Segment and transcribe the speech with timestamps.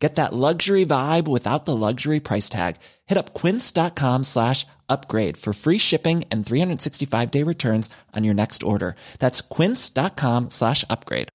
[0.00, 2.76] Get that luxury vibe without the luxury price tag.
[3.06, 8.62] Hit up quince.com slash upgrade for free shipping and 365 day returns on your next
[8.62, 8.96] order.
[9.18, 11.28] That's quince.com slash upgrade.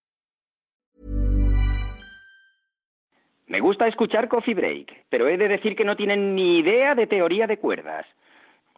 [3.48, 7.06] Me gusta escuchar Coffee Break, pero he de decir que no tienen ni idea de
[7.06, 8.06] teoría de cuerdas.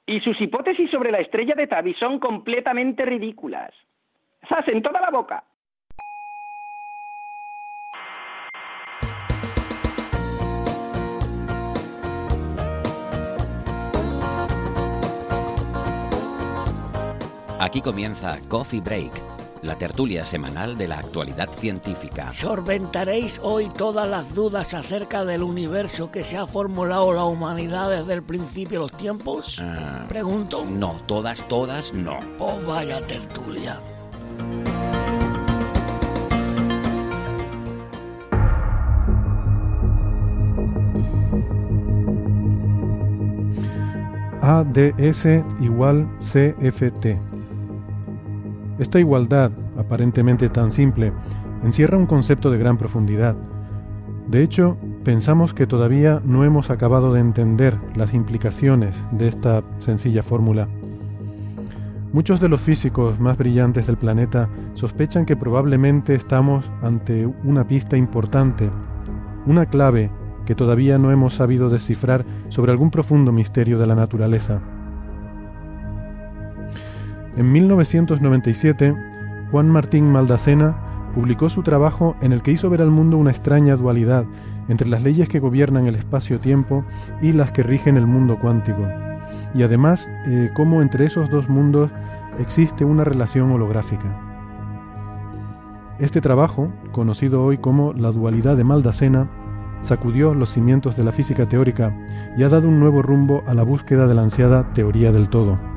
[0.05, 3.73] Y sus hipótesis sobre la estrella de Tabi son completamente ridículas.
[4.49, 5.45] ¡Sas en toda la boca!
[17.59, 19.11] Aquí comienza Coffee Break,
[19.63, 22.31] la tertulia semanal de la actualidad científica.
[22.33, 28.13] ¿Solventaréis hoy todas las dudas acerca del universo que se ha formulado la humanidad desde
[28.13, 29.57] el principio de los tiempos?
[29.59, 30.65] Ah, Pregunto.
[30.65, 32.19] no, todas, todas, no.
[32.39, 33.81] Oh, vaya tertulia.
[44.41, 45.25] ADS
[45.61, 47.17] igual CFT.
[48.79, 51.11] Esta igualdad, aparentemente tan simple,
[51.63, 53.35] encierra un concepto de gran profundidad.
[54.27, 60.21] De hecho, pensamos que todavía no hemos acabado de entender las implicaciones de esta sencilla
[60.21, 60.67] fórmula.
[62.13, 67.97] Muchos de los físicos más brillantes del planeta sospechan que probablemente estamos ante una pista
[67.97, 68.69] importante,
[69.45, 70.11] una clave
[70.45, 74.61] que todavía no hemos sabido descifrar sobre algún profundo misterio de la naturaleza.
[77.37, 78.95] En 1997,
[79.51, 83.75] Juan Martín Maldacena publicó su trabajo en el que hizo ver al mundo una extraña
[83.75, 84.25] dualidad
[84.69, 86.83] entre las leyes que gobiernan el espacio-tiempo
[87.21, 88.87] y las que rigen el mundo cuántico,
[89.53, 91.91] y además eh, cómo entre esos dos mundos
[92.39, 94.19] existe una relación holográfica.
[95.99, 99.29] Este trabajo, conocido hoy como la dualidad de Maldacena,
[99.83, 101.95] sacudió los cimientos de la física teórica
[102.35, 105.76] y ha dado un nuevo rumbo a la búsqueda de la ansiada teoría del todo.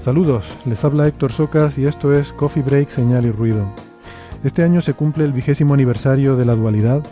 [0.00, 3.66] Saludos, les habla Héctor Socas y esto es Coffee Break, Señal y Ruido.
[4.42, 7.02] Este año se cumple el vigésimo aniversario de la dualidad,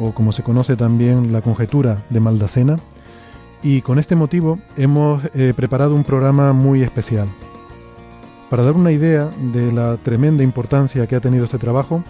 [0.00, 2.76] o como se conoce también la conjetura de Maldacena,
[3.64, 7.26] y con este motivo hemos eh, preparado un programa muy especial.
[8.48, 12.04] Para dar una idea de la tremenda importancia que ha tenido este trabajo,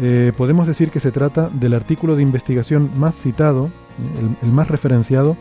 [0.00, 3.68] eh, podemos decir que se trata del artículo de investigación más citado,
[4.20, 5.36] el, el más referenciado,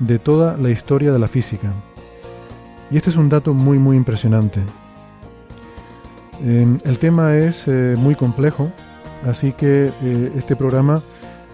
[0.00, 1.72] de toda la historia de la física.
[2.90, 4.60] Y este es un dato muy muy impresionante.
[6.42, 8.70] Eh, el tema es eh, muy complejo,
[9.26, 11.02] así que eh, este programa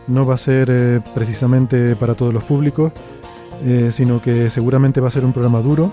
[0.07, 2.93] no va a ser eh, precisamente para todos los públicos,
[3.93, 5.93] sino que seguramente va a ser un programa duro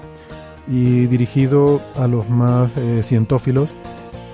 [0.69, 2.71] y dirigido a los más
[3.01, 3.67] cientófilos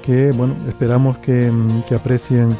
[0.04, 2.56] que, bueno, esperamos que, mm, que aprecien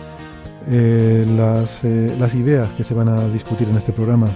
[1.38, 4.30] las, las ideas que se van a discutir en este programa.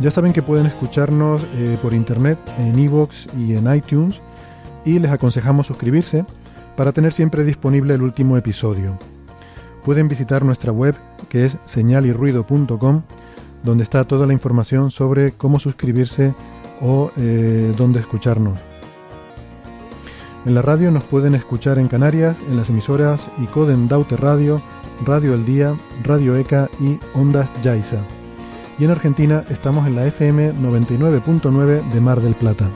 [0.00, 4.20] Ya saben que pueden escucharnos eh, por internet en iVoox y en iTunes
[4.84, 6.24] y les aconsejamos suscribirse
[6.76, 8.96] para tener siempre disponible el último episodio.
[9.84, 10.94] Pueden visitar nuestra web
[11.28, 13.02] que es señalirruido.com
[13.64, 16.32] donde está toda la información sobre cómo suscribirse
[16.80, 18.56] o eh, dónde escucharnos.
[20.46, 24.62] En la radio nos pueden escuchar en Canarias en las emisoras Icoden Daute Radio,
[25.04, 27.98] Radio El Día, Radio ECA y Ondas Yaiza
[28.78, 32.70] y en Argentina estamos en la FM 99.9 de Mar del Plata.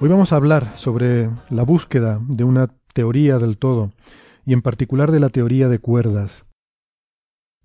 [0.00, 3.92] Hoy vamos a hablar sobre la búsqueda de una teoría del todo
[4.44, 6.44] y en particular de la teoría de cuerdas.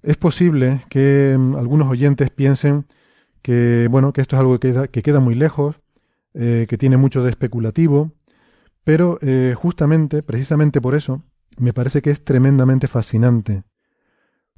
[0.03, 2.85] Es posible que mm, algunos oyentes piensen
[3.41, 5.77] que bueno que esto es algo que queda, que queda muy lejos,
[6.35, 8.11] eh, que tiene mucho de especulativo,
[8.83, 11.23] pero eh, justamente, precisamente por eso,
[11.57, 13.63] me parece que es tremendamente fascinante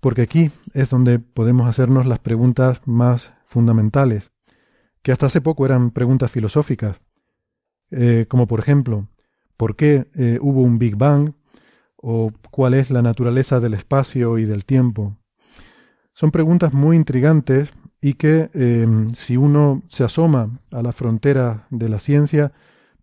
[0.04, 4.32] porque aquí es donde podemos hacernos las preguntas más fundamentales,
[5.02, 7.00] que hasta hace poco eran preguntas filosóficas,
[7.90, 9.08] eh, como por ejemplo,
[9.56, 11.36] ¿por qué eh, hubo un Big Bang?
[11.96, 15.16] ¿O cuál es la naturaleza del espacio y del tiempo?
[16.12, 21.88] Son preguntas muy intrigantes y que eh, si uno se asoma a la frontera de
[21.88, 22.52] la ciencia,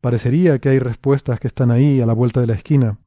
[0.03, 2.99] parecería que hay respuestas que están ahí a la vuelta de la esquina.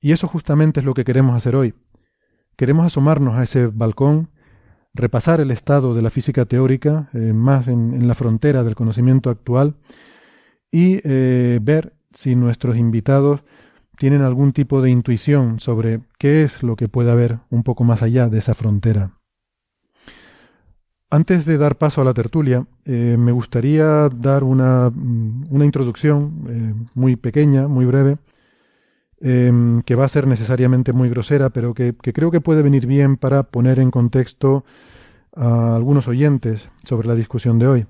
[0.00, 1.74] Y eso justamente es lo que queremos hacer hoy,
[2.56, 4.30] Queremos asomarnos a ese balcón
[4.94, 9.76] repasar el estado de la física teórica, eh, más en, la frontera del conocimiento actual,
[10.72, 13.42] y eh, ver si nuestros invitados
[13.98, 18.02] tienen algún tipo de intuición sobre qué es lo que puede haber un poco más
[18.02, 19.12] allá de esa frontera.
[21.10, 26.88] Antes de dar paso a la tertulia, eh, me gustaría dar una, mm, una introducción
[26.94, 28.16] muy pequeña, muy breve,
[29.20, 33.16] em, que va a ser necesariamente muy grosera, pero que, creo que puede venir bien
[33.16, 34.64] para poner en contexto
[35.34, 37.86] a algunos oyentes sobre la discusión de hoy.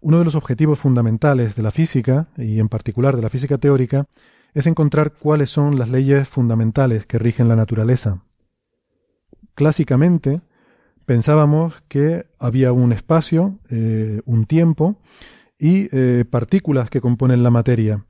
[0.00, 4.06] Uno de los objetivos fundamentales de la física, y en particular de la física teórica,
[4.54, 8.22] es encontrar cuáles son las leyes fundamentales que rigen la naturaleza.
[9.54, 10.42] Clásicamente,
[11.06, 14.98] pensábamos que había un espacio, eh, un tiempo
[15.58, 18.04] y eh, partículas que componen la materia.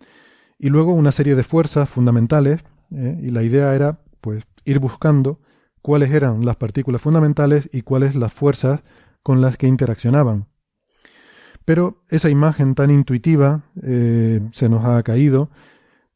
[0.59, 5.41] Y luego una serie de fuerzas fundamentales, eh, y la idea era pues ir buscando
[5.83, 8.83] cuáles eran las partículas fundamentales y cuáles las fuerzas
[9.23, 10.47] con las que interaccionaban.
[11.65, 15.51] Pero esa imagen tan intuitiva se nos ha caído,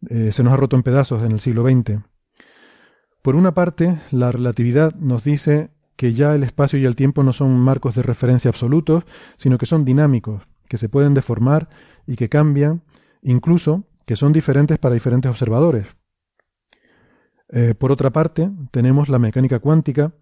[0.09, 2.01] se nos ha roto en pedazos en el siglo XX.
[3.23, 7.35] Por una parte, la relatividad nos dice que ya el espacio y el tiempo no
[7.35, 9.05] son marcos de referencia absolutos,
[9.37, 11.69] sino que son dinámicos, que se pueden deformar
[12.07, 12.83] y que cambian,
[13.21, 15.87] incluso que son diferentes para diferentes observadores.
[17.49, 20.15] Eh, por otra parte, tenemos la mecánica cuántica,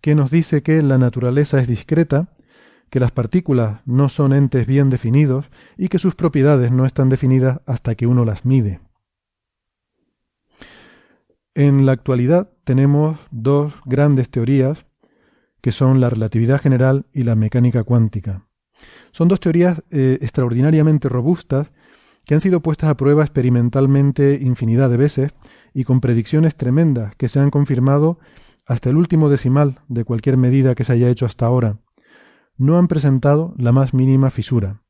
[0.00, 2.32] que nos dice que la naturaleza es discreta,
[2.88, 7.60] que las partículas no son entes bien definidos y que sus propiedades no están definidas
[7.66, 8.80] hasta que uno las mide.
[11.54, 14.86] En la actualidad tenemos dos grandes teorías
[15.60, 18.48] que son la relatividad general y la mecánica cuántica.
[19.12, 21.68] Son dos teorías eh, extraordinariamente robustas
[22.24, 25.34] que han sido puestas a prueba experimentalmente infinidad de veces
[25.72, 28.18] y con predicciones tremendas que se han confirmado
[28.66, 31.78] hasta el último decimal de cualquier medida que se haya hecho hasta ahora.
[32.56, 34.82] No han presentado la más mínima fisura.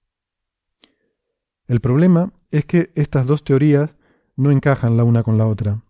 [1.67, 3.97] El problema es que estas dos teorías
[4.37, 5.83] no encajan la una con la otra.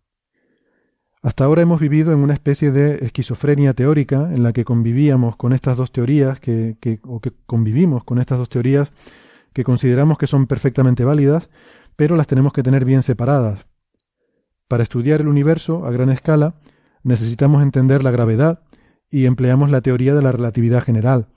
[1.22, 5.52] Hasta ahora hemos vivido en una especie de esquizofrenia teórica en la que convivíamos con
[5.52, 8.92] estas dos teorías, que, o que convivimos con estas dos teorías
[9.54, 11.48] que consideramos que son perfectamente válidas,
[11.96, 13.66] pero las tenemos que tener bien separadas.
[14.68, 16.56] Para estudiar el universo a gran escala
[17.02, 18.62] necesitamos entender la gravedad
[19.10, 21.28] y empleamos la teoría de la relatividad general,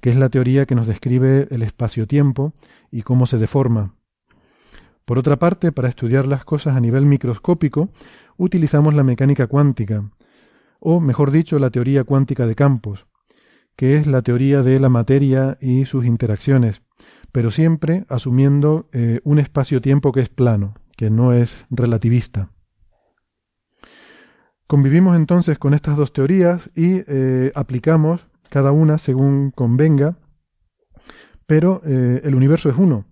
[0.00, 2.54] que es la teoría que nos describe el espacio-tiempo
[2.90, 3.94] y cómo se deforma.
[5.04, 7.90] Por otra parte, para estudiar las cosas a nivel microscópico,
[8.36, 10.10] utilizamos la mecánica cuántica,
[10.80, 13.06] o mejor dicho, la teoría cuántica de campos,
[13.76, 16.82] que es la teoría de la materia y sus interacciones,
[17.32, 22.50] pero siempre asumiendo eh, un espacio-tiempo que es plano, que no es relativista.
[24.66, 30.16] Convivimos entonces con estas dos teorías y eh, aplicamos cada una según convenga,
[31.46, 33.04] pero eh, el universo es uno,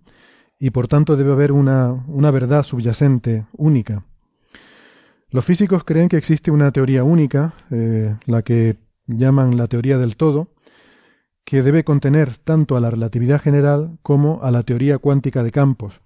[0.57, 4.05] y por tanto debe haber una, una verdad subyacente única.
[5.29, 7.53] Los físicos creen que existe una teoría única,
[8.25, 10.55] la que llaman la teoría del todo,
[11.43, 16.01] que debe contener tanto a la relatividad general como a la teoría cuántica de campos,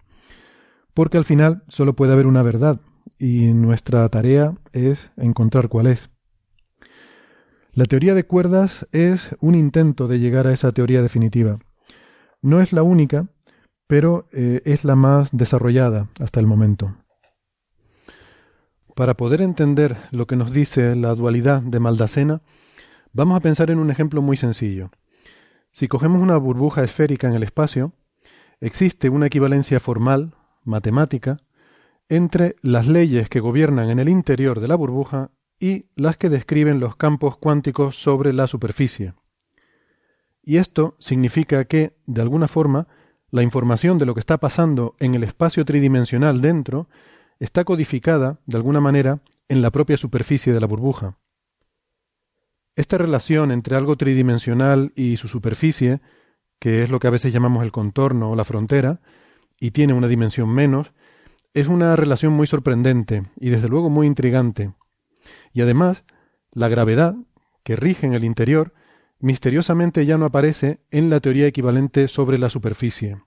[0.93, 2.79] porque al final solo puede haber una verdad,
[3.19, 6.09] y nuestra tarea es encontrar cuál es.
[7.73, 11.57] La teoría de cuerdas es un intento de llegar a esa teoría definitiva.
[12.41, 13.27] No es la única,
[13.87, 16.95] pero eh, es la más desarrollada hasta el momento.
[18.95, 22.41] Para poder entender lo que nos dice la dualidad de Maldacena,
[23.11, 24.91] vamos a pensar en un ejemplo muy sencillo.
[25.73, 27.93] Si cogemos una burbuja esférica en el espacio,
[28.61, 31.39] existe una equivalencia formal, matemática,
[32.07, 36.79] entre las leyes que gobiernan en el interior de la burbuja y las que describen
[36.79, 39.15] los campos cuánticos sobre la superficie.
[40.43, 42.87] Y esto significa que, de alguna forma,
[43.31, 46.87] la información de lo que está pasando en el espacio tridimensional dentro
[47.39, 51.17] está codificada, de alguna manera, en la propia superficie de la burbuja.
[52.75, 56.01] Esta relación entre algo tridimensional y su superficie,
[56.59, 58.99] que es lo que a veces llamamos el contorno o la frontera,
[59.59, 60.91] y tiene una dimensión menos,
[61.53, 64.73] es una relación muy sorprendente y desde luego muy intrigante.
[65.53, 66.03] Y además,
[66.51, 67.15] la gravedad,
[67.63, 68.73] que rige en el interior,
[69.19, 73.21] misteriosamente ya no aparece en la teoría equivalente sobre la superficie.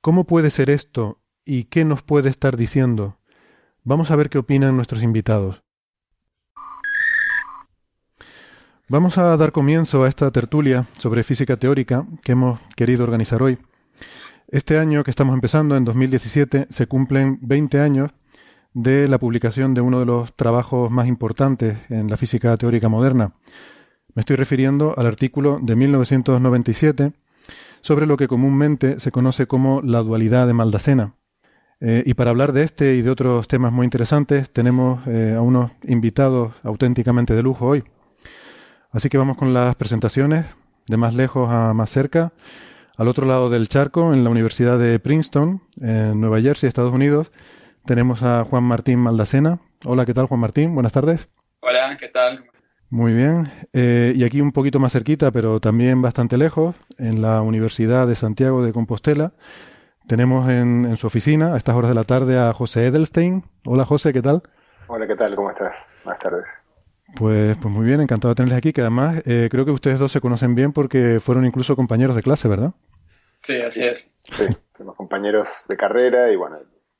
[0.00, 3.18] ¿Cómo puede ser esto y qué nos puede estar diciendo?
[3.84, 5.65] Vamos a ver qué opinan nuestros invitados.
[8.88, 13.58] Vamos a dar comienzo a esta tertulia sobre física teórica que hemos querido organizar hoy.
[14.46, 18.12] Este año que estamos empezando, en 2017, se cumplen 20 años
[18.74, 23.32] de la publicación de uno de los trabajos más importantes en la física teórica moderna,
[24.14, 27.12] Me estoy refiriendo al artículo de 1997
[27.80, 31.14] sobre lo que comúnmente se conoce como la dualidad de Maldacena.
[31.80, 35.42] Eh, y para hablar de este y de otros temas muy interesantes, tenemos eh, a
[35.42, 37.82] unos invitados auténticamente de lujo hoy.
[38.96, 40.46] Así que vamos con las presentaciones,
[40.86, 42.32] de más lejos a más cerca.
[42.96, 47.30] Al otro lado del charco, en la Universidad de Princeton, en Nueva Jersey, Estados Unidos,
[47.84, 49.58] tenemos a Juan Martín Maldacena.
[49.84, 50.74] Hola, ¿qué tal, Juan Martín?
[50.74, 51.28] Buenas tardes.
[51.60, 52.46] Hola, ¿qué tal?
[52.88, 53.52] Muy bien.
[53.74, 58.14] Eh, y aquí un poquito más cerquita, pero también bastante lejos, en la Universidad de
[58.14, 59.34] Santiago de Compostela,
[60.08, 63.44] tenemos en, su oficina, a estas horas de la tarde, a José Edelstein.
[63.66, 64.42] Hola, José, ¿qué tal?
[64.86, 65.36] Hola, ¿qué tal?
[65.36, 65.74] ¿Cómo estás?
[66.02, 66.46] Buenas tardes.
[67.16, 70.12] Pues, pues muy bien, encantado de tenerles aquí, que además eh, creo que ustedes dos
[70.12, 72.72] se conocen bien porque fueron incluso compañeros de clase, ¿verdad?
[73.42, 74.10] Sí, así es.
[74.32, 74.44] Sí,
[74.76, 76.58] somos compañeros de carrera y bueno,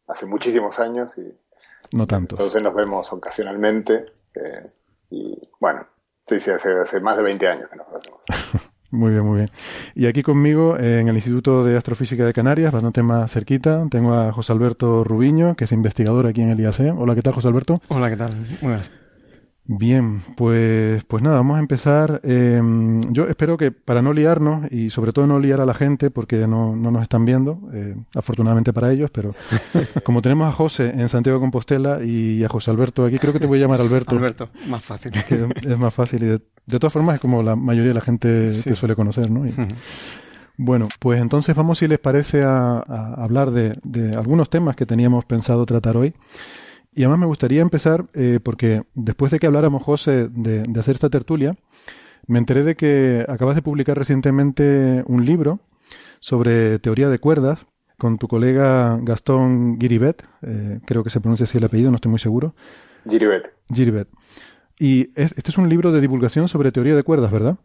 [0.09, 1.97] hace muchísimos años y...
[1.97, 2.35] No tanto.
[2.35, 4.71] Entonces nos vemos ocasionalmente eh,
[5.11, 5.81] y bueno,
[6.27, 8.21] sí, sí, hace, hace más de 20 años que nos conocemos.
[8.93, 9.51] Muy bien, muy bien.
[9.97, 14.15] Y aquí conmigo, eh, en el Instituto de Astrofísica de Canarias, bastante más cerquita, tengo
[14.15, 16.97] a José Alberto Rubiño, que es investigador aquí en el IAC.
[16.97, 17.83] Hola, ¿qué tal, José Alberto?
[17.89, 18.47] Hola, ¿qué tal?
[18.63, 18.91] Buenas.
[19.69, 22.21] Bien, pues, pues nada, vamos a empezar.
[22.23, 26.11] Em, yo espero que para no liarnos y sobre todo no liar a la gente
[26.11, 29.35] porque no, no nos están viendo, eh, afortunadamente para ellos, pero
[30.05, 33.41] como tenemos a José en Santiago de Compostela y a José Alberto aquí, creo que
[33.41, 34.15] te voy a llamar Alberto.
[34.15, 35.13] Alberto, más fácil.
[35.63, 36.41] es más fácil y de,
[36.79, 39.45] todas formas es como la mayoría de la gente te suele conocer, ¿no?
[40.59, 42.79] Bueno, pues entonces vamos, si les parece, a,
[43.19, 46.15] hablar de, de algunos temas que teníamos pensado tratar hoy.
[46.97, 51.11] Y además me gustaría empezar, eh, porque después de que habláramos, José, de, hacer esta
[51.11, 51.55] tertulia,
[52.27, 55.61] me enteré de que acabas de publicar recientemente un libro
[56.21, 57.67] sobre teoría de cuerdas
[57.99, 62.09] con tu colega Gastón Giribet, eh, creo que se pronuncia así el apellido, no estoy
[62.09, 62.55] muy seguro.
[63.07, 63.53] Giribet.
[63.71, 64.09] Giribet.
[64.79, 67.59] Y este es un libro de divulgación sobre teoría de cuerdas, ¿verdad?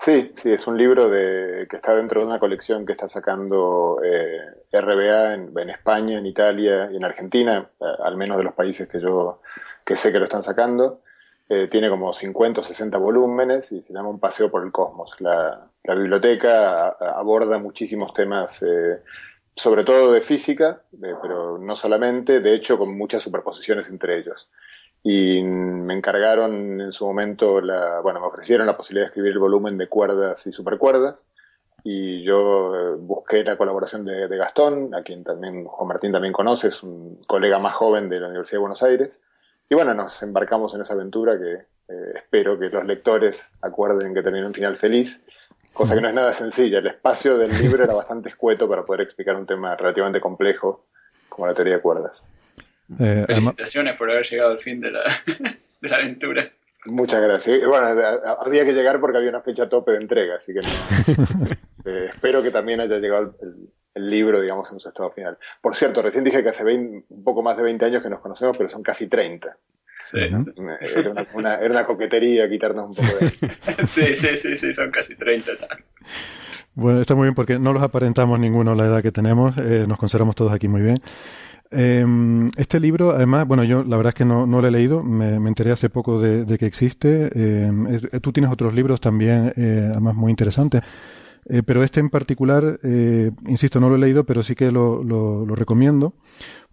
[0.00, 4.00] Sí, sí, es un libro de, que está dentro de una colección que está sacando
[4.04, 4.40] eh,
[4.72, 9.00] RBA en, España, en Italia y en Argentina, eh, al menos de los países que
[9.00, 9.40] yo
[9.84, 11.02] que sé que lo están sacando.
[11.48, 15.16] Eh, tiene como 50 o 60 volúmenes y se llama Un paseo por el cosmos.
[15.20, 18.60] La, biblioteca aborda muchísimos temas,
[19.56, 24.48] sobre todo de física, pero no solamente, de hecho con muchas superposiciones entre ellos
[25.10, 29.38] y me encargaron en su momento, la, bueno, me ofrecieron la posibilidad de escribir el
[29.38, 31.24] volumen de cuerdas y supercuerdas
[31.82, 36.68] y yo eh, busqué la colaboración de, Gastón, a quien también Juan Martín también conoce,
[36.68, 39.22] es un colega más joven de la Universidad de Buenos Aires
[39.70, 44.22] y bueno, nos embarcamos en esa aventura que eh, espero que los lectores acuerden que
[44.22, 45.22] terminó un final feliz,
[45.72, 46.80] cosa que no es nada sencilla.
[46.80, 50.84] El espacio del libro era bastante escueto para poder explicar un tema relativamente complejo
[51.30, 52.26] como la teoría de cuerdas.
[52.98, 55.02] Eh, Felicitaciones por haber llegado al fin de la,
[55.80, 56.50] de la aventura.
[56.86, 57.66] Muchas gracias.
[57.66, 57.86] Bueno,
[58.44, 60.60] había que llegar porque había una fecha tope de entrega, así que
[61.84, 63.70] eh, espero que también haya llegado el,
[64.10, 65.36] libro, digamos, en su estado final.
[65.60, 68.56] Por cierto, recién dije que hace un poco más de 20 años que nos conocemos,
[68.56, 69.56] pero son casi 30.
[70.04, 70.38] Sí, Era,
[71.34, 73.30] una, era, una, coquetería quitarnos un poco de...
[73.86, 75.50] sí, sí, sí, sí, son casi 30.
[76.74, 79.98] Bueno, está muy bien porque no los aparentamos ninguno la edad que tenemos, eh, nos
[79.98, 80.98] consideramos todos aquí muy bien.
[81.70, 85.02] Em, este libro, además, bueno, yo la verdad es que no, no lo he leído,
[85.02, 87.30] me, enteré hace poco de, que existe.
[87.34, 90.82] Em, tú tienes otros libros también, eh, además muy interesantes.
[91.50, 95.02] Eh, pero este en particular, eh, insisto, no lo he leído, pero sí que lo,
[95.02, 96.14] lo, recomiendo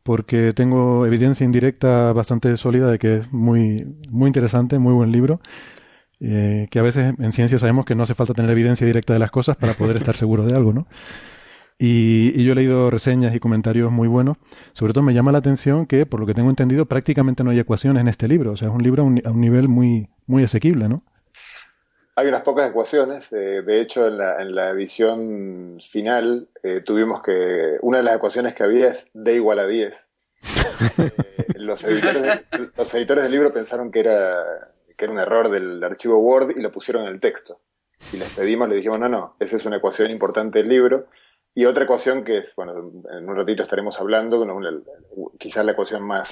[0.03, 5.39] porque tengo evidencia indirecta bastante sólida de que es muy, muy interesante, muy buen libro.
[6.19, 9.31] que a veces en ciencia sabemos que no hace falta tener evidencia directa de las
[9.31, 10.87] cosas para poder estar seguro de algo, ¿no?
[11.77, 14.37] Y, yo he leído reseñas y comentarios muy buenos.
[14.73, 17.59] Sobre todo me llama la atención que, por lo que tengo entendido, prácticamente no hay
[17.59, 18.51] ecuaciones en este libro.
[18.51, 21.03] O sea, es un libro a un, nivel muy, muy asequible, ¿no?
[22.15, 23.29] Hay unas pocas ecuaciones.
[23.33, 27.77] Eh, de hecho, en la, en la edición final eh, tuvimos que...
[27.81, 30.09] Una de las ecuaciones que había es D igual a 10.
[30.97, 31.11] Eh,
[31.57, 32.41] los, editores,
[32.77, 34.35] los editores del libro pensaron que era,
[34.95, 37.59] que era un error del archivo Word y lo pusieron en el texto.
[38.13, 41.07] Y les pedimos, le dijimos, no, no, esa es una ecuación importante del libro
[41.55, 44.45] y otra ecuación que es, bueno, en un ratito estaremos hablando,
[45.39, 46.29] quizás la ecuación más,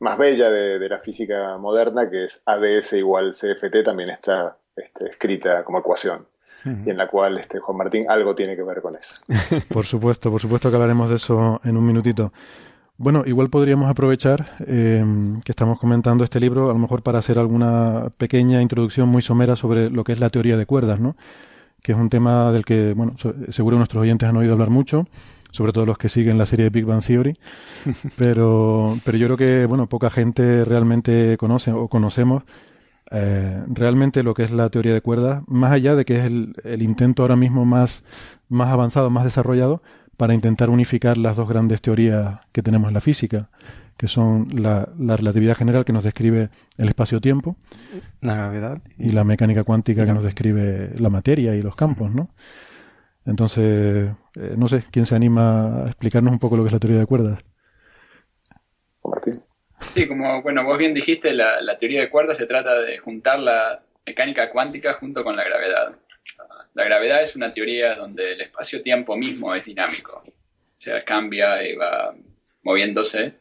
[0.00, 5.64] más bella de, la física moderna, que es ADS igual CFT, también está este, escrita
[5.64, 6.26] como ecuación.
[6.62, 9.14] Y en la cual este Juan Martín algo tiene que ver con eso.
[9.72, 12.34] por supuesto, por supuesto que hablaremos de eso en un minutito.
[12.98, 15.02] Bueno, igual podríamos aprovechar eh,
[15.42, 19.56] que estamos comentando este libro, a lo mejor para hacer alguna pequeña introducción muy somera
[19.56, 21.16] sobre lo que es la teoría de cuerdas, ¿no?
[21.82, 23.14] Que es un tema del que, bueno,
[23.48, 25.06] seguro nuestros oyentes han oído hablar mucho,
[25.50, 27.36] sobre todo los que siguen la serie de Big Bang Theory,
[28.18, 32.44] pero, pero yo creo que, bueno, poca gente realmente conoce o conocemos
[33.10, 36.54] eh, realmente lo que es la teoría de cuerdas, más allá de que es el,
[36.62, 38.04] el, intento ahora mismo más,
[38.48, 39.82] más avanzado, más desarrollado,
[40.20, 43.48] para intentar unificar las dos grandes teorías que tenemos en la física,
[43.96, 47.56] que son la, la relatividad general que nos describe el espacio-tiempo,
[48.20, 52.34] la gravedad y la mecánica cuántica que nos describe la materia y los campos, ¿no?
[53.24, 56.80] Entonces, eh, no sé, ¿quién se anima a explicarnos un poco lo que es la
[56.80, 57.38] teoría de cuerdas?
[59.02, 59.42] Martín.
[59.80, 63.40] Sí, como bueno, vos bien dijiste, la, la, teoría de cuerdas se trata de juntar
[63.40, 65.94] la mecánica cuántica junto con la gravedad.
[66.74, 71.74] La gravedad es una teoría donde el espacio-tiempo mismo es dinámico, o sea, cambia y
[71.74, 72.14] va
[72.62, 73.34] moviéndose.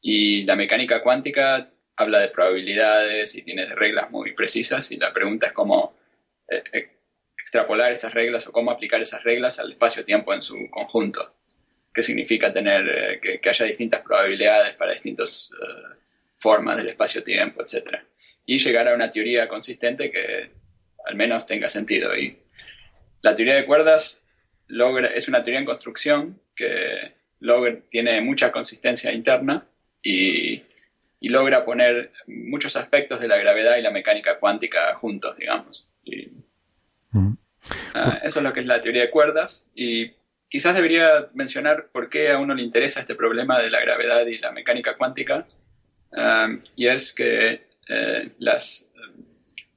[0.00, 5.46] Y la mecánica cuántica habla de probabilidades y tiene reglas muy precisas y la pregunta
[5.46, 5.94] es cómo
[6.48, 6.62] eh,
[7.38, 11.34] extrapolar esas reglas o cómo aplicar esas reglas al espacio-tiempo en su conjunto.
[11.92, 15.94] ¿Qué significa tener eh, que, haya distintas probabilidades para distintas uh,
[16.38, 18.04] formas del espacio-tiempo, etcétera?
[18.46, 20.50] Y llegar a una teoría consistente que
[21.04, 22.16] al menos tenga sentido.
[22.16, 22.36] Y
[23.24, 24.22] la teoría de cuerdas
[24.68, 29.66] logra, es una teoría en construcción que logra, tiene mucha consistencia interna
[30.02, 30.62] y,
[31.20, 35.88] y, logra poner muchos aspectos de la gravedad y la mecánica cuántica juntos, digamos.
[36.04, 36.32] Y,
[37.14, 37.34] uh,
[38.22, 40.12] eso es lo que es la teoría de cuerdas y
[40.50, 44.36] quizás debería mencionar por qué a uno le interesa este problema de la gravedad y
[44.36, 45.46] la mecánica cuántica.
[46.10, 48.90] Um, y es que eh, las,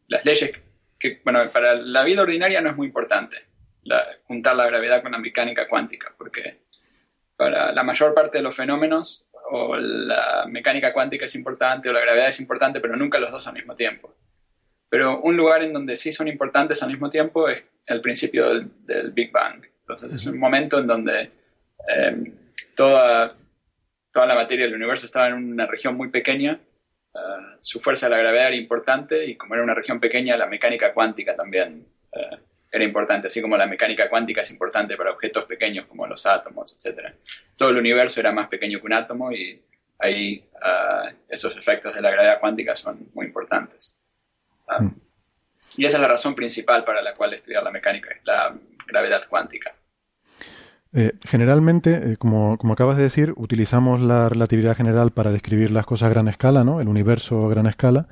[0.10, 0.52] las leyes
[1.00, 3.38] que, bueno, para la vida ordinaria no es muy importante
[4.26, 6.58] juntar la gravedad con la mecánica cuántica, porque
[7.36, 12.02] para la mayor parte de los fenómenos o la mecánica cuántica es importante o la
[12.02, 14.14] gravedad es importante, pero nunca los dos al mismo tiempo.
[14.90, 19.12] Pero un lugar en donde sí son importantes al mismo tiempo es el principio del,
[19.12, 19.66] Big Bang.
[19.82, 21.30] Entonces es un momento en donde
[21.88, 22.32] eh,
[22.76, 23.36] toda,
[24.12, 26.60] toda la materia del universo estaba en una región muy pequeña,
[27.18, 30.46] uh, su fuerza de la gravedad era importante y como era una región pequeña, la
[30.46, 32.38] mecánica cuántica también uh,
[32.72, 36.74] era importante, así como la mecánica cuántica es importante para objetos pequeños como los átomos,
[36.74, 37.14] etc.
[37.56, 39.62] Todo el universo era más pequeño que un átomo y
[40.00, 43.98] ahí uh, esos efectos de la gravedad cuántica son muy importantes.
[44.80, 44.90] Mm.
[45.78, 48.56] Y esa es la razón principal para la cual estudiar la mecánica, la
[48.88, 49.77] gravedad cuántica.
[51.00, 56.08] Eh, generalmente, eh, como, acabas de decir, utilizamos la relatividad general para describir las cosas
[56.08, 56.82] a gran escala, ¿no?
[56.82, 58.08] El universo a gran escala.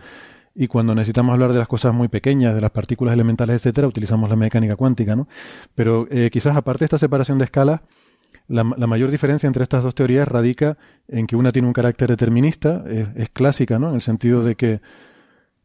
[0.53, 4.29] Y cuando necesitamos hablar de las cosas muy pequeñas, de las partículas elementales, etcétera, utilizamos
[4.29, 5.27] la mecánica cuántica, ¿no?
[5.73, 7.81] Pero eh, quizás aparte de esta separación de escalas,
[8.47, 12.09] la, la, mayor diferencia entre estas dos teorías radica en que una tiene un carácter
[12.09, 13.89] determinista, es, es clásica, ¿no?
[13.89, 14.81] En el sentido de que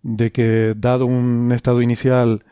[0.03, 2.45] de que dado un estado inicial,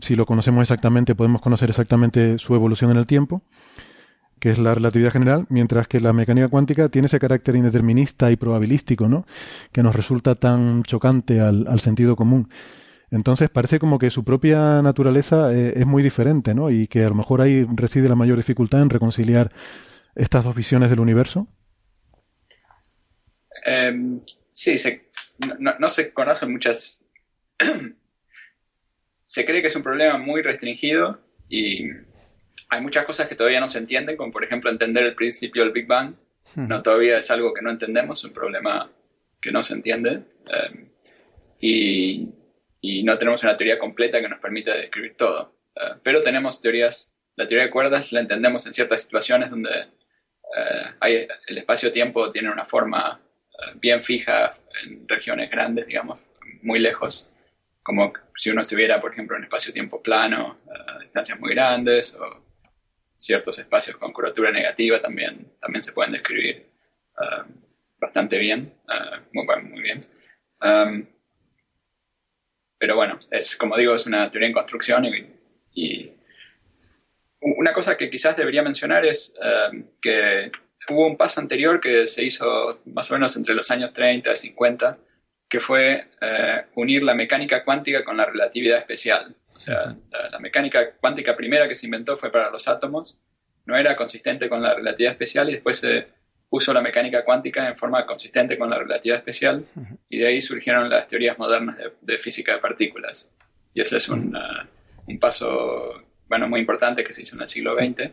[0.00, 3.42] si lo conocemos exactamente, podemos conocer exactamente su evolución en el tiempo,
[4.42, 8.34] que es la relatividad general, mientras que la mecánica cuántica tiene ese carácter indeterminista y
[8.34, 9.24] probabilístico, ¿no?
[9.70, 12.48] Que nos resulta tan chocante al, sentido común.
[13.12, 16.72] Entonces parece como que su propia naturaleza eh, es muy diferente, ¿no?
[16.72, 19.52] Y que a lo mejor ahí reside la mayor dificultad en reconciliar
[20.16, 21.46] estas dos visiones del universo.
[23.64, 24.18] Eh,
[24.50, 25.08] sí, se,
[25.60, 27.04] no, se conocen muchas...
[29.28, 31.90] se cree que es un problema muy restringido y
[32.72, 35.72] hay muchas cosas que todavía no se entienden, como por ejemplo entender el principio del
[35.72, 36.14] Big Bang.
[36.56, 38.90] No, todavía es algo que no entendemos, un problema
[39.42, 40.10] que no se entiende.
[40.10, 40.86] Em,
[41.60, 42.30] y,
[42.80, 45.54] y, no tenemos una teoría completa que nos permita describir todo.
[45.76, 50.84] Eh, pero tenemos teorías, la teoría de cuerdas la entendemos en ciertas situaciones donde eh,
[50.98, 53.20] hay, el espacio-tiempo tiene una forma
[53.76, 56.18] bien fija en regiones grandes, digamos,
[56.62, 57.30] muy lejos,
[57.82, 62.51] como si uno estuviera, por ejemplo, en espacio-tiempo plano, a distancias muy grandes, o
[63.22, 66.66] ciertos espacios con curvatura negativa también, también se pueden describir
[67.18, 67.50] uh,
[67.98, 70.06] bastante bien, uh, muy, muy, bien.
[70.60, 71.06] Um,
[72.78, 75.26] pero bueno, es como digo, es una teoría en construcción y,
[75.74, 76.12] y
[77.40, 79.34] una cosa que quizás debería mencionar es
[79.70, 80.50] um, que
[80.88, 84.36] hubo un paso anterior que se hizo más o menos entre los años 30 y
[84.36, 84.98] 50,
[85.48, 89.36] que fue eh, unir la mecánica cuántica con la relatividad especial.
[89.54, 89.94] O sea,
[90.30, 93.18] la, mecánica cuántica primera que se inventó fue para los átomos,
[93.64, 96.06] no era consistente con la relatividad especial y después se
[96.48, 99.64] puso la mecánica cuántica en forma consistente con la relatividad especial
[100.08, 103.30] y de ahí surgieron las teorías modernas de, física de partículas.
[103.72, 107.48] Y ese es un, uh, un paso bueno, muy importante que se hizo en el
[107.48, 108.10] siglo XX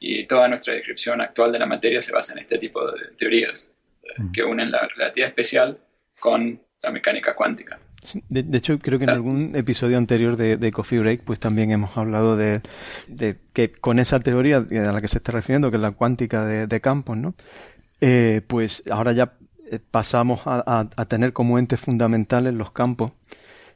[0.00, 3.72] y toda nuestra descripción actual de la materia se basa en este tipo de teorías
[4.16, 4.32] mm.
[4.32, 5.78] que unen la relatividad especial
[6.20, 7.78] con la mecánica cuántica.
[8.28, 12.36] De, hecho, creo que en algún episodio anterior de, Coffee Break, pues también hemos hablado
[12.36, 12.62] de,
[13.52, 16.80] que con esa teoría a la que se está refiriendo, que es la cuántica de,
[16.80, 17.34] campos, ¿no?
[18.00, 19.32] Eh, pues ahora ya
[19.70, 23.12] eh, pasamos a, tener como entes fundamentales los campos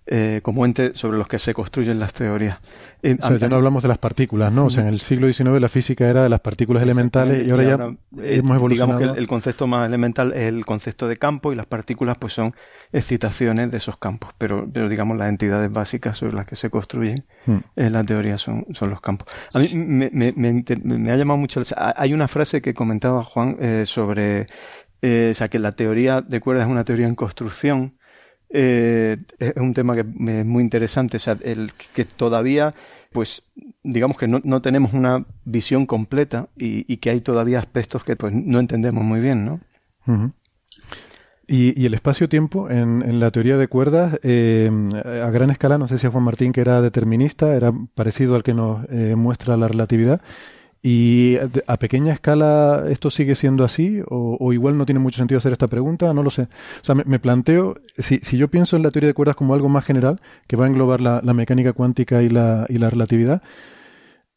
[0.04, 2.58] eh, como ente sobre los que se construyen las teorías.
[3.04, 4.66] o sea, ya no hablamos de las partículas, ¿no?
[4.66, 7.62] O sea, en el siglo XIX la física era de las partículas elementales y ahora
[7.62, 7.74] ya
[8.20, 8.98] hemos evolucionado.
[8.98, 12.32] Digamos que el, concepto más elemental es el concepto de campo y las partículas pues
[12.32, 12.52] son
[12.92, 17.24] excitaciones de esos campos, pero, pero digamos las entidades básicas sobre las que se construyen
[17.46, 17.58] hmm.
[17.76, 19.28] en la teoría son, son los campos.
[19.54, 21.62] A mí me, me, me, ha llamado mucho...
[21.76, 24.46] Hay una frase que comentaba Juan eh, sobre...
[25.04, 27.94] Eh, o sea, que la teoría de cuerdas es una teoría en construcción
[28.52, 32.72] eh, es un tema que es muy interesante, o sea, el que todavía,
[33.10, 33.42] pues,
[33.82, 38.60] digamos que no, tenemos una visión completa y, que hay todavía aspectos que pues no
[38.60, 39.60] entendemos muy bien, ¿no?
[41.46, 44.70] y, el espacio-tiempo en, la teoría de cuerdas, eh,
[45.04, 48.42] a gran escala, no sé si a Juan Martín que era determinista, era parecido al
[48.42, 50.20] que nos eh, muestra la relatividad,
[50.84, 51.36] ¿Y
[51.68, 54.02] a pequeña escala esto sigue siendo así?
[54.08, 56.12] O, igual no tiene mucho sentido hacer esta pregunta?
[56.12, 56.42] No lo sé.
[56.42, 59.68] O sea, me, planteo, si, si, yo pienso en la teoría de cuerdas como algo
[59.68, 63.42] más general, que va a englobar la, mecánica cuántica y la, y la relatividad,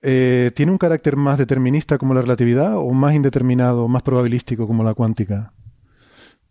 [0.04, 4.84] eh, ¿tiene un carácter más determinista como la relatividad o más indeterminado, más probabilístico como
[4.84, 5.52] la cuántica?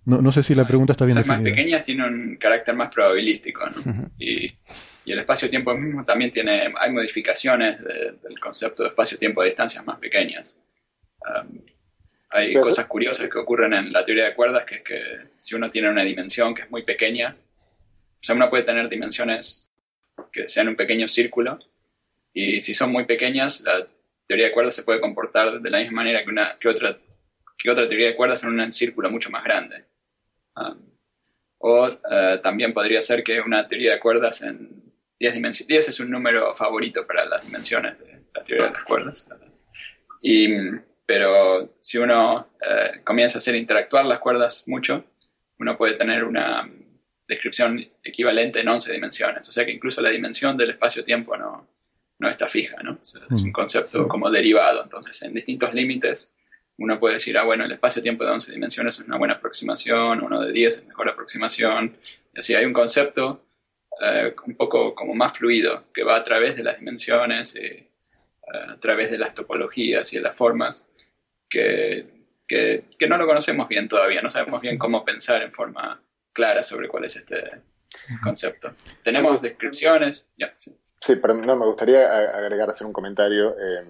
[0.07, 1.51] No, no sé si la pregunta está bien Las definida.
[1.51, 4.11] más pequeñas tienen un carácter más probabilístico, ¿no?
[4.19, 4.51] y
[5.05, 9.99] y el espacio-tiempo mismo también tiene, hay modificaciones del concepto de espacio-tiempo a distancias más
[9.99, 10.63] pequeñas.
[11.21, 11.61] Um,
[12.31, 15.03] hay cosas curiosas que ocurren en la teoría de cuerdas, que es que
[15.39, 19.71] si uno tiene una dimensión que es muy pequeña, o sea, uno puede tener dimensiones
[20.33, 21.61] que sean un pequeño círculo,
[22.33, 23.87] y si son muy pequeñas, la
[24.27, 26.99] teoría de cuerdas se puede comportar de la misma manera que, una, que, otra,
[27.57, 29.85] que otra teoría de cuerdas en un círculo mucho más grande.
[30.57, 30.81] Um,
[31.59, 34.84] o uh, también podría ser que una teoría de cuerdas en
[35.19, 35.69] 10 dimensiones.
[35.69, 39.29] 10 es un número favorito para las dimensiones de la teoría de las cuerdas.
[40.21, 40.49] Y,
[41.07, 45.05] pero si uno eh, comienza a hacer interactuar las cuerdas mucho,
[45.59, 46.69] uno puede tener una
[47.29, 49.49] descripción equivalente en 11 dimensiones.
[49.49, 51.69] O sea que incluso la dimensión del espacio-tiempo no,
[52.19, 52.99] no está fija, ¿no?
[53.01, 53.53] Es, un mm.
[53.53, 54.83] concepto como derivado.
[54.83, 56.35] Entonces, en distintos límites,
[56.79, 60.41] uno puede decir, ah, bueno, el espacio-tiempo de 11 dimensiones es una buena aproximación, uno
[60.43, 61.97] de 10 es mejor aproximación.
[62.35, 63.45] Y así hay un concepto
[64.01, 67.91] eh, un poco como más fluido, que va a través de las dimensiones, eh,
[68.69, 70.87] a través de las topologías y de las formas,
[71.49, 76.03] que, que, no lo conocemos bien todavía, no sabemos bien cómo pensar en forma
[76.33, 77.63] clara sobre cuál es este
[78.23, 78.73] concepto.
[79.03, 81.17] Tenemos descripciones, sí.
[81.17, 83.85] pero no, me gustaría agregar, hacer un comentario eh,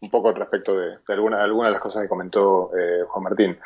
[0.00, 2.70] un poco respecto de, algunas alguna de las cosas que comentó
[3.08, 3.58] Juan Martín.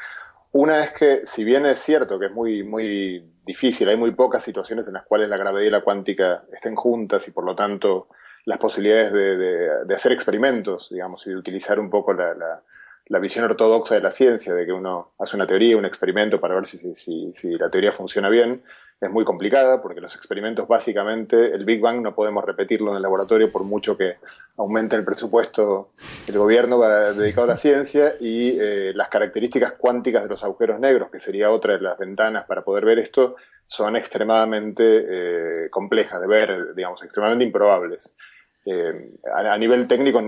[0.53, 4.43] Una es que, si bien es cierto que es muy, muy difícil, hay muy pocas
[4.43, 8.09] situaciones en las cuales la gravedad y la cuántica estén juntas y por lo tanto
[8.45, 12.35] las posibilidades de, hacer experimentos, digamos, y de utilizar un poco la,
[13.07, 16.55] la, visión ortodoxa de la ciencia, de que uno hace una teoría, un experimento para
[16.55, 18.63] ver si, si, si la teoría funciona bien,
[19.01, 23.03] es muy complicada porque los experimentos básicamente, el Big Bang no podemos repetirlo en el
[23.03, 24.17] laboratorio por mucho que
[24.57, 25.91] aumente el presupuesto
[26.27, 31.11] del gobierno dedicado a la ciencia y eh, las características cuánticas de los agujeros negros,
[31.11, 36.27] que sería otra de las ventanas para poder ver esto, son extremadamente eh, complejas de
[36.27, 38.15] ver, digamos, extremadamente improbables.
[38.65, 40.21] Eh, a, nivel técnico,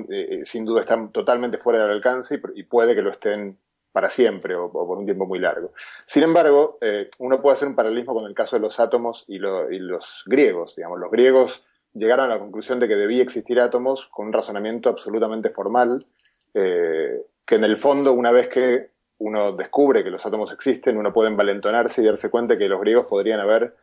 [0.45, 3.59] sin duda, están totalmente fuera del alcance y puede que lo estén
[3.99, 5.73] para siempre o, por un tiempo muy largo.
[6.07, 9.41] Sin embargo, eh, uno puede hacer un paralelismo con el caso de los átomos y,
[9.41, 10.77] los griegos.
[10.77, 14.89] Digamos, los griegos llegaron a la conclusión de que debía existir átomos con un razonamiento
[14.89, 16.07] absolutamente formal,
[16.55, 21.13] eh, que en el fondo, una vez que uno descubre que los átomos existen, uno
[21.13, 23.75] puede envalentonarse y darse cuenta que los griegos podrían haber,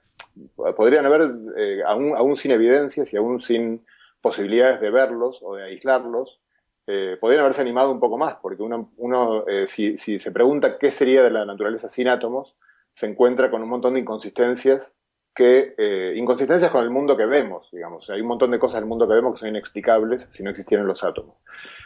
[0.77, 3.85] podrían haber eh, aún sin evidencias y aún sin
[4.21, 6.39] posibilidades de verlos o de aislarlos,
[6.87, 11.23] eh, podrían haberse animado un poco más, porque uno, eh, si, se pregunta qué sería
[11.23, 12.55] de la naturaleza sin átomos,
[12.93, 14.93] se encuentra con un montón de inconsistencias
[15.33, 18.09] que eh, inconsistencias con el mundo que vemos, digamos.
[18.09, 20.87] Hay un montón de cosas del mundo que vemos que son inexplicables si no existieran
[20.87, 21.35] los átomos.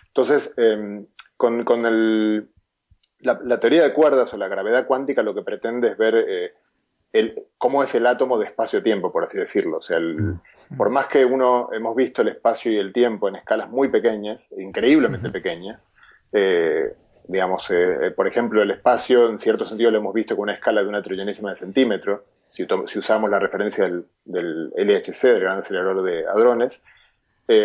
[0.07, 2.51] Entonces, em, con, con el,
[3.19, 6.53] la, la, teoría de cuerdas o la gravedad cuántica lo que pretende es ver eh,
[7.11, 9.77] el, cómo es el átomo de espacio-tiempo, por así decirlo.
[9.77, 10.77] O sea, mm.
[10.77, 14.51] por más que uno hemos visto el espacio y el tiempo en escalas muy pequeñas,
[14.57, 15.87] increíblemente pequeñas,
[16.31, 16.93] eh,
[17.27, 20.53] digamos, eh, eh, por ejemplo, el espacio, en cierto sentido, lo hemos visto con una
[20.53, 22.65] escala de una trillonésima de centímetro, si,
[22.97, 26.81] usamos la referencia del, del, LHC, del Gran Acelerador de Hadrones.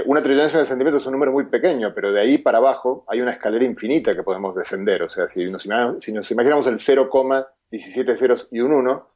[0.04, 3.22] una trillonésima de centímetro es un número muy pequeño, pero de ahí para abajo hay
[3.22, 5.02] una escalera infinita que podemos descender.
[5.02, 5.66] O sea, si nos,
[6.00, 9.13] si nos imaginamos el 0,17 ceros y un 1,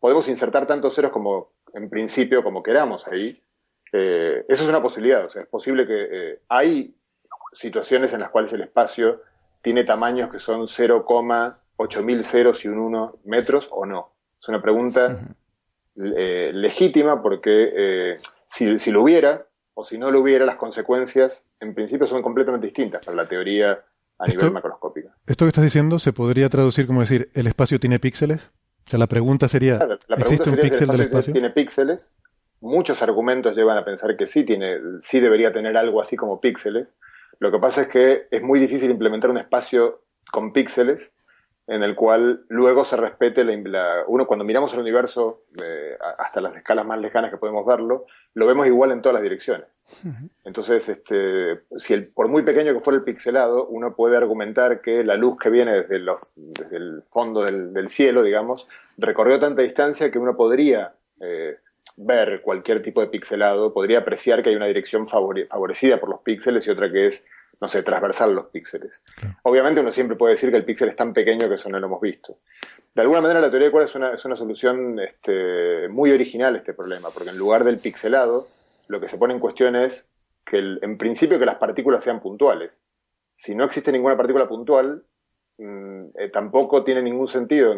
[0.00, 3.42] podemos insertar tantos ceros como en principio como queramos ahí.
[3.92, 6.94] Eh, eso es una posibilidad, o sea, es posible que eh, hay
[7.52, 9.22] situaciones en las cuales el espacio
[9.62, 14.12] tiene tamaños que son 0,8000 ceros y un 1 metros o no.
[14.40, 15.18] Es una pregunta
[15.96, 21.74] eh, legítima porque si, si, lo hubiera o si no lo hubiera, las consecuencias en
[21.74, 23.82] principio son completamente distintas para la teoría
[24.18, 25.10] a nivel macroscópico.
[25.26, 28.50] Esto que estás diciendo se podría traducir como decir, ¿el espacio tiene píxeles?
[28.88, 29.78] O sea, la pregunta sería,
[30.16, 31.30] ¿existe un píxel del espacio?
[31.30, 32.14] Tiene píxeles.
[32.62, 36.88] Muchos argumentos llevan a pensar que sí, tiene, sí debería tener algo así como píxeles.
[37.38, 40.00] Lo que pasa es que es muy difícil implementar un espacio
[40.32, 41.12] con píxeles
[41.68, 46.56] en el cual luego se respete la, uno cuando miramos el universo eh, hasta las
[46.56, 49.82] escalas más lejanas que podemos verlo lo vemos igual en todas las direcciones.
[50.44, 55.04] Entonces este si el, por muy pequeño que fuera el pixelado uno puede argumentar que
[55.04, 60.10] la luz que viene desde, los, desde el fondo del, cielo digamos recorrió tanta distancia
[60.10, 61.58] que uno podría eh,
[61.96, 66.66] ver cualquier tipo de pixelado podría apreciar que hay una dirección favorecida por los píxeles
[66.66, 67.26] y otra que es
[67.60, 69.02] no sé, transversal los píxeles.
[69.42, 71.86] Obviamente uno siempre puede decir que el píxel es tan pequeño que eso no lo
[71.86, 72.38] hemos visto.
[72.94, 76.54] De alguna manera la teoría de cuerdas es una, es una solución este, muy original
[76.54, 78.46] a este problema, porque en lugar del pixelado,
[78.86, 80.08] lo que se pone en cuestión es
[80.44, 82.82] que en principio que las partículas sean puntuales.
[83.36, 85.04] Si no existe ninguna partícula puntual,
[85.58, 87.74] mm, eh, tampoco tiene ningún sentido,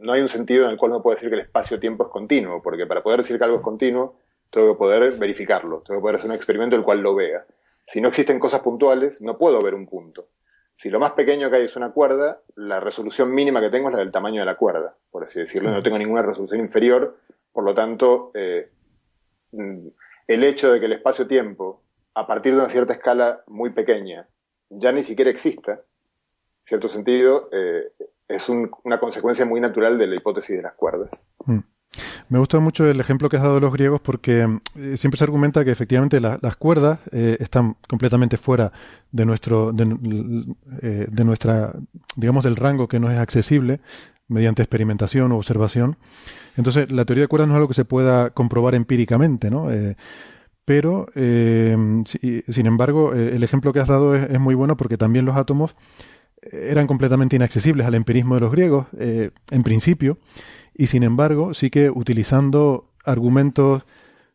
[0.00, 2.60] no hay un sentido en el cual uno puede decir que el espacio-tiempo es continuo,
[2.62, 4.16] porque para poder decir que algo es continuo,
[4.50, 7.46] tengo que poder verificarlo, tengo que poder hacer un experimento el cual lo vea.
[7.90, 10.28] Si no existen cosas puntuales, no puedo ver un punto.
[10.76, 13.94] Si lo más pequeño que hay es una cuerda, la resolución mínima que tengo es
[13.94, 15.72] la del tamaño de la cuerda, por así decirlo.
[15.72, 17.18] No tengo ninguna resolución inferior,
[17.50, 18.70] por lo tanto, eh,
[19.50, 19.88] mm,
[20.28, 21.82] el hecho de que el espacio-tiempo,
[22.14, 24.28] a partir de una cierta escala muy pequeña,
[24.68, 25.80] ya ni siquiera exista, en
[26.62, 27.90] cierto sentido, eh,
[28.28, 31.10] es una consecuencia muy natural de la hipótesis de las cuerdas.
[31.44, 31.58] Mm.
[32.30, 35.24] Me gusta mucho el ejemplo que has dado de los griegos porque eh, siempre se
[35.24, 38.70] argumenta que efectivamente las cuerdas eh, están completamente fuera
[39.10, 41.72] de nuestro, eh, de, nuestra,
[42.14, 43.80] digamos, del rango que nos es accesible
[44.28, 45.96] mediante experimentación o observación.
[46.56, 49.68] Entonces, la teoría de cuerdas no es algo que se pueda comprobar empíricamente, ¿no?
[50.64, 55.74] pero, sin embargo, el ejemplo que has dado es, muy bueno porque también los átomos
[56.42, 60.18] eran completamente inaccesibles al empirismo de los griegos, en principio,
[60.74, 63.84] y sin embargo sí que utilizando argumentos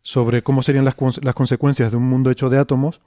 [0.02, 3.02] sobre cómo serían las, las consecuencias de un mundo hecho de átomos,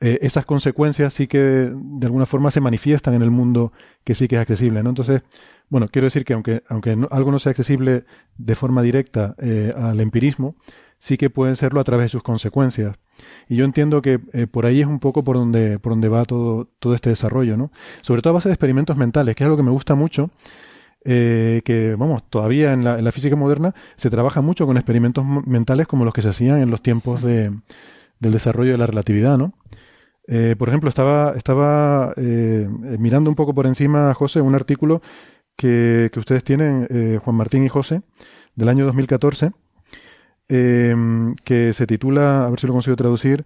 [0.00, 4.26] eh, esas consecuencias sí que de alguna forma se manifiestan en el mundo que sí
[4.26, 4.82] que es accesible.
[4.82, 4.90] ¿no?
[4.90, 5.22] Entonces,
[5.68, 8.04] bueno, quiero decir que aunque, aunque algo no sea accesible
[8.36, 10.56] de forma directa eh, al empirismo,
[10.98, 12.96] sí que pueden serlo a través de sus consecuencias.
[13.48, 16.24] Y yo entiendo que eh, por ahí es un poco por donde, por donde va
[16.24, 17.70] todo, todo este desarrollo, ¿no?
[18.00, 20.30] Sobre todo a base de experimentos mentales, que es algo que me gusta mucho
[21.04, 25.24] eh, que, vamos, todavía en la, en la, física moderna se trabaja mucho con experimentos
[25.24, 27.52] mentales como los que se hacían en los tiempos de,
[28.20, 29.54] del desarrollo de la relatividad, ¿no?
[30.28, 35.02] Eh, por ejemplo, estaba, estaba eh, mirando un poco por encima, José, un artículo
[35.56, 36.86] que, que ustedes tienen,
[37.22, 38.02] Juan Martín y José,
[38.54, 39.52] del año 2014,
[40.48, 40.94] eh,
[41.44, 43.44] que se titula, a ver si lo consigo traducir,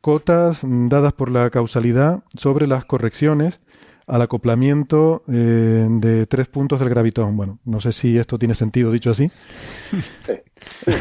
[0.00, 3.60] Cotas dadas por la causalidad sobre las correcciones
[4.06, 7.36] al acoplamiento eh, de tres puntos del gravitón.
[7.36, 9.30] Bueno, no sé si esto tiene sentido dicho así.
[10.20, 10.34] Sí.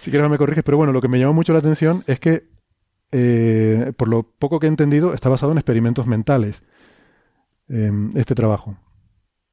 [0.00, 2.48] si quieres me corriges, pero bueno, lo que me llamó mucho la atención es que,
[3.12, 6.62] eh, por lo poco que he entendido, está basado en experimentos mentales
[7.68, 8.76] em, este trabajo.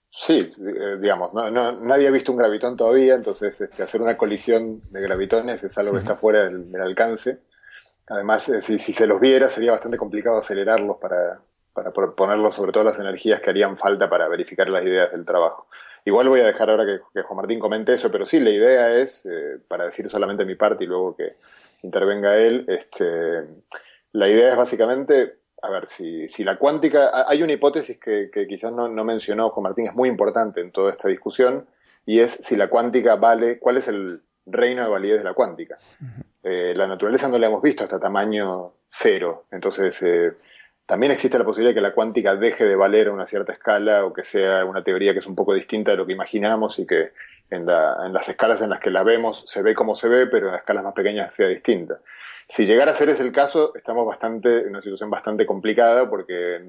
[0.10, 4.82] Sí, eh, digamos, no, nadie ha visto un gravitón todavía, entonces este, hacer una colisión
[4.90, 7.40] de gravitones es algo que está fuera del, alcance.
[8.08, 11.42] Además, si, si, se los viera, sería bastante complicado acelerarlos para,
[11.78, 15.68] para ponerlo sobre todo las energías que harían falta para verificar las ideas del trabajo.
[16.06, 19.24] Igual voy a dejar ahora que, Juan Martín comente eso, pero sí, la idea es,
[19.28, 21.34] eh, para decir solamente mi parte y luego que
[21.84, 23.44] intervenga él, este,
[24.14, 28.72] la idea es básicamente, a ver, si, si la cuántica, hay una hipótesis que, quizás
[28.72, 31.68] no, mencionó Juan Martín, es muy importante en toda esta discusión,
[32.08, 35.78] y es si la cuántica vale, cuál es el reino de validez de la cuántica.
[36.42, 40.02] Eh, la naturaleza no la hemos visto hasta tamaño cero, entonces...
[40.02, 40.32] Eh,
[40.88, 44.06] también existe la posibilidad de que la cuántica deje de valer a una cierta escala
[44.06, 46.88] o que sea una teoría que es un poco distinta de lo que imaginamos y
[46.88, 47.12] que
[47.50, 50.54] en, las escalas en las que la vemos se ve como se ve, pero en
[50.54, 52.00] las escalas más pequeñas sea distinta.
[52.48, 56.64] Si llegara a ser ese el caso, estamos bastante en una situación bastante complicada porque,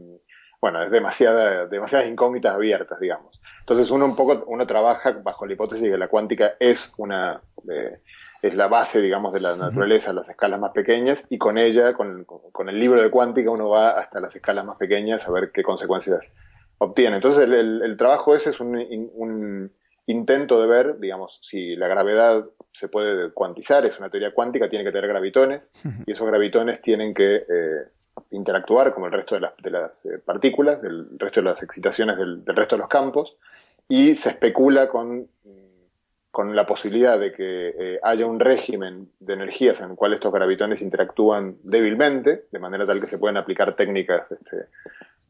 [0.60, 3.40] bueno, es demasiada, demasiadas incógnitas abiertas, digamos.
[3.60, 7.40] Entonces uno un poco, uno trabaja bajo la hipótesis de que la cuántica es una,
[7.70, 8.00] eh,
[8.40, 12.26] es la base, digamos, de la naturaleza, las escalas más pequeñas, y con ella, con,
[12.68, 16.32] el libro de cuántica, uno va hasta las escalas más pequeñas a ver qué consecuencias
[16.78, 17.16] obtiene.
[17.16, 19.72] Entonces, el, trabajo ese es un,
[20.06, 24.84] intento de ver, digamos, si la gravedad se puede cuantizar, es una teoría cuántica, tiene
[24.84, 25.70] que tener gravitones,
[26.06, 27.88] y esos gravitones tienen que eh,
[28.30, 32.16] interactuar como el resto de las, de las eh, partículas, del resto de las excitaciones
[32.16, 33.36] del, del resto de los campos,
[33.88, 35.28] y se especula con
[36.30, 40.32] con la posibilidad de que eh, haya un régimen de energías en el cual estos
[40.32, 44.66] gravitones interactúan débilmente, de manera tal que se pueden aplicar técnicas este,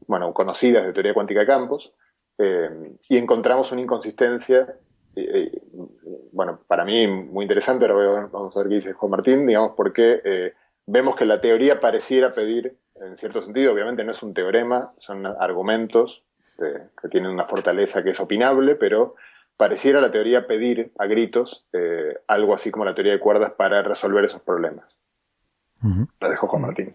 [0.07, 1.93] bueno, conocidas de teoría cuántica de campos,
[2.37, 2.69] eh,
[3.07, 4.75] y encontramos una inconsistencia,
[6.31, 10.53] bueno, para mí muy interesante, ahora vamos a ver qué dice Juan Martín, digamos, porque
[10.85, 15.25] vemos que la teoría pareciera pedir, en cierto sentido, obviamente no es un teorema, son
[15.25, 16.23] argumentos
[16.57, 19.15] que tienen una fortaleza que es opinable, pero
[19.59, 23.81] pareciera la teoría pedir a gritos eh, algo así como la teoría de cuerdas para
[23.81, 25.01] resolver esos problemas.
[25.81, 26.93] Lo dejo Juan Martín.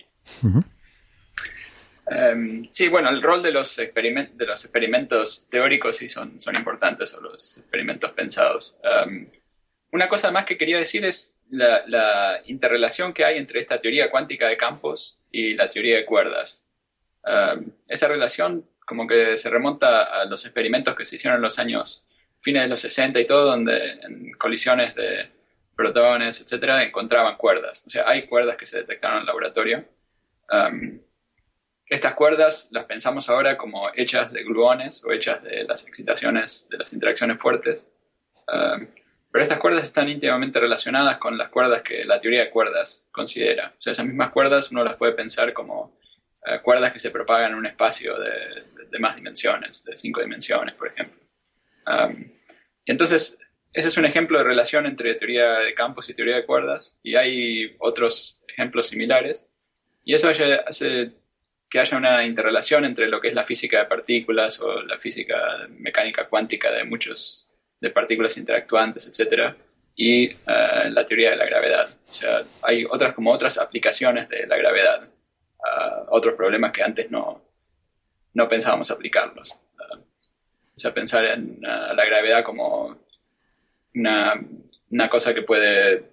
[2.07, 7.13] Em, sí, bueno, el rol de los, de los experimentos teóricos sí son, son importantes,
[7.13, 8.79] o los experimentos pensados.
[8.83, 9.29] Em,
[9.93, 14.49] una cosa más que quería decir es la, interrelación que hay entre esta teoría cuántica
[14.49, 16.67] de campos y la teoría de cuerdas.
[17.27, 21.59] Em, esa relación como que se remonta a los experimentos que se hicieron en los
[21.59, 22.07] años
[22.45, 25.31] fines de los 60 y todo, donde en colisiones de
[25.75, 27.83] protones, etcétera, encontraban cuerdas.
[27.87, 29.85] O sea, hay cuerdas que se detectaron en el laboratorio.
[30.51, 31.01] Um,
[31.87, 36.77] estas cuerdas las pensamos ahora como hechas de gluones o hechas de las excitaciones, de
[36.77, 37.91] las interacciones fuertes.
[38.47, 38.89] Um,
[39.33, 43.73] pero estas cuerdas están íntimamente relacionadas con las cuerdas que la teoría de cuerdas considera.
[43.77, 45.99] O sea, esas mismas cuerdas uno las puede pensar como
[46.47, 50.75] uh, cuerdas que se propagan en un espacio de, de más dimensiones, de cinco dimensiones,
[50.75, 51.24] por ejemplo.
[51.87, 52.31] Um,
[52.87, 53.39] entonces,
[53.73, 57.17] ese es un ejemplo de relación entre teoría de campos y teoría de cuerdas, y
[57.17, 59.51] hay otros ejemplos similares,
[60.05, 61.13] y eso hace
[61.69, 65.67] que haya una interrelación entre lo que es la física de partículas o la física
[65.71, 69.57] mecánica cuántica de muchos de partículas interactuantes, etcétera,
[69.97, 70.37] y eh,
[70.91, 71.89] la teoría de la gravedad.
[72.09, 75.09] O sea, hay otras como otras aplicaciones de la gravedad,
[75.65, 77.43] a otros problemas que antes no,
[78.35, 79.59] no pensábamos aplicarlos.
[80.77, 82.99] O sea, pensar en uh, la gravedad como
[83.95, 84.41] una,
[84.91, 86.05] una, cosa que puede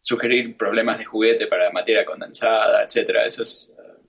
[0.00, 3.26] sugerir problemas de juguete para materia condensada, etcétera.
[3.26, 4.02] Eso es uh,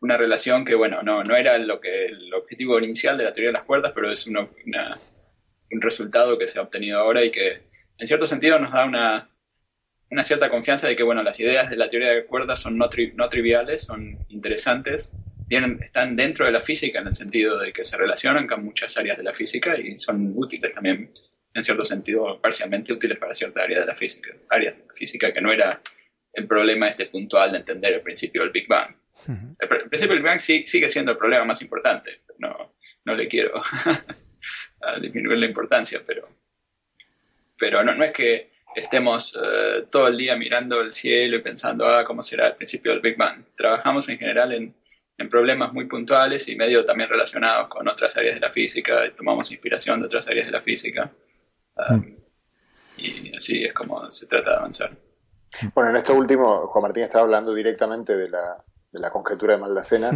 [0.00, 3.50] una relación que, bueno, no, no era lo que, el objetivo inicial de la teoría
[3.50, 4.38] de las cuerdas, pero es un
[5.80, 9.28] resultado que se ha obtenido ahora y que, en cierto sentido, nos da una,
[10.10, 12.88] una cierta confianza de que, bueno, las ideas de la teoría de cuerdas son no,
[13.14, 15.12] no triviales, son interesantes
[15.48, 19.16] están dentro de la física en el sentido de que se relacionan con muchas áreas
[19.16, 21.12] de la física y son útiles también,
[21.52, 25.32] en cierto sentido, parcialmente útiles para cierta área de la física, área de la física
[25.32, 25.80] que no era
[26.32, 28.94] el problema este puntual de entender el principio del Big Bang.
[29.28, 33.62] el, principio del Big Bang sigue siendo el problema más importante, no, no le quiero
[35.00, 36.28] disminuir la importancia, pero,
[37.56, 41.86] pero no, no es que estemos eh, todo el día mirando el cielo y pensando,
[41.86, 43.44] ah, ¿cómo será el principio del Big Bang?
[43.56, 44.74] Trabajamos en general en
[45.16, 49.50] en problemas muy puntuales y medio también relacionados con otras áreas de la física, tomamos
[49.50, 51.10] inspiración de otras áreas de la física.
[51.76, 52.16] Um, mm.
[52.96, 54.96] Y así es como se trata de avanzar.
[55.74, 59.60] Bueno, en esto último, Juan Martín estaba hablando directamente de la, de la conjetura de
[59.60, 60.10] Maldacena,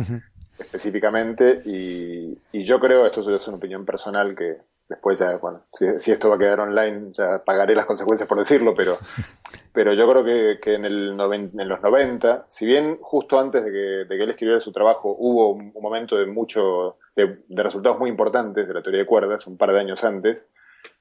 [0.58, 6.10] específicamente, y, y, yo creo, esto es una opinión personal que, Después ya, bueno, si,
[6.10, 8.96] esto va a quedar online, ya pagaré las consecuencias por decirlo, pero,
[9.72, 13.70] pero yo creo que, que en, el en los 90, si bien justo antes de
[13.70, 18.08] que, de que él escribiera su trabajo hubo un, momento de mucho, de, resultados muy
[18.08, 20.46] importantes de la teoría de cuerdas, un par de años antes,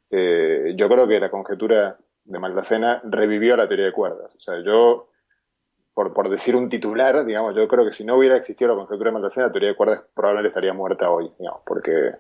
[0.10, 1.96] eh, yo creo que la conjetura
[2.26, 4.36] de Maldacena revivió la teoría de cuerdas.
[4.36, 5.08] O sea, yo,
[5.94, 9.12] por, por decir un titular, digamos, yo creo que si no hubiera existido la conjetura
[9.12, 12.16] de Maldacena, la teoría de cuerdas probablemente estaría muerta hoy, digamos, porque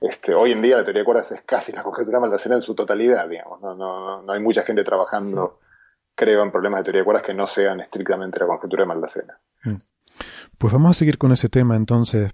[0.00, 2.62] este, hoy en día la teoría de cuerdas es casi la conjetura de Maldacena en
[2.62, 3.60] su totalidad, digamos.
[3.60, 5.58] No, no, no hay mucha gente trabajando,
[6.14, 9.38] creo, en problemas de teoría de cuerdas que no sean estrictamente la conjetura de Maldacena.
[9.64, 9.76] Mm.
[10.56, 12.32] Pues vamos a seguir con ese tema entonces.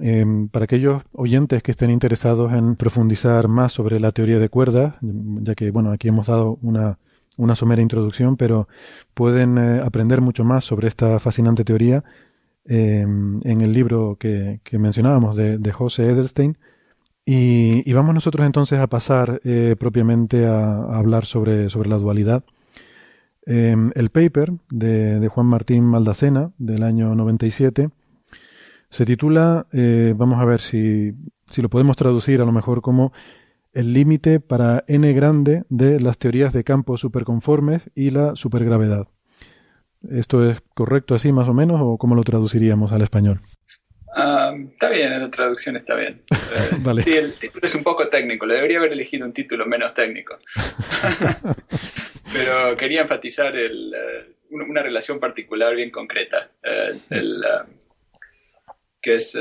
[0.00, 4.94] Em, para aquellos oyentes que estén interesados en profundizar más sobre la teoría de cuerdas,
[5.00, 6.98] ya que bueno, aquí hemos dado una,
[7.36, 8.68] una somera introducción, pero
[9.14, 12.04] pueden eh, aprender mucho más sobre esta fascinante teoría
[12.64, 16.58] em, en el libro que, que mencionábamos de, de José Edelstein,
[17.30, 22.42] y, vamos nosotros entonces a pasar eh, propiamente a, hablar sobre, sobre la dualidad.
[23.44, 27.90] Em, el paper de, Juan Martín Maldacena del año 97
[28.88, 31.12] se titula, eh, vamos a ver si,
[31.50, 33.12] si lo podemos traducir a lo mejor como
[33.74, 39.06] el límite para n grande de las teorías de campos superconformes y la supergravedad.
[40.08, 43.38] ¿Esto es correcto así más o menos o cómo lo traduciríamos al español?
[44.20, 46.22] Ah, está bien, la traducción está bien.
[46.50, 49.92] Eh, sí, el título es un poco técnico, le debería haber elegido un título menos
[49.92, 50.38] técnico.
[52.32, 57.44] Pero quería enfatizar el, eh, una relación particular bien concreta, eh, el,
[59.02, 59.38] que es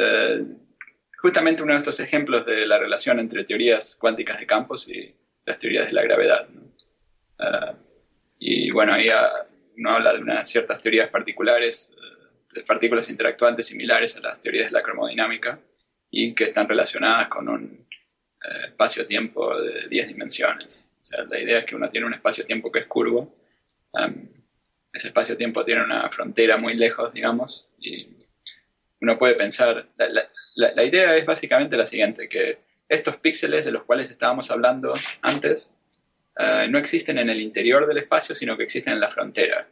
[1.17, 5.15] justamente uno de estos ejemplos de la relación entre teorías cuánticas de campos y,
[5.47, 6.47] las teorías de la gravedad.
[7.39, 7.73] Ah,
[8.37, 9.07] y bueno, ahí
[9.77, 11.93] uno habla de unas ciertas teorías particulares,
[12.65, 15.59] partículas interactuantes similares a las teorías de la cromodinámica
[16.09, 17.87] y que están relacionadas con un
[18.65, 20.85] espacio-tiempo de 10 dimensiones.
[21.01, 23.35] O sea, la idea es que uno tiene un espacio-tiempo que es curvo.
[24.93, 28.07] ese espacio-tiempo tiene una frontera muy lejos, digamos, y
[29.01, 29.87] uno puede pensar,
[30.55, 35.75] la, idea es básicamente la siguiente, que estos píxeles de los cuales estábamos hablando antes
[36.37, 39.67] eh, no existen en el interior del espacio, sino que existen en la frontera.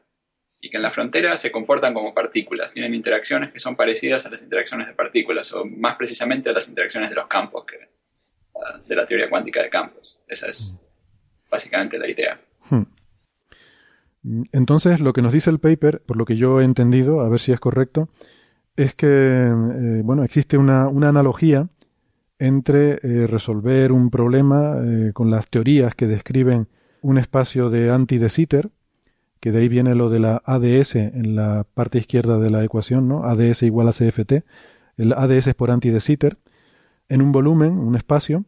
[0.66, 4.32] Y que en la frontera se comportan como partículas, tienen interacciones que son parecidas a
[4.32, 8.88] las interacciones de partículas, o más precisamente a las interacciones de los campos, que, eh,
[8.88, 10.22] de la teoría cuántica de campos.
[10.28, 10.80] Esa es
[11.52, 12.42] básicamente la idea.
[12.70, 12.84] Hmm.
[14.54, 17.40] Entonces, lo que nos dice el paper, por lo que yo he entendido, a ver
[17.40, 18.10] si es correcto,
[18.76, 21.68] es que, eh, bueno, existe una, analogía
[22.40, 26.68] entre eh, resolver un problema eh, con las teorías que describen
[27.02, 28.72] un espacio de anti de Sitter,
[29.46, 33.08] que de ahí viene lo de la ADS en la parte izquierda de la ecuación,
[33.08, 33.26] ¿no?
[33.26, 34.44] ADS igual a CFT.
[34.98, 36.40] El ADS es por anti de Sitter,
[37.10, 38.46] en un volumen, un espacio,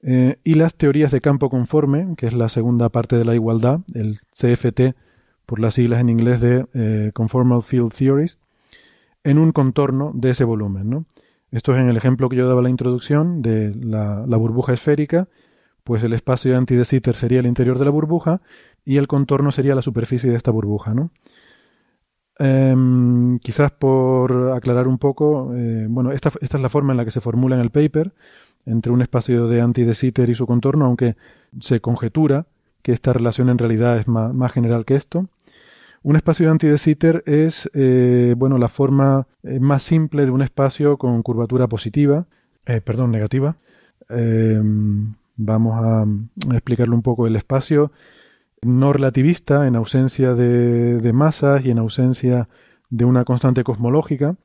[0.00, 4.20] y las teorías de campo conforme, que es la segunda parte de la igualdad, el
[4.30, 4.96] CFT
[5.44, 8.38] por las siglas en inglés de Conformal Field Theories,
[9.24, 11.04] en un contorno de ese volumen.
[11.50, 15.28] Esto es en el ejemplo que yo daba la introducción de la, burbuja esférica,
[15.84, 18.40] pues el espacio anti de Sitter sería el interior de la burbuja
[18.88, 20.94] y el contorno sería la superficie de esta burbuja.
[20.94, 21.10] ¿no?
[22.38, 27.10] Em, quizás por aclarar un poco, eh, bueno, esta, es la forma en la que
[27.10, 28.14] se formula en el paper,
[28.64, 31.16] entre un espacio de anti de Sitter y su contorno, aunque
[31.60, 32.46] se conjetura
[32.80, 35.28] que esta relación en realidad es más general que esto.
[36.02, 40.30] Un espacio de anti de Sitter es eh, bueno, la forma eh, más simple de
[40.30, 42.24] un espacio con curvatura positiva,
[42.86, 43.56] perdón, negativa.
[45.36, 46.06] vamos a,
[46.54, 47.26] explicarlo un poco.
[47.26, 47.92] El espacio
[48.62, 52.48] no relativista, en ausencia de, masas y en ausencia
[52.90, 54.36] de una constante cosmológica,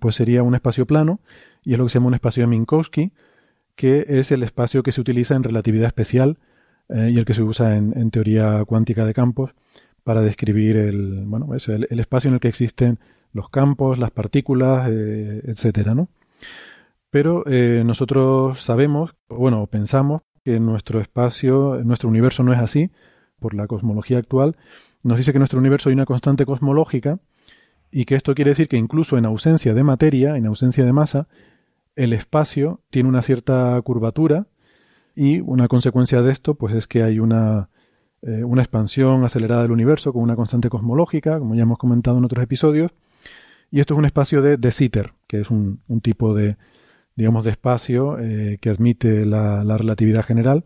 [0.00, 1.20] pues sería un espacio plano,
[1.62, 3.12] y es lo que se llama un espacio de Minkowski,
[3.74, 6.38] que es el espacio que se utiliza en relatividad especial
[6.88, 9.54] y el que se usa en teoría cuántica de campos
[10.04, 12.98] para describir el, bueno, el, espacio en el que existen
[13.32, 16.08] los campos, las partículas, eh, etcétera, ¿no?
[17.10, 22.90] Pero eh, nosotros sabemos, bueno, pensamos que nuestro espacio, nuestro universo no es así,
[23.38, 24.56] por la cosmología actual.
[25.02, 27.18] Nos dice que nuestro universo hay una constante cosmológica
[27.90, 31.28] y que esto quiere decir que incluso en ausencia de materia, en ausencia de masa,
[31.94, 34.46] el espacio tiene una cierta curvatura
[35.14, 37.68] y una consecuencia de esto pues es que hay una
[38.22, 42.24] eh, una expansión acelerada del universo con una constante cosmológica, como ya hemos comentado en
[42.24, 42.92] otros episodios.
[43.70, 46.56] Y esto es un espacio de de Sitter, que es un, tipo de,
[47.16, 50.64] digamos, de espacio eh, que admite la, relatividad general.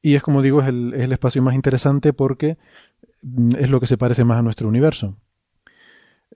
[0.00, 2.56] Y es, como digo, es el, espacio más interesante porque
[3.22, 5.16] mm, es lo que se parece más a nuestro universo.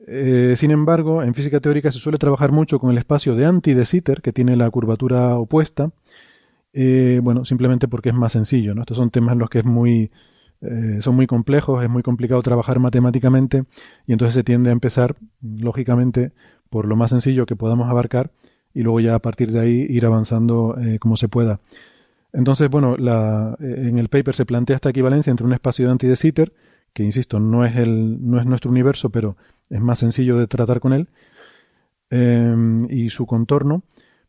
[0.07, 3.75] Eh, sin embargo, en física teórica se suele trabajar mucho con el espacio de anti
[3.75, 5.91] de Sitter, que tiene la curvatura opuesta,
[6.75, 8.83] eh, bueno, simplemente porque es más sencillo, ¿no?
[8.83, 10.11] Estos son temas en los que es muy,
[11.01, 13.65] son muy complejos, es muy complicado trabajar matemáticamente
[14.07, 16.33] y entonces se tiende a empezar, lógicamente,
[16.69, 18.31] por lo más sencillo que podamos abarcar
[18.77, 21.61] y luego ya a partir de ahí ir avanzando eh, como se pueda.
[22.35, 26.07] Entonces, bueno, la, en el paper se plantea esta equivalencia entre un espacio de anti
[26.07, 26.53] de Sitter,
[26.93, 29.39] que insisto, no es, el, no es nuestro universo, pero
[29.71, 31.09] es más sencillo de tratar con él,
[32.91, 33.83] y su contorno,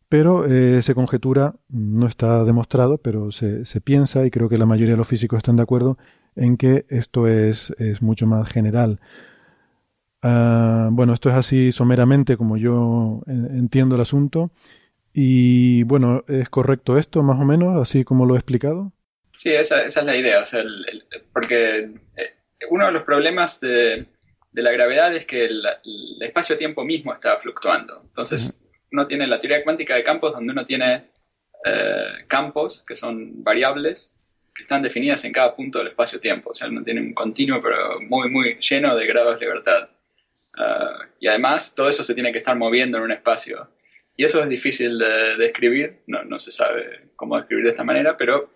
[0.08, 4.66] pero eh, se conjetura, no está demostrado, pero se, se, piensa, y creo que la
[4.66, 5.98] mayoría de los físicos están de acuerdo,
[6.38, 9.02] en que esto es, es mucho más general.
[10.30, 14.52] Ah, bueno, esto es así someramente como yo entiendo el asunto.
[15.14, 18.92] Y bueno, ¿es correcto esto más o menos, así como lo he explicado?
[19.32, 20.42] Sí, esa, esa es la idea.
[20.42, 20.64] O sea,
[21.32, 21.78] porque
[22.18, 22.34] eh,
[22.70, 24.06] uno de los problemas de,
[24.52, 25.64] de la gravedad es que el,
[26.20, 28.02] espacio-tiempo mismo está fluctuando.
[28.04, 28.60] Entonces,
[28.92, 31.06] uno tiene la teoría cuántica de campos donde uno tiene
[31.66, 34.14] eh, campos que son variables
[34.54, 36.50] que están definidas en cada punto del espacio-tiempo.
[36.50, 39.90] O sea, uno tiene un continuo pero muy, muy lleno de grados de libertad.
[40.58, 43.70] Eh, y además todo eso se tiene que estar moviendo en un espacio.
[44.16, 48.18] Y eso es difícil de describir, no, no se sabe cómo describir de esta manera,
[48.18, 48.52] pero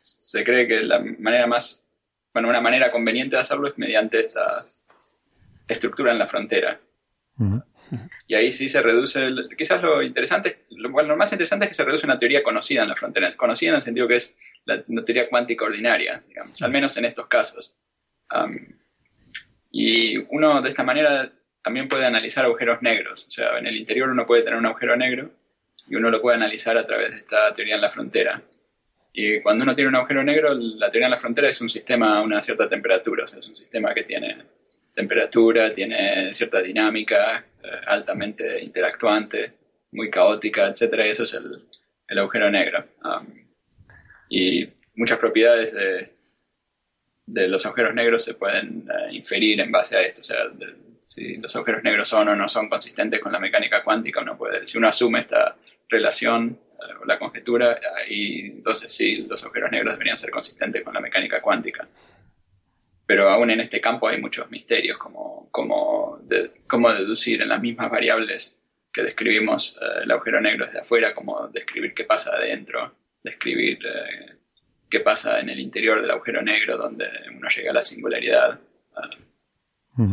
[0.00, 1.86] se cree que la manera más,
[2.32, 4.64] bueno, una manera conveniente de hacerlo es mediante esta
[5.68, 6.80] estructura en la frontera.
[8.26, 9.28] Y ahí sí se reduce,
[9.58, 12.88] quizás lo interesante, lo, lo más interesante es que se reduce una teoría conocida en
[12.88, 16.96] la frontera, conocida en el sentido que es la, teoría cuántica ordinaria, digamos, al menos
[16.96, 17.76] en estos casos.
[19.70, 21.30] Y uno de esta manera
[21.62, 24.96] también puede analizar agujeros negros, o sea, en el interior uno puede tener un agujero
[24.96, 25.30] negro
[25.88, 28.42] y uno lo puede analizar a través de esta teoría en la frontera.
[29.12, 32.18] Y cuando uno tiene un agujero negro, la teoría en la frontera es un sistema
[32.18, 34.44] a una cierta temperatura, o sea, es un sistema que tiene
[34.94, 39.52] temperatura, tiene cierta dinámica, eh, altamente interactuante,
[39.92, 40.94] muy caótica, etc.
[41.06, 42.84] Y eso es el, agujero negro.
[44.28, 46.15] Y muchas propiedades de,
[47.26, 50.20] de, los agujeros negros se pueden eh, inferir en base a esto.
[50.20, 50.38] O sea,
[51.00, 54.64] si los agujeros negros son o no son consistentes con la mecánica cuántica, uno puede,
[54.64, 55.56] si uno asume esta
[55.88, 56.58] relación
[57.06, 61.88] la conjetura, y entonces sí, los agujeros negros deberían ser consistentes con la mecánica cuántica.
[63.06, 66.20] Pero aún en este campo hay muchos misterios, como, como
[66.66, 68.60] cómo deducir en las mismas variables
[68.92, 74.35] que describimos eh, el agujero negro desde afuera, como describir qué pasa adentro, describir eh,
[74.90, 77.06] qué pasa en el interior del agujero negro, donde
[77.36, 78.58] uno llega a la singularidad.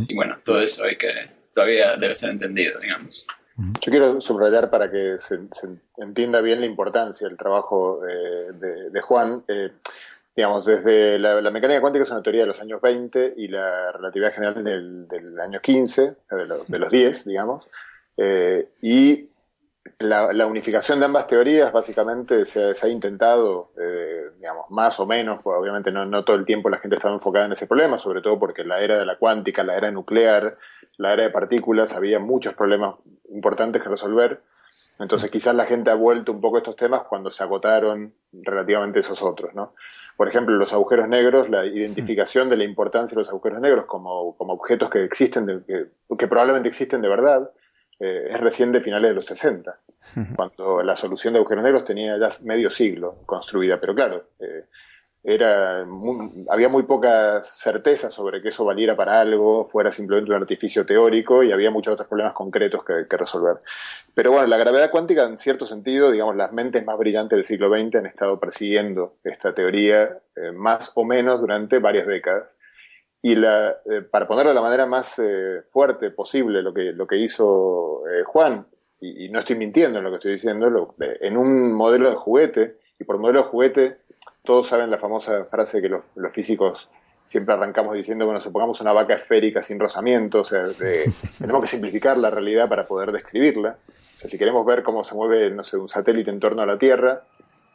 [0.07, 1.11] Y bueno, todo eso hay que,
[1.53, 3.25] todavía debe ser entendido, digamos.
[3.55, 5.39] Yo quiero subrayar para que se,
[5.97, 9.43] entienda bien la importancia del trabajo de, Juan.
[9.47, 9.71] Eh,
[10.35, 14.33] digamos, desde la, mecánica cuántica es una teoría de los años 20 y la relatividad
[14.33, 17.67] general del, año 15, de, los 10, digamos.
[18.17, 19.29] Eh, y
[20.03, 25.57] la, unificación de ambas teorías básicamente se, ha intentado, eh, digamos, más o menos, pues
[25.57, 28.37] obviamente no, no, todo el tiempo la gente estaba enfocada en ese problema, sobre todo
[28.39, 30.57] porque la era de la cuántica, la era nuclear,
[30.97, 32.97] la era de partículas, había muchos problemas
[33.29, 34.41] importantes que resolver.
[34.99, 38.99] Entonces quizás la gente ha vuelto un poco a estos temas cuando se agotaron relativamente
[38.99, 39.73] esos otros, ¿no?
[40.15, 44.37] Por ejemplo, los agujeros negros, la identificación de la importancia de los agujeros negros como,
[44.37, 47.49] como objetos que existen, que, que, probablemente existen de verdad,
[47.99, 49.79] eh, es recién de finales de los 60,
[50.35, 53.79] cuando la solución de agujeros negros tenía ya medio siglo construida.
[53.79, 54.65] Pero claro, eh,
[55.23, 55.85] era
[56.49, 61.43] había muy poca certeza sobre que eso valiera para algo, fuera simplemente un artificio teórico
[61.43, 63.61] y había muchos otros problemas concretos que, resolver.
[64.13, 67.73] Pero bueno, la gravedad cuántica, en cierto sentido, digamos, las mentes más brillantes del siglo
[67.73, 72.57] XX han estado persiguiendo esta teoría eh, más o menos durante varias décadas.
[73.21, 77.07] Y la, eh, para ponerlo de la manera más eh, fuerte posible, lo que, lo
[77.07, 78.67] que hizo Juan,
[79.03, 82.77] y, y, no estoy mintiendo en lo que estoy diciendo, en un modelo de juguete,
[82.99, 83.97] y por modelo de juguete
[84.43, 86.89] todos saben la famosa frase que los, físicos
[87.27, 90.63] siempre arrancamos diciendo, bueno, supongamos una vaca esférica sin rozamiento, o sea,
[91.39, 93.77] tenemos que simplificar la realidad para poder describirla.
[93.87, 96.65] O sea, si queremos ver cómo se mueve, no sé, un satélite en torno a
[96.65, 97.23] la Tierra,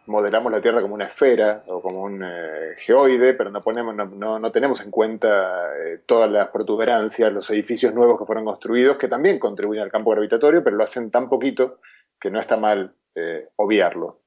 [0.09, 4.39] modelamos la Tierra como una esfera o como un eh, geoide, pero no, ponemos, no,
[4.39, 9.09] no, tenemos en cuenta eh, todas las protuberancias, los edificios nuevos que fueron construidos, que
[9.09, 11.79] también contribuyen al campo gravitatorio, pero lo hacen tan poquito
[12.21, 14.21] que no está mal eh, obviarlo.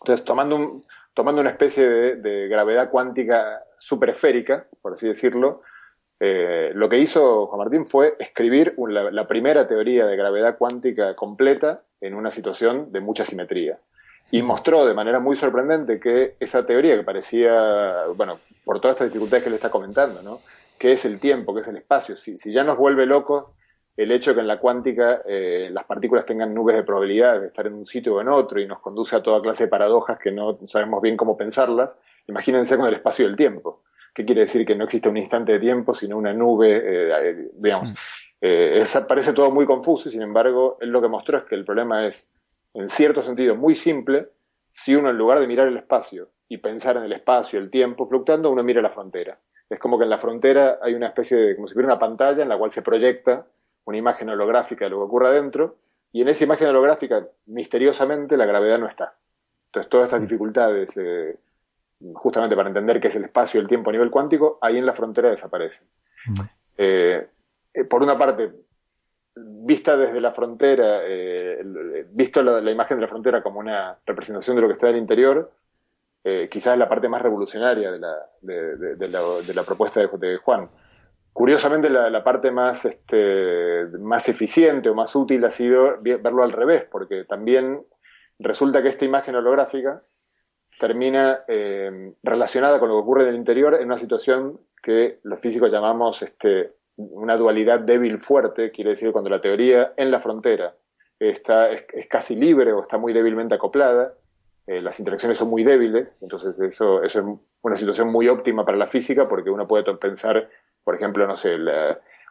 [0.00, 5.62] Entonces, tomando un, tomando una especie de, gravedad cuántica superesférica, por así decirlo,
[6.18, 11.78] eh, lo que hizo Juan Martín fue escribir la, primera teoría de gravedad cuántica completa
[12.00, 13.78] en una situación de mucha simetría.
[14.30, 19.08] Y mostró de manera muy sorprendente que esa teoría que parecía, bueno, por todas estas
[19.08, 20.38] dificultades que le está comentando, ¿no?
[20.78, 21.54] ¿Qué es el tiempo?
[21.54, 22.16] ¿Qué es el espacio?
[22.16, 23.46] Si, si ya nos vuelve locos
[23.96, 27.48] el hecho de que en la cuántica eh, las partículas tengan nubes de probabilidad de
[27.48, 30.18] estar en un sitio o en otro y nos conduce a toda clase de paradojas
[30.18, 33.82] que no sabemos bien cómo pensarlas, imagínense con el espacio y el tiempo.
[34.14, 34.64] ¿Qué quiere decir?
[34.64, 37.90] Que no existe un instante de tiempo, sino una nube, eh, eh, digamos.
[37.90, 39.06] Mm.
[39.06, 42.06] parece todo muy confuso y sin embargo, él lo que mostró es que el problema
[42.06, 42.26] es,
[42.74, 44.28] en cierto sentido, muy simple,
[44.72, 48.06] si uno en lugar de mirar el espacio y pensar en el espacio, el tiempo
[48.06, 49.38] fluctuando, uno mira la frontera.
[49.68, 52.42] Es como que en la frontera hay una especie de, como si fuera una pantalla
[52.42, 53.46] en la cual se proyecta
[53.84, 55.76] una imagen holográfica de lo que ocurre adentro,
[56.12, 59.14] y en esa imagen holográfica, misteriosamente, la gravedad no está.
[59.66, 60.24] Entonces, todas estas mm.
[60.24, 61.36] dificultades, eh,
[62.14, 64.86] justamente para entender qué es el espacio y el tiempo a nivel cuántico, ahí en
[64.86, 65.86] la frontera desaparecen.
[66.26, 66.40] Mm.
[66.78, 67.28] Eh,
[67.74, 68.50] eh, por una parte,
[69.36, 71.00] vista desde la frontera,
[72.10, 75.02] visto la, imagen de la frontera como una representación de lo que está en el
[75.02, 75.52] interior,
[76.50, 80.68] quizás es la parte más revolucionaria de la, de, la, propuesta de Juan.
[81.32, 86.84] Curiosamente, la, parte más, este, más eficiente o más útil ha sido verlo al revés,
[86.90, 87.82] porque también
[88.38, 90.02] resulta que esta imagen holográfica
[90.78, 95.38] termina eh, relacionada con lo que ocurre en el interior en una situación que los
[95.38, 96.74] físicos llamamos este,
[97.12, 100.74] una dualidad débil fuerte, quiere decir cuando la teoría en la frontera
[101.18, 104.14] está, es, casi libre o está muy débilmente acoplada,
[104.66, 107.24] eh, las interacciones son muy débiles, entonces eso, eso es
[107.62, 110.48] una situación muy óptima para la física porque uno puede pensar
[110.84, 111.56] por ejemplo, no sé,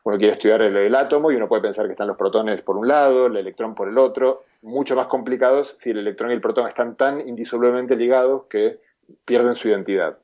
[0.04, 2.88] uno quiere estudiar el, átomo y uno puede pensar que están los protones por un
[2.88, 6.68] lado, el electrón por el otro, mucho más complicados si el electrón y el protón
[6.68, 8.80] están tan indisolublemente ligados que
[9.26, 10.18] pierden su identidad.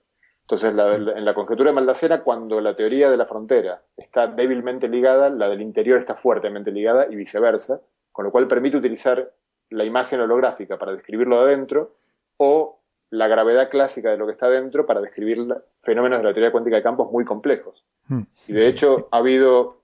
[0.47, 5.31] Entonces, en la conjetura de Maldacena, cuando la teoría de la frontera está débilmente ligada,
[5.31, 7.81] la del interior está fuertemente ligada y viceversa,
[8.11, 9.33] con lo cual permite utilizar
[9.71, 11.95] la imagen holográfica para describirlo de adentro
[12.37, 12.79] o
[13.09, 15.47] la gravedad clásica de lo que está dentro para describir
[15.79, 17.83] fenómenos de la teoría cuántica de campos muy complejos.
[18.07, 18.23] Hmm.
[18.47, 19.81] Y de hecho ha habido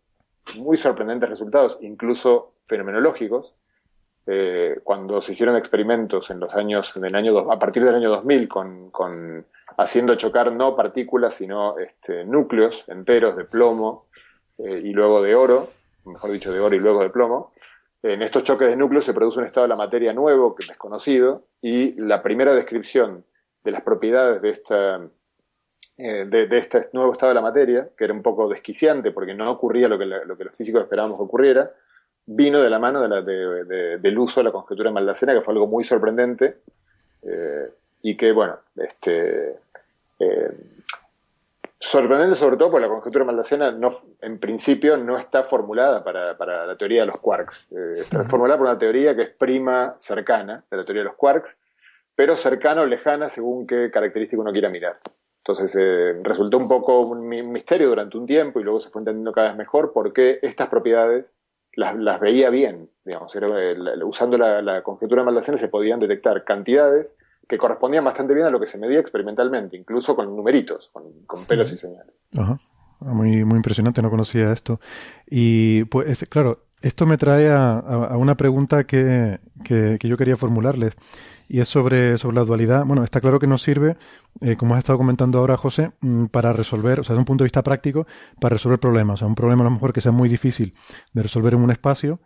[0.58, 3.56] muy sorprendentes resultados, incluso fenomenológicos,
[4.28, 8.10] eh, cuando se hicieron experimentos en los años, en el año a partir del año
[8.10, 9.46] 2000, con,
[9.78, 14.08] haciendo chocar no partículas, sino este, núcleos enteros de plomo
[14.60, 15.70] eh, y luego de oro,
[16.06, 17.52] mejor dicho, de oro y luego de plomo.
[18.04, 20.70] En estos choques de núcleos se produce un estado de la materia nuevo, que es
[20.70, 23.26] desconocido, y la primera descripción
[23.64, 25.02] de las propiedades de, esta,
[25.98, 29.50] eh, de, este nuevo estado de la materia, que era un poco desquiciante porque no
[29.52, 31.72] ocurría lo que los físicos esperábamos que ocurriera,
[32.36, 35.68] vino de la mano de del uso de la conjetura de Maldacena, que fue algo
[35.68, 36.60] muy sorprendente
[37.24, 37.70] eh,
[38.02, 39.60] y que, bueno, este,
[40.20, 40.52] eh,
[41.80, 46.38] sorprendente sobre todo porque la conjetura de Maldacena no, en principio no está formulada para,
[46.38, 47.68] para la teoría de los quarks.
[47.72, 51.58] está formulada por una teoría que es prima cercana de la teoría de los quarks,
[52.16, 55.00] pero cercana o lejana según qué característica uno quiera mirar.
[55.40, 59.32] Entonces eh, resultó un poco un misterio durante un tiempo y luego se fue entendiendo
[59.32, 61.34] cada vez mejor por qué estas propiedades
[61.74, 62.90] las, veía bien.
[63.06, 67.16] Digamos, eh, usando la, conjetura de Maldacena se podían detectar cantidades
[67.48, 71.72] que correspondían bastante bien a lo que se medía experimentalmente, incluso con numeritos, con, pelos
[71.72, 72.14] y señales.
[72.38, 72.58] Ajá.
[73.02, 74.80] Ah, muy, muy impresionante, no conocía esto.
[75.28, 80.94] Y pues, claro, esto me trae a, una pregunta que, que, yo quería formularles
[81.52, 82.86] y es sobre, sobre la dualidad.
[82.86, 83.98] Bueno, está claro que nos sirve,
[84.40, 87.44] eh, como has estado comentando ahora, José, mm, para resolver, o sea, desde un punto
[87.44, 88.08] de vista práctico,
[88.40, 89.16] para resolver problemas.
[89.16, 90.74] O sea, un problema a lo mejor que sea muy difícil
[91.12, 92.22] de resolver en un espacio,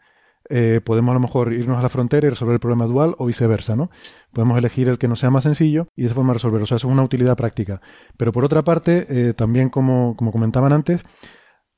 [0.47, 3.25] eh, podemos a lo mejor irnos a la frontera y resolver el problema dual o
[3.25, 3.89] viceversa, ¿no?
[4.31, 6.65] Podemos elegir el que nos sea más sencillo y de esa forma resolverlo.
[6.65, 7.81] O sea, eso es una utilidad práctica.
[8.17, 11.01] Pero por otra parte, eh, también como, como comentaban antes,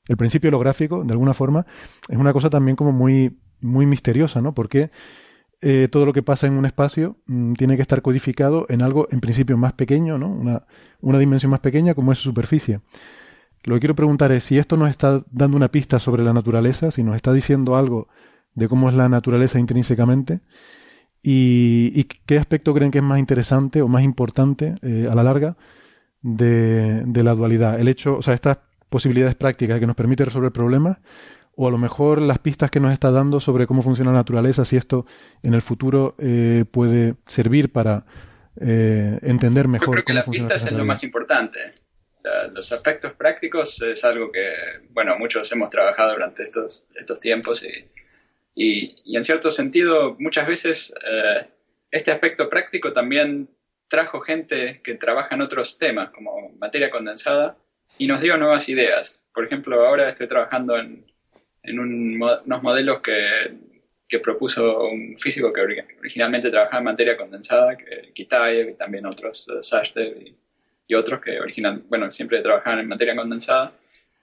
[0.06, 1.64] el principio holográfico, de alguna forma,
[2.10, 4.52] es una cosa también como muy, muy misteriosa, ¿no?
[4.52, 4.90] Porque
[5.60, 9.08] eh, todo lo que pasa en un espacio mm, tiene que estar codificado en algo
[9.10, 10.28] en principio más pequeño, ¿no?
[11.00, 12.80] Una, dimensión más pequeña como es su superficie.
[13.64, 16.92] Lo que quiero preguntar es si esto nos está dando una pista sobre la naturaleza,
[16.92, 18.08] si nos está diciendo algo
[18.54, 20.40] de cómo es la naturaleza intrínsecamente
[21.22, 25.56] y, qué aspecto creen que es más interesante o más importante eh, a la larga
[26.22, 27.80] de, de, la dualidad.
[27.80, 30.98] El hecho, o sea, estas posibilidades prácticas que nos permite resolver problemas
[31.60, 34.64] o a lo mejor las pistas que nos está dando sobre cómo funciona la naturaleza,
[34.64, 35.06] si esto
[35.42, 38.06] en el futuro eh, puede servir para
[38.60, 39.88] eh, entender mejor.
[39.88, 41.58] Yo creo que las pistas es lo más importante.
[42.54, 44.52] los aspectos prácticos es algo que,
[44.90, 50.94] bueno, muchos hemos trabajado durante estos, estos tiempos y, y, en cierto sentido, muchas veces
[51.04, 51.48] eh,
[51.90, 53.48] este aspecto práctico también
[53.88, 57.56] trajo gente que trabaja en otros temas, como materia condensada,
[57.98, 59.24] y nos dio nuevas ideas.
[59.34, 61.04] Por ejemplo, ahora estoy trabajando en
[61.68, 63.52] en unos modelos que,
[64.08, 69.46] que, propuso un físico que originalmente trabajaba en materia condensada, que Kitaev y también otros,
[69.48, 70.00] uh,
[70.86, 73.72] y, otros que original, bueno, siempre trabajaban en materia condensada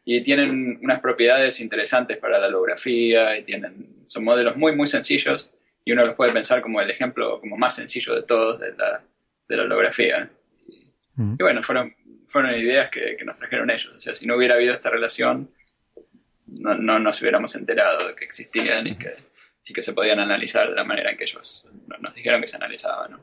[0.04, 5.52] y tienen unas propiedades interesantes para la holografía y tienen, son modelos muy, muy sencillos
[5.84, 9.04] y uno los puede pensar como el ejemplo como más sencillo de todos de la,
[9.48, 10.30] de la holografía.
[11.18, 11.96] Y, bueno, fueron,
[12.28, 13.96] fueron ideas que, que, nos trajeron ellos.
[13.96, 15.50] O sea, si no hubiera habido esta relación,
[16.60, 19.14] no, no nos hubiéramos enterado de que existían y que
[19.62, 21.68] sí que se podían analizar de la manera en que ellos
[21.99, 23.20] nos dijeron que se analizaban.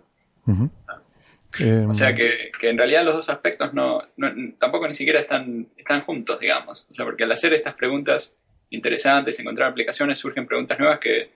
[1.61, 4.03] Eh, o sea que, que, en realidad los dos aspectos no,
[4.59, 6.87] tampoco ni siquiera están, están juntos, digamos.
[6.91, 8.37] O sea, porque al hacer estas preguntas
[8.71, 11.31] interesantes, encontrar aplicaciones, surgen preguntas nuevas que,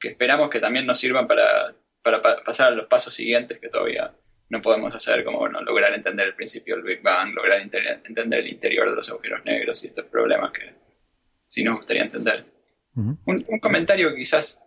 [0.00, 4.12] que esperamos que también nos sirvan para, para, pasar a los pasos siguientes que todavía
[4.48, 8.48] no podemos hacer, como bueno, lograr entender el principio del Big Bang, lograr entender el
[8.48, 10.72] interior de los agujeros negros y estos problemas que,
[11.48, 12.44] si nos gustaría entender.
[12.94, 13.16] un,
[13.60, 14.62] comentario que quizás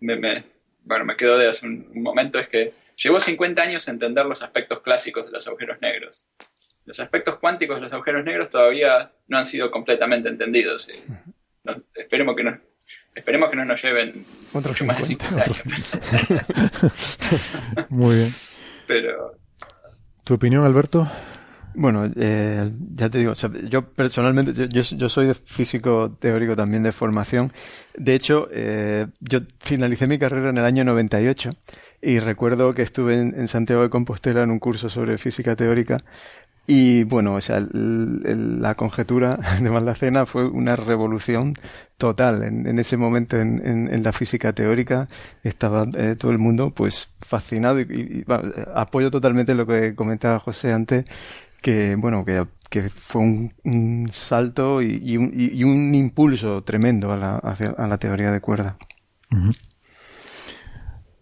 [0.00, 0.44] me,
[0.82, 4.80] bueno, me quedó de hace un, momento es que llevó 50 años entender los aspectos
[4.80, 6.26] clásicos de los agujeros negros.
[6.84, 10.90] Los aspectos cuánticos de los agujeros negros todavía no han sido completamente entendidos.
[11.94, 12.60] esperemos, que no,
[13.14, 15.62] esperemos que no nos lleven mucho más de 50 años.
[17.88, 18.34] Muy bien.
[18.86, 19.38] Pero...
[20.24, 21.08] ¿Tu opinión, Alberto?
[21.74, 23.32] Bueno, eh, ya te digo,
[23.68, 27.52] yo personalmente, yo, yo, soy físico teórico también de formación.
[27.96, 31.50] De hecho, eh, yo finalicé mi carrera en el año 98
[32.00, 35.98] y recuerdo que estuve en, Santiago de Compostela en un curso sobre física teórica
[36.66, 41.54] y bueno, o sea, la conjetura de Maldacena fue una revolución
[41.98, 42.42] total.
[42.42, 45.08] En, ese momento en, en, la física teórica
[45.42, 48.24] estaba eh, todo el mundo pues fascinado y,
[48.74, 51.04] apoyo totalmente lo que comentaba José antes
[51.64, 57.36] que bueno que, que fue un, salto y, un, y, un, impulso tremendo a la,
[57.38, 58.76] a la teoría de cuerda.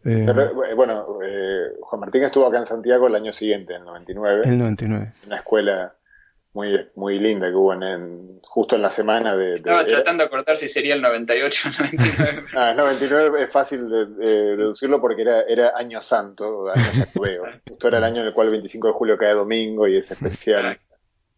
[0.05, 0.26] Eh,
[0.74, 4.43] bueno, eh, Juan Martín estuvo acá en Santiago el año siguiente, en el 99.
[4.45, 5.12] El 99.
[5.20, 5.95] En una escuela
[6.55, 9.55] muy, muy linda que hubo en, justo en la semana de...
[9.55, 12.45] Estaba tratando de acordar si sería el 98 o el 99.
[12.57, 14.07] ah, el 99 es fácil de,
[14.57, 17.07] deducirlo porque era, era año santo, año
[17.69, 20.11] justo era el año en el cual el 25 de julio cae domingo y es
[20.11, 20.79] especial.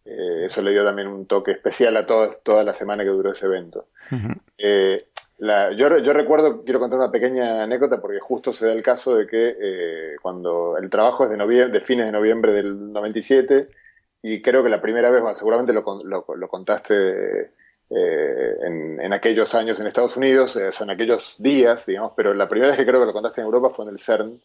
[0.04, 3.32] Eh, eso le dio también un toque especial a toda, toda la semana que duró
[3.32, 3.86] ese evento.
[4.58, 5.06] eh,
[5.38, 9.16] la, yo, yo, recuerdo, quiero contar una pequeña anécdota porque justo se da el caso
[9.16, 13.68] de que eh, cuando el trabajo es de, noviembre, de fines de noviembre del 97
[14.26, 17.42] y creo que la primera vez, seguramente lo, lo, contaste
[17.90, 22.48] eh, en, en, aquellos años en Estados Unidos, eh, son aquellos días, digamos, pero la
[22.48, 24.40] primera vez que creo que lo contaste en Europa fue en el CERN,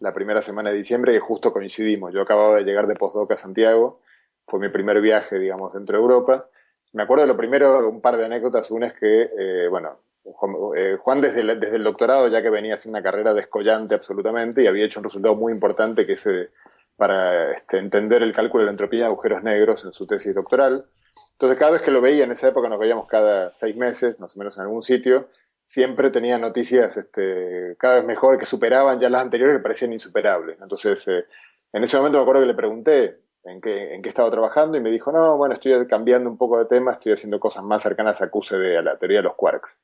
[0.00, 2.12] la primera semana de diciembre, y justo coincidimos.
[2.12, 4.00] Yo acababa de llegar de postdoc a Santiago,
[4.44, 6.48] fue mi primer viaje, digamos, dentro de Europa.
[6.92, 8.72] Me acuerdo de lo primero, un par de anécdotas.
[8.72, 12.98] Una es que, eh, bueno, Juan, desde, el, desde el doctorado, ya que venía haciendo
[12.98, 16.50] una carrera descollante absolutamente y había hecho un resultado muy importante que ese
[17.02, 20.86] para este, entender el cálculo de la entropía de agujeros negros en su tesis doctoral.
[21.32, 24.36] Entonces, cada vez que lo veía, en esa época nos veíamos cada seis meses, más
[24.36, 25.28] o menos en algún sitio,
[25.64, 30.60] siempre tenía noticias este, cada vez mejor que superaban ya las anteriores que parecían insuperables.
[30.62, 31.24] Entonces, eh,
[31.72, 34.80] en ese momento me acuerdo que le pregunté en qué, en qué estaba trabajando y
[34.80, 38.22] me dijo, no, bueno, estoy cambiando un poco de tema, estoy haciendo cosas más cercanas
[38.22, 39.76] a QCD, a la teoría de los quarks.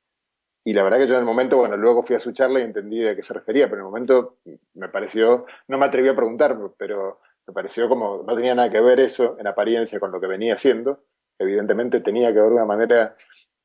[0.64, 2.64] Y la verdad que yo en el momento, bueno, luego fui a su charla y
[2.64, 4.36] entendí de qué se refería, pero en el momento
[4.74, 8.80] me pareció, no me atreví a preguntar, pero me pareció como no tenía nada que
[8.80, 11.04] ver eso en apariencia con lo que venía haciendo.
[11.38, 13.16] Evidentemente tenía que ver de una manera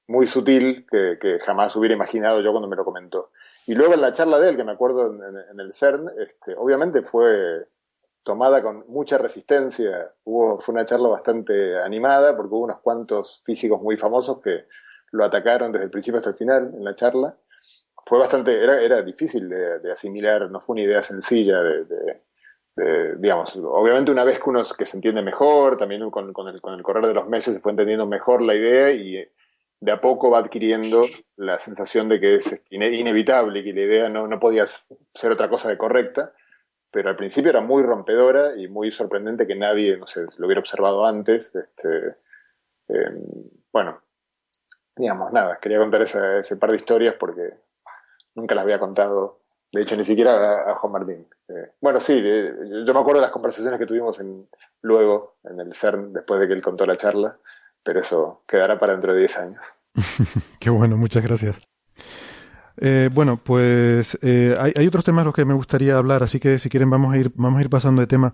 [0.07, 3.31] muy sutil que, jamás hubiera imaginado yo cuando me lo comentó.
[3.65, 7.01] Y luego en la charla de él, que me acuerdo en, el CERN, este, obviamente
[7.01, 7.67] fue
[8.23, 10.13] tomada con mucha resistencia.
[10.23, 14.65] Fue una charla bastante animada porque hubo unos cuantos físicos muy famosos que
[15.13, 17.35] lo atacaron desde el principio hasta el final en la charla.
[18.05, 22.21] Fue bastante, era, era difícil de, asimilar, no fue una idea sencilla de,
[23.17, 26.73] digamos, obviamente una vez que uno que se entiende mejor, también con, con, el, con
[26.73, 29.25] el correr de los meses se fue entendiendo mejor la idea y
[29.79, 31.05] de a poco va adquiriendo
[31.35, 34.65] la sensación de que es inevitable y que la idea no, no podía
[35.13, 36.33] ser otra cosa de correcta,
[36.89, 40.61] pero al principio era muy rompedora y muy sorprendente que nadie, no sé, lo hubiera
[40.61, 41.53] observado antes.
[41.55, 42.15] Este,
[42.89, 43.11] eh,
[43.71, 44.01] bueno,
[44.95, 47.49] digamos, nada, quería contar ese, par de historias porque
[48.35, 49.41] nunca las había contado,
[49.71, 51.27] de hecho, ni siquiera a, Juan Martín.
[51.47, 54.47] Eh, bueno, sí, yo me acuerdo de las conversaciones que tuvimos en,
[54.81, 57.37] luego en el CERN después de que él contó la charla,
[57.83, 59.65] pero eso quedará para dentro de 10 años.
[60.59, 61.57] Qué bueno, muchas gracias.
[62.77, 66.69] Eh, bueno, pues eh, hay, otros temas los que me gustaría hablar, así que si
[66.69, 68.33] quieren vamos a ir, vamos a ir pasando de tema.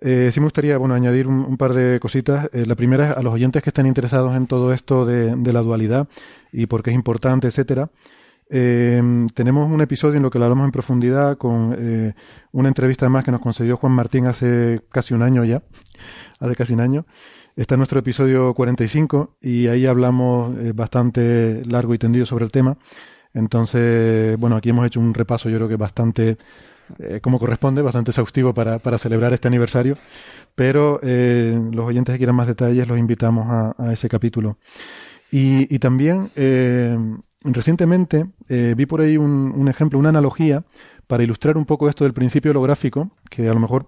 [0.00, 2.48] Eh, sí me gustaría, bueno, añadir un, par de cositas.
[2.52, 5.62] Eh, la primera es a los oyentes que estén interesados en todo esto de, la
[5.62, 6.08] dualidad
[6.52, 7.90] y por qué es importante, etcétera.
[8.48, 11.76] tenemos un episodio en lo que lo hablamos en profundidad con
[12.52, 15.62] una entrevista además que nos concedió Juan Martín hace casi un año ya,
[16.40, 17.04] hace casi un año.
[17.56, 22.78] Está en nuestro episodio 45 y ahí hablamos bastante largo y tendido sobre el tema.
[23.34, 26.36] Entonces, bueno, aquí hemos hecho un repaso, yo creo que bastante,
[26.98, 29.96] eh, como corresponde, bastante exhaustivo para, para celebrar este aniversario.
[30.54, 33.46] Pero eh, los oyentes que quieran más detalles, los invitamos
[33.78, 34.58] a, ese capítulo.
[35.32, 36.98] Y, también, eh,
[37.44, 40.64] recientemente, vi por ahí un, un ejemplo, una analogía
[41.06, 43.86] para ilustrar un poco esto del principio holográfico, que a lo mejor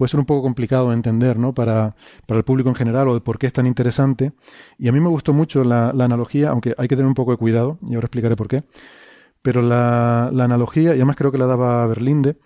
[0.00, 1.52] puede ser un poco complicado de entender, ¿no?
[1.52, 1.94] Para,
[2.26, 4.32] para el público en general o de por qué es tan interesante.
[4.78, 7.36] Y a mí me gustó mucho la, analogía, aunque hay que tener un poco de
[7.36, 8.64] cuidado, y ahora explicaré por qué.
[9.42, 12.38] Pero la, analogía, y además creo que la daba Berlinde,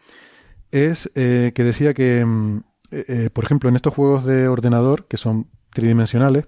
[0.72, 2.56] es eh, que decía que, mm,
[2.90, 6.46] eh, eh, por ejemplo, en estos juegos de ordenador, que son tridimensionales,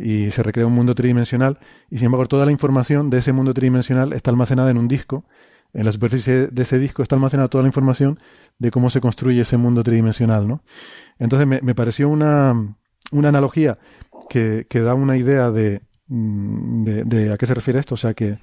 [0.00, 3.54] y se recrea un mundo tridimensional, y sin embargo toda la información de ese mundo
[3.54, 5.26] tridimensional está almacenada en un disco,
[5.72, 8.18] en la superficie de ese disco está almacenada toda la información
[8.58, 10.62] de cómo se construye ese mundo tridimensional, ¿no?
[11.18, 12.76] Entonces me, me pareció una,
[13.12, 13.78] una analogía
[14.28, 17.98] que, que, da una idea de, mm, de, de, a qué se refiere esto, o
[17.98, 18.38] sea que...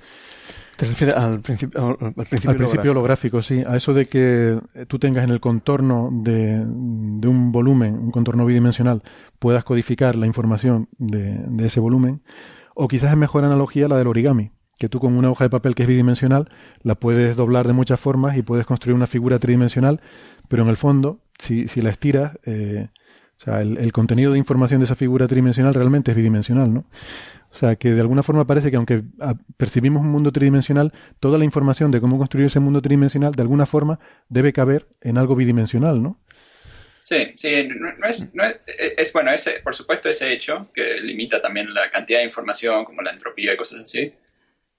[0.78, 5.00] Te refieres al, principio, al principio, al principio holográfico, sí, a eso de que tú
[5.00, 9.02] tengas en el contorno de, de un volumen, un contorno bidimensional,
[9.40, 12.22] puedas codificar la información de, de ese volumen,
[12.76, 15.76] o quizás es mejor analogía la del origami, que tú con una hoja de papel
[15.76, 16.50] que es bidimensional
[16.84, 20.02] la puedes doblar de muchas formas y puedes construir una figura tridimensional,
[20.48, 22.88] pero en el fondo, si, si la estiras, eh,
[23.40, 26.86] o sea, el, contenido de información de esa figura tridimensional realmente es bidimensional, ¿no?
[27.52, 31.38] O sea, que de alguna forma parece que aunque ah, percibimos un mundo tridimensional, toda
[31.38, 35.36] la información de cómo construir ese mundo tridimensional, de alguna forma, debe caber en algo
[35.36, 36.20] bidimensional, ¿no?
[37.04, 38.60] Sí, sí, no, es, no es,
[38.98, 43.02] es, bueno, ese, por supuesto ese hecho, que limita también la cantidad de información, como
[43.02, 44.12] la entropía y cosas así,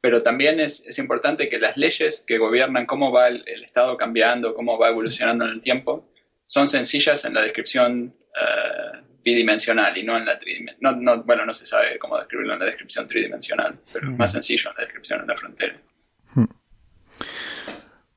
[0.01, 4.55] pero también es, es, importante que las leyes que gobiernan cómo va el, Estado cambiando,
[4.55, 6.09] cómo va evolucionando en el tiempo,
[6.47, 11.01] son sencillas en la descripción uh, bidimensional y no en la tridimensional.
[11.03, 14.33] No, no, bueno, no se sabe cómo describirlo en la descripción tridimensional, pero es más
[14.33, 15.81] sencillo en la descripción en la frontera.
[16.35, 16.45] Hmm.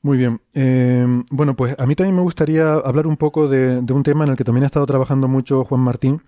[0.03, 0.41] Muy bien.
[0.53, 4.23] Eh, bueno, pues a mí también me gustaría hablar un poco de, de, un tema
[4.23, 6.21] en el que también ha estado trabajando mucho Juan Martín,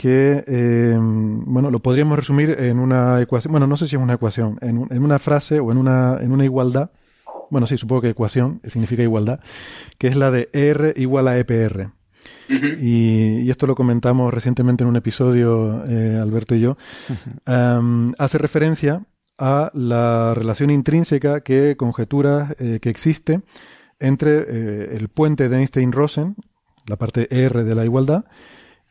[0.00, 4.14] que, eh, bueno, lo podríamos resumir en una ecuación, bueno, no sé si es una
[4.14, 6.90] ecuación, en, en, una frase o en una, en una igualdad,
[7.50, 9.40] bueno, sí, supongo que ecuación significa igualdad,
[9.98, 11.90] que es la de R igual a EPR.
[12.80, 16.78] y, y, esto lo comentamos recientemente en un episodio, eh, Alberto y yo,
[17.46, 19.04] um, hace referencia
[19.36, 23.42] a la relación intrínseca que conjetura eh, que existe
[23.98, 26.36] entre eh, el puente de Einstein-Rosen,
[26.86, 28.24] la parte R de la igualdad,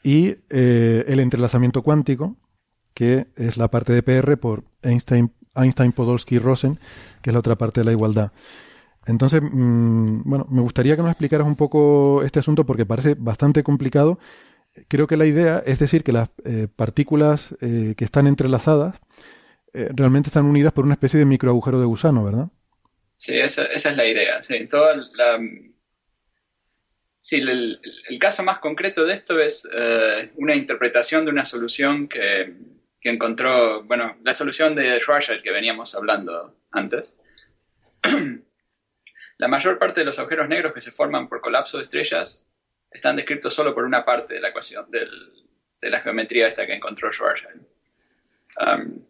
[0.04, 2.38] y eh, el entrelazamiento cuántico,
[2.94, 6.78] que es la parte de PR por Einstein, Einstein Podolsky Rosen,
[7.22, 8.32] que es la otra parte de la igualdad.
[9.06, 13.64] Entonces, mm, bueno, me gustaría que nos explicaras un poco este asunto porque parece bastante
[13.64, 14.20] complicado.
[14.88, 18.96] Creo que la idea es decir que las eh, partículas eh, que están entrelazadas
[19.72, 22.48] realmente están unidas por una especie de microagujero de gusano, ¿verdad?
[23.18, 24.42] Sí, esa, esa es la idea.
[24.42, 25.40] Sí, toda la,
[27.20, 27.80] Sí, el,
[28.18, 32.54] caso más concreto de esto es eh, una interpretación de una solución que,
[33.02, 37.18] encontró, bueno, la solución de Schwarzschild que veníamos hablando antes.
[39.38, 42.48] la mayor parte de los agujeros negros que se forman por colapso de estrellas
[42.90, 47.12] están descritos solo por una parte de la ecuación, de la geometría esta que encontró
[47.12, 47.66] Schwarzschild.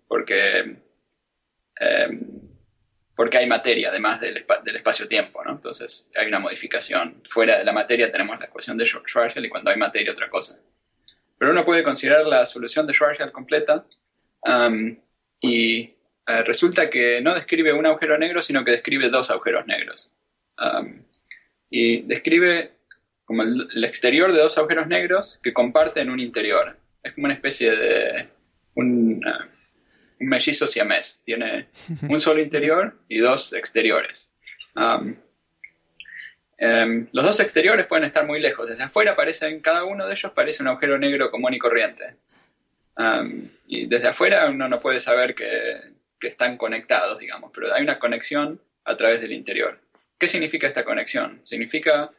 [0.08, 0.82] Porque
[1.80, 2.49] em,
[3.20, 5.52] porque hay materia además del, del espacio-tiempo, ¿no?
[5.52, 7.22] Entonces hay una modificación.
[7.30, 10.58] Fuera de la materia tenemos la ecuación de Schwarzschild y cuando hay materia otra cosa.
[11.38, 13.86] Pero uno puede considerar la solución de Schwarzschild completa
[14.46, 14.98] um,
[15.42, 20.14] y eh, resulta que no describe un agujero negro, sino que describe dos agujeros negros.
[20.58, 21.04] Um,
[21.70, 22.72] y describe
[23.26, 26.78] como el, exterior de dos agujeros negros que comparten un interior.
[27.04, 28.30] Es como una especie de...
[28.76, 29.22] Un,
[30.20, 31.22] un mellizo siamés.
[31.24, 31.68] Tiene
[32.08, 34.34] un solo interior y dos exteriores.
[34.76, 35.16] Um,
[36.58, 38.70] em, los dos exteriores pueden estar muy lejos.
[38.70, 42.16] Desde afuera parecen, cada uno de ellos parece un agujero negro común y corriente.
[42.98, 47.98] Um, y desde afuera uno no puede saber que, están conectados, digamos, pero hay una
[47.98, 49.78] conexión a través del interior.
[50.18, 51.40] ¿Qué significa esta conexión?
[51.44, 52.12] ¿Significa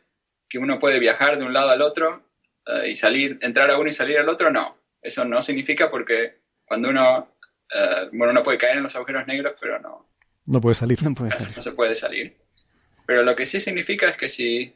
[0.48, 2.22] que uno puede viajar de un lado al otro
[2.64, 4.51] eh, y salir, entrar a uno y salir al otro?
[4.51, 4.78] No.
[5.03, 7.28] Eso no significa porque cuando uno
[7.74, 10.06] eh, bueno, uno puede caer en los agujeros negros, pero no.
[10.46, 11.02] No puede salir.
[11.02, 11.56] No, puede salir.
[11.56, 12.36] no se puede salir.
[13.06, 14.74] Pero lo que sí significa es que si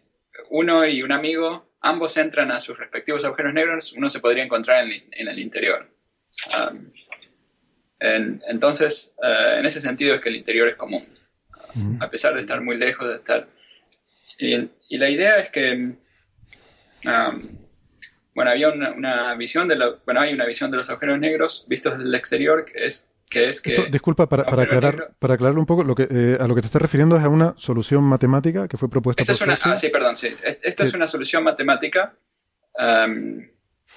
[0.51, 4.84] uno y un amigo ambos entran a sus respectivos agujeros negros, uno se podría encontrar
[4.84, 5.88] en, el interior.
[6.59, 6.90] Um,
[8.01, 11.07] entonces, eh, en ese sentido es que el interior es común,
[12.01, 13.49] a pesar de estar muy lejos de estar.
[14.38, 15.95] Y, la idea es que
[17.07, 17.42] um,
[18.35, 22.09] bueno, había una, visión de bueno, hay una visión de los agujeros negros vistos desde
[22.09, 25.82] el exterior que es que es que disculpa para, para aclarar para aclarar un poco
[25.82, 28.76] lo que eh, a lo que te estás refiriendo es a una solución matemática que
[28.76, 30.35] fue propuesta por es una, ah, sí, perdón, sí.
[30.62, 32.14] Esto es una solución matemática.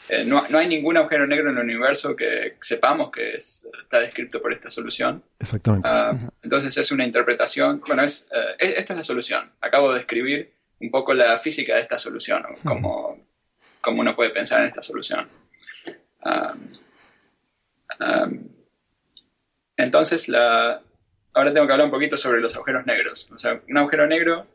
[0.10, 4.42] Eh, no, no, hay ningún agujero negro en el universo que sepamos que está descrito
[4.42, 5.24] por esta solución.
[5.40, 5.88] Exactamente.
[5.90, 7.82] Ah, entonces es una interpretación.
[7.86, 9.52] Bueno, es, eh, esta es la solución.
[9.60, 13.27] Acabo de describir un poco la física de esta solución, como
[13.88, 15.26] cómo uno puede pensar en esta solución.
[19.78, 20.82] entonces, la,
[21.34, 23.32] ahora tengo que hablar un poquito sobre los agujeros negros.
[23.32, 24.46] O sea, un agujero negro,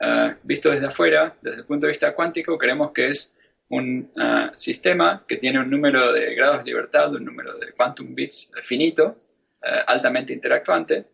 [0.00, 3.38] ah, visto desde afuera, desde el punto de vista cuántico, creemos que es
[3.68, 8.12] un ah, sistema que tiene un número de grados de libertad, un número de quantum
[8.12, 9.16] bits finito,
[9.62, 11.04] ah, altamente interactuante,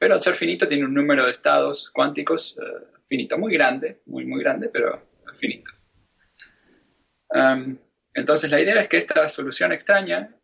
[0.00, 2.58] pero al ser finito tiene un número de estados cuánticos
[3.06, 5.00] finito, muy grande, muy, muy grande, pero
[5.38, 5.70] finito
[8.14, 10.36] entonces la idea es que esta solución extraña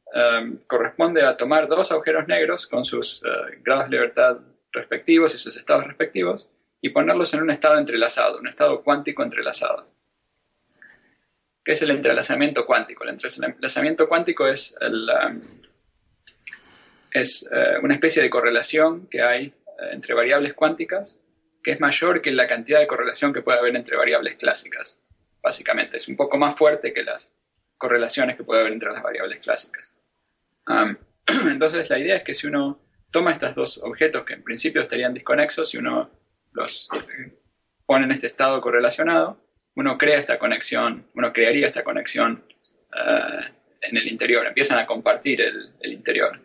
[0.66, 4.38] corresponde a tomar dos agujeros negros con sus eh, grados de libertad
[4.72, 9.86] respectivos y sus estados respectivos y ponerlos en un estado entrelazado, un estado cuántico entrelazado.
[11.64, 13.04] ¿Qué es el entrelazamiento cuántico?
[13.04, 14.88] El entrelazamiento cuántico es, eh,
[17.82, 19.52] una especie de correlación que hay eh,
[19.92, 21.20] entre variables cuánticas
[21.62, 25.00] que es mayor que la cantidad de correlación que puede haber entre variables clásicas
[25.42, 25.96] básicamente.
[25.96, 27.32] Es un poco más fuerte que las
[27.76, 29.94] correlaciones que puede haber entre las variables clásicas.
[31.50, 32.80] entonces, la idea es que si uno
[33.10, 36.10] toma estos dos objetos que en principio estarían desconexos y uno
[36.52, 36.88] los
[37.86, 39.40] pone en este estado correlacionado,
[39.74, 42.44] uno crea esta conexión, uno crearía esta conexión
[42.94, 46.40] eh, en el interior, empiezan a compartir el, interior.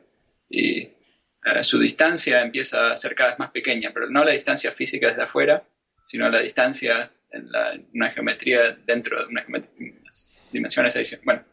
[0.49, 4.71] Y eh, su distancia empieza a ser cada vez más pequeña, pero no la distancia
[4.71, 5.63] física desde afuera,
[6.03, 7.49] sino la distancia en,
[7.93, 9.45] una geometría dentro de una
[10.51, 11.19] dimensiones.
[11.23, 11.43] Bueno,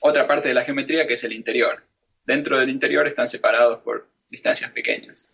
[0.00, 1.82] otra parte de la geometría que es el interior.
[2.24, 5.30] Dentro del interior están separados por distancias pequeñas.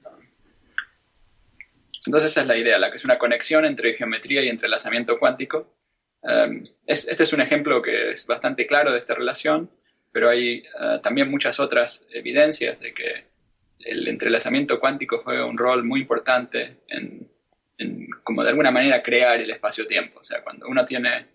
[2.06, 5.76] Entonces esa es la idea, la que es una conexión entre geometría y entrelazamiento cuántico.
[6.22, 9.70] Um, este es un ejemplo que es bastante claro de esta relación,
[10.11, 13.24] pero hay uh, también muchas otras evidencias de que
[13.80, 17.29] el entrelazamiento cuántico juega un rol muy importante en,
[18.22, 20.20] como de alguna manera crear el espacio-tiempo.
[20.20, 21.28] O sea, cuando uno tiene,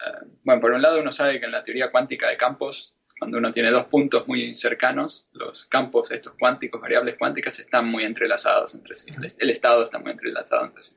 [0.00, 3.38] uh, bueno, por un lado uno sabe que en la teoría cuántica de campos cuando
[3.38, 8.74] uno tiene dos puntos muy cercanos, los campos estos cuánticos, variables cuánticas, están muy entrelazados
[8.74, 9.12] entre sí.
[9.38, 10.96] El, estado está muy entrelazado entre sí.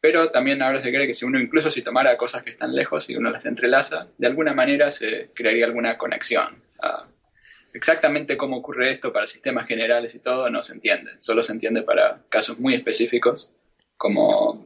[0.00, 3.10] pero también ahora se cree que si uno incluso si tomara cosas que están lejos
[3.10, 6.62] y uno las entrelaza, de alguna manera se crearía alguna conexión.
[6.82, 7.06] Ah,
[7.74, 11.20] exactamente cómo ocurre esto para sistemas generales y todo no se entiende.
[11.20, 13.52] Solo se entiende para casos muy específicos,
[13.96, 14.64] como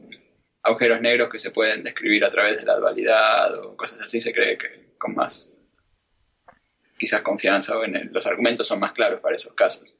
[0.61, 4.21] agujeros negros que se pueden describir a través de la dualidad o cosas así.
[4.21, 5.51] Se cree que con más
[6.97, 9.97] quizás confianza o en los argumentos son más claros para esos casos.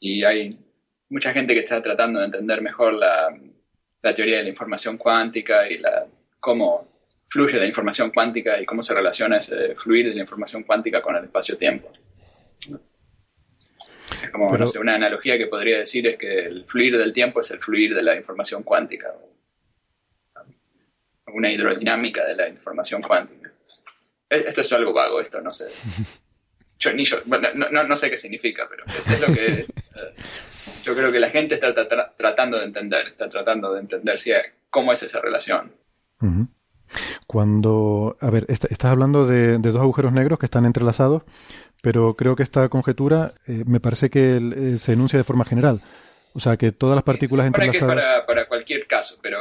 [0.00, 0.56] y hay
[1.10, 3.34] mucha gente que está tratando de entender mejor la,
[4.14, 6.06] teoría de la información cuántica y la,
[6.40, 6.86] cómo
[7.28, 11.16] fluye la información cuántica y cómo se relaciona ese fluir de la información cuántica con
[11.16, 11.90] el espacio-tiempo.
[14.22, 17.60] Es como, una analogía que podría decir es que el fluir del tiempo es el
[17.60, 19.14] fluir de la información cuántica
[21.32, 23.50] una hidrodinámica de la información cuántica.
[24.28, 25.66] Esto es algo vago, esto no sé.
[26.80, 29.66] Yo, ni yo, no, sé qué significa, pero es lo que eh,
[30.84, 31.74] yo creo que la gente está
[32.16, 34.30] tratando de entender, está tratando de entender si,
[34.70, 35.72] cómo es esa relación.
[37.26, 41.22] Cuando, a ver, estás hablando de, dos agujeros negros que están entrelazados,
[41.82, 45.80] pero creo que esta conjetura eh, me parece que eh, se enuncia de forma general.
[46.34, 47.94] O sea, que todas las partículas entrelazadas.
[47.94, 49.38] para, para cualquier caso, pero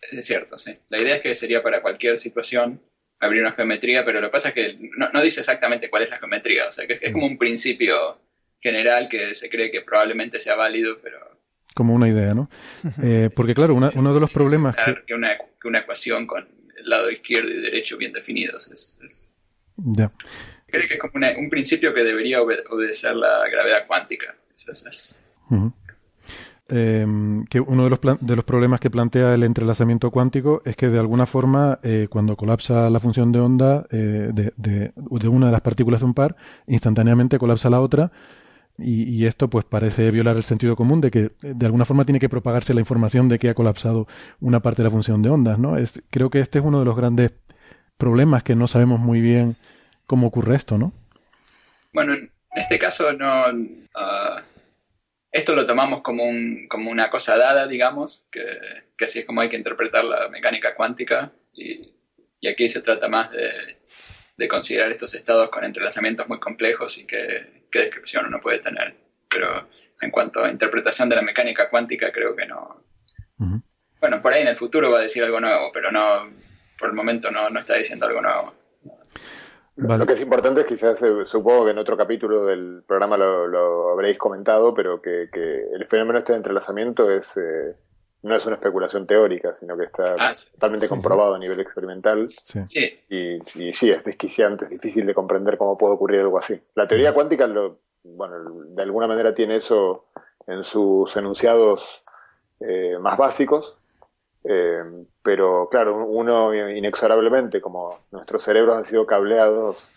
[0.00, 0.76] es cierto, sí.
[0.88, 2.80] La idea es que sería para cualquier situación
[3.20, 6.18] abrir una geometría, pero lo que pasa es que no, dice exactamente cuál es la
[6.18, 6.68] geometría.
[6.68, 8.20] O sea, que es como un principio
[8.60, 11.18] general que se cree que probablemente sea válido, pero...
[11.74, 12.50] Como una idea, ¿no?
[13.02, 14.76] Eh, porque claro, uno de los problemas...
[15.06, 15.14] Que...
[15.14, 18.70] una, una, ecuación con el lado izquierdo y derecho bien definidos.
[18.70, 19.28] Es.
[20.66, 24.36] Creo que es como un principio que debería obedecer la gravedad cuántica.
[24.54, 25.16] Es,
[26.70, 30.88] Em, que uno de los, de los problemas que plantea el entrelazamiento cuántico es que
[30.88, 34.92] de alguna forma eh, cuando colapsa la función de onda eh, de, de,
[35.28, 38.12] una de las partículas de un par, instantáneamente colapsa la otra
[38.78, 42.20] y, esto pues parece violar el sentido común de que eh, de alguna forma tiene
[42.20, 44.06] que propagarse la información de que ha colapsado
[44.40, 45.76] una parte de la función de ondas, ¿no?
[45.76, 47.32] Es, creo que este es uno de los grandes
[47.96, 49.56] problemas que no sabemos muy bien
[50.06, 50.92] cómo ocurre esto, ¿no?
[51.92, 53.46] Bueno, en este caso no...
[53.94, 54.42] Ah,
[55.30, 58.44] esto lo tomamos como, un, como una cosa dada, digamos, que,
[58.96, 61.92] que, así es como hay que interpretar la mecánica cuántica y,
[62.40, 63.50] y aquí se trata más de,
[64.36, 68.94] de, considerar estos estados con entrelazamientos muy complejos y qué, qué descripción uno puede tener.
[69.28, 69.68] Pero
[70.00, 72.82] en cuanto a interpretación de la mecánica cuántica, creo que no.
[74.00, 76.30] Bueno, por ahí en el futuro va a decir algo nuevo, pero no,
[76.78, 78.54] por el momento no, no está diciendo algo nuevo.
[79.78, 83.92] Lo que es importante es quizás, eh, supongo que en otro capítulo del programa lo,
[83.92, 87.76] habréis comentado, pero que, el fenómeno este de entrelazamiento es eh,
[88.22, 92.28] no es una especulación teórica, sino que está ah, totalmente comprobado a nivel experimental.
[92.28, 93.00] Sí.
[93.08, 93.38] Y,
[93.72, 96.60] sí, es desquiciante, es difícil de comprender cómo puede ocurrir algo así.
[96.74, 98.36] La teoría cuántica, lo, bueno,
[98.70, 100.06] de alguna manera tiene eso
[100.46, 102.02] en sus enunciados
[102.60, 103.76] eh, más básicos,
[104.44, 104.82] eh,
[105.22, 109.88] pero claro, uno inexorablemente, como nuestros cerebros han sido cableados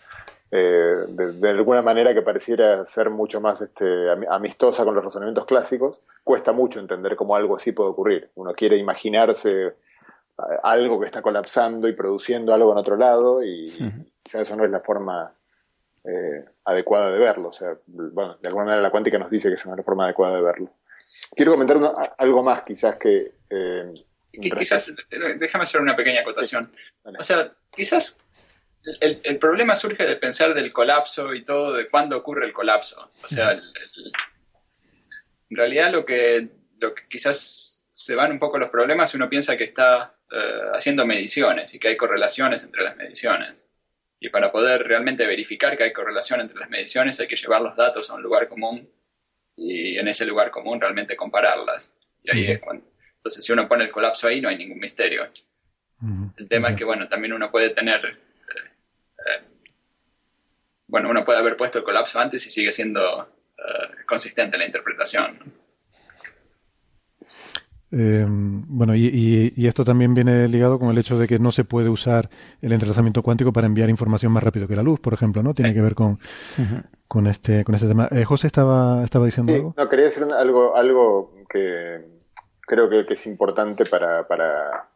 [0.54, 6.00] eh, de, alguna manera que pareciera ser mucho más este, amistosa con los razonamientos clásicos,
[6.22, 8.30] cuesta mucho entender cómo algo así puede ocurrir.
[8.34, 9.72] Uno quiere imaginarse eh,
[10.62, 13.72] algo que está colapsando y produciendo algo en otro lado y
[14.30, 15.32] eso no es la forma
[16.64, 17.48] adecuada de verlo.
[17.48, 19.84] O sea, bueno, de alguna manera la cuántica nos dice que esa no es la
[19.84, 20.70] forma adecuada de verlo.
[21.34, 21.80] Quiero comentar
[22.18, 23.32] algo más quizás que
[24.30, 24.92] quizás,
[25.38, 26.70] déjame hacer una pequeña acotación.
[27.18, 28.22] O sea, quizás
[29.00, 33.10] el, el, problema surge de pensar del colapso y todo, de cuándo ocurre el colapso.
[33.22, 39.10] O sea, en realidad lo que, lo que quizás se van un poco los problemas
[39.10, 43.68] si uno piensa que está eh, haciendo mediciones y que hay correlaciones entre las mediciones.
[44.18, 47.76] Y para poder realmente verificar que hay correlación entre las mediciones hay que llevar los
[47.76, 48.88] datos a un lugar común
[49.56, 51.94] y en ese lugar común realmente compararlas.
[52.22, 55.28] Y ahí es cuando, entonces, si uno pone el colapso ahí, no hay ningún misterio.
[56.36, 58.18] El tema es que, bueno, también uno puede tener,
[60.92, 63.00] bueno, uno puede haber puesto el colapso antes y sigue siendo
[64.06, 65.38] consistente la interpretación.
[67.90, 71.88] Eh, bueno, y, esto también viene ligado con el hecho de que no se puede
[71.88, 72.28] usar
[72.60, 75.54] el entrelazamiento cuántico para enviar información más rápido que la luz, por ejemplo, ¿no?
[75.54, 76.18] Tiene que ver con,
[77.08, 78.08] con este con este tema.
[78.10, 79.74] Eh, José estaba, estaba diciendo algo.
[79.74, 82.04] No, quería decir algo, algo que
[82.60, 84.90] creo que, es importante para, para,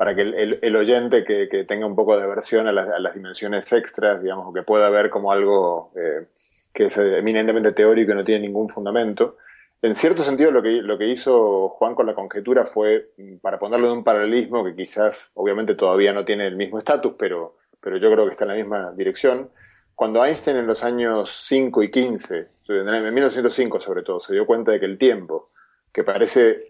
[0.00, 4.46] para que el, oyente que, tenga un poco de aversión a las, dimensiones extras, digamos,
[4.46, 6.26] o que pueda ver como algo eh,
[6.72, 9.36] que es eminentemente teórico y no tiene ningún fundamento,
[9.82, 13.58] en cierto sentido, lo que, lo que hizo Juan con la conjetura fue, mm, para
[13.58, 17.98] ponerlo en un paralelismo que quizás, obviamente, todavía no tiene el mismo estatus, pero, pero
[17.98, 19.50] yo creo que está en la misma dirección.
[19.94, 24.72] Cuando Einstein en los años 5 y 15, en 1905 sobre todo, se dio cuenta
[24.72, 25.50] de que el tiempo,
[25.92, 26.69] que parece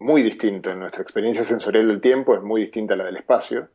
[0.00, 3.68] muy distinto en nuestra experiencia sensorial del tiempo, es muy distinta a la del espacio.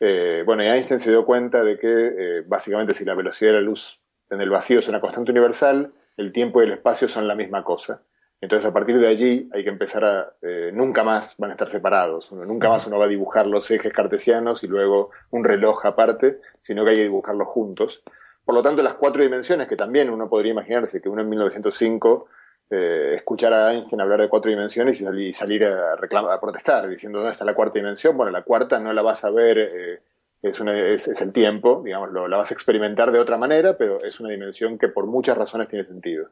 [0.00, 3.56] Eh, bueno, y Einstein se dio cuenta de que eh, básicamente si la velocidad de
[3.58, 4.00] la luz
[4.30, 7.64] en el vacío es una constante universal, el tiempo y el espacio son la misma
[7.64, 8.02] cosa.
[8.40, 10.34] Entonces, a partir de allí hay que empezar a.
[10.42, 12.30] Eh, nunca más van a estar separados.
[12.30, 16.84] nunca más uno va a dibujar los ejes cartesianos y luego un reloj aparte, sino
[16.84, 18.02] que hay que dibujarlos juntos.
[18.44, 22.26] Por lo tanto, las cuatro dimensiones, que también uno podría imaginarse que uno en 1905
[22.70, 27.18] eh, escuchara a Einstein hablar de cuatro dimensiones y, salir a, reclamar, a protestar, diciendo
[27.18, 28.16] dónde está la cuarta dimensión.
[28.16, 30.00] Bueno, la cuarta no la vas a ver, eh,
[30.42, 34.30] es, es, el tiempo, digamos, la vas a experimentar de otra manera, pero es una
[34.30, 36.28] dimensión que por muchas razones tiene sentido.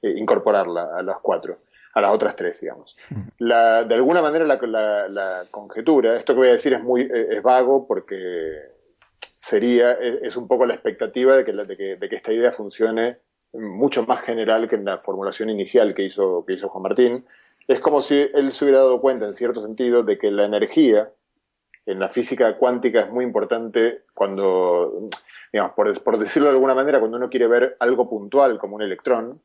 [0.00, 1.58] Eh, incorporarla a las cuatro,
[1.92, 2.96] a las otras tres, digamos.
[3.38, 7.42] La, de alguna manera la, conjetura, esto que voy a decir es muy eh, es
[7.42, 8.62] vago porque
[9.34, 13.18] sería, es, un poco la expectativa de que, de que, de que esta idea funcione
[13.52, 17.26] mucho más general que en la formulación inicial que hizo, que hizo Juan Martín.
[17.66, 21.10] Es como si él se hubiera dado cuenta, en cierto sentido, de que la energía
[21.86, 25.08] en la física cuántica es muy importante cuando,
[25.52, 29.40] digamos, por, decirlo de alguna manera, cuando uno quiere ver algo puntual como un electrón,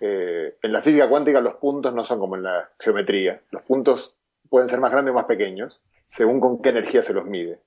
[0.00, 3.42] eh, en la física cuántica los puntos no son como en la geometría.
[3.50, 4.14] Los puntos
[4.48, 7.60] pueden ser más grandes o más pequeños, según con qué energía se los mide.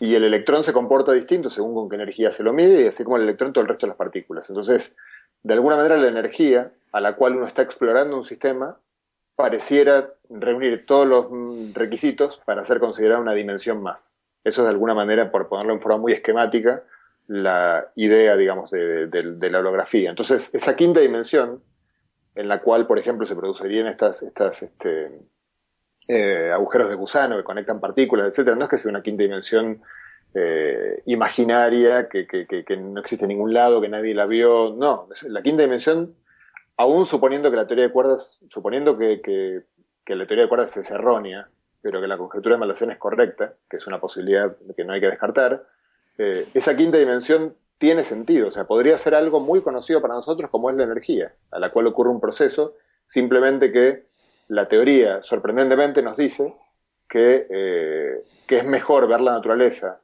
[0.00, 3.04] Y el electrón se comporta distinto según con qué energía se lo mide, y así
[3.04, 4.48] como el electrón todo el resto de las partículas.
[4.48, 4.94] Entonces,
[5.42, 8.78] de alguna manera la energía a la cual uno está explorando un sistema
[9.38, 14.14] pareciera reunir todos los mm, requisitos para ser considerada una dimensión más.
[14.42, 16.82] Eso es de alguna manera, por ponerlo en forma muy esquemática,
[17.28, 20.10] la idea, digamos, de, la holografía.
[20.10, 21.62] Entonces, esa quinta dimensión,
[22.34, 25.12] en la cual, por ejemplo, se producirían estas, estas este,
[26.08, 29.82] eh, agujeros de gusano que conectan partículas, etcétera, no es que sea una quinta dimensión
[30.34, 32.26] eh, imaginaria, que,
[32.78, 34.74] no existe en ningún lado, que nadie la vio.
[34.76, 36.14] No, la quinta dimensión,
[36.76, 39.64] aún suponiendo que la teoría de cuerdas, suponiendo que,
[40.06, 41.48] la teoría de cuerdas es errónea,
[41.82, 45.00] pero que la conjetura de Malacén es correcta, que es una posibilidad que no hay
[45.00, 45.66] que descartar,
[46.16, 50.50] eh, esa quinta dimensión tiene sentido, o sea, podría ser algo muy conocido para nosotros
[50.50, 52.74] como es la energía, a la cual ocurre un proceso,
[53.06, 54.07] simplemente que
[54.48, 56.54] la teoría sorprendentemente nos dice
[57.08, 60.00] que, eh, que es mejor ver la naturaleza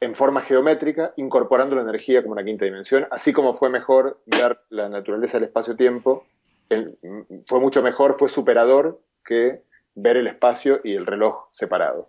[0.00, 4.60] en forma geométrica, incorporando la energía como una quinta dimensión, así como fue mejor ver
[4.68, 6.26] la naturaleza del espacio-tiempo,
[7.46, 9.62] fue mucho mejor, fue superador que
[9.94, 12.08] ver el espacio y el reloj separado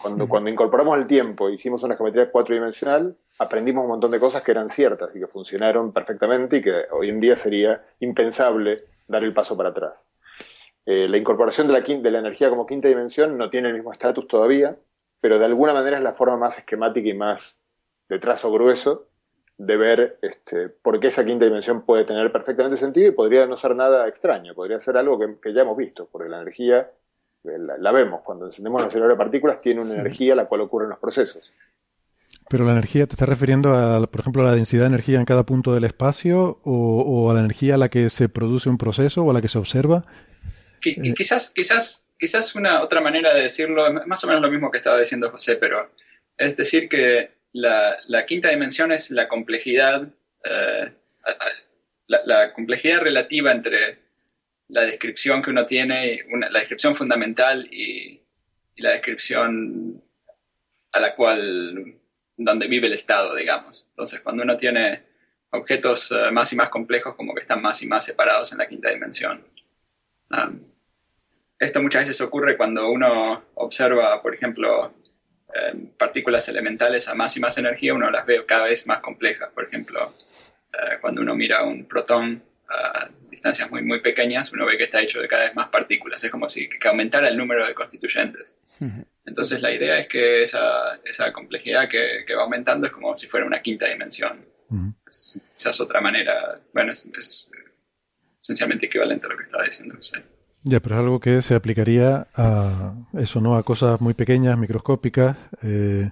[0.00, 4.50] cuando, cuando incorporamos el tiempo, hicimos una geometría cuatridimensional, aprendimos un montón de cosas que
[4.50, 9.32] eran ciertas y que funcionaron perfectamente y que hoy en día sería impensable dar el
[9.32, 10.04] paso para atrás.
[10.86, 13.92] Eh, la incorporación de la, de la energía como quinta dimensión no tiene el mismo
[13.92, 14.76] estatus todavía,
[15.20, 17.58] pero de alguna manera es la forma más esquemática y más
[18.08, 19.08] de trazo grueso
[19.56, 23.56] de ver este, por qué esa quinta dimensión puede tener perfectamente sentido y podría no
[23.56, 26.90] ser nada extraño, podría ser algo que, que ya hemos visto, porque la energía
[27.44, 30.90] la, vemos, cuando encendemos el acelerador de partículas tiene una energía la cual ocurre en
[30.90, 31.52] los procesos.
[32.48, 35.24] Pero la energía, ¿te estás refiriendo a, por ejemplo, a la densidad de energía en
[35.24, 39.24] cada punto del espacio o, a la energía a la que se produce un proceso
[39.24, 40.04] o a la que se observa?
[40.84, 44.78] Eh, quizás, quizás, quizás una otra manera de decirlo, más o menos lo mismo que
[44.78, 45.90] estaba diciendo José, pero
[46.36, 50.08] es decir que la, quinta dimensión es la complejidad,
[50.44, 50.92] eh,
[52.06, 53.98] la, complejidad relativa entre
[54.68, 58.20] la descripción que uno tiene, la descripción fundamental y,
[58.76, 60.02] la descripción
[60.90, 61.94] a la cual,
[62.36, 63.86] donde vive el Estado, digamos.
[63.90, 65.04] Entonces, cuando uno tiene
[65.50, 68.66] objetos eh, más y más complejos, como que están más y más separados en la
[68.66, 69.44] quinta dimensión.
[71.58, 74.94] Esto muchas veces ocurre cuando uno observa, por ejemplo,
[75.54, 79.50] eh, partículas elementales a más y más energía, uno las ve cada vez más complejas.
[79.52, 80.12] Por ejemplo,
[80.72, 85.00] eh, cuando uno mira un protón a distancias muy, muy pequeñas, uno ve que está
[85.00, 86.22] hecho de cada vez más partículas.
[86.24, 88.56] Es como si que aumentara el número de constituyentes.
[89.24, 93.26] Entonces la idea es que esa, esa complejidad que, que, va aumentando es como si
[93.26, 94.44] fuera una quinta dimensión.
[95.06, 97.50] esa es, otra manera, bueno, es,
[98.40, 100.22] esencialmente equivalente a lo que estaba diciendo usted.
[100.66, 103.56] Ya, pero es algo que se aplicaría a eso, ¿no?
[103.56, 105.36] A cosas muy pequeñas, microscópicas.
[105.62, 106.10] Eh,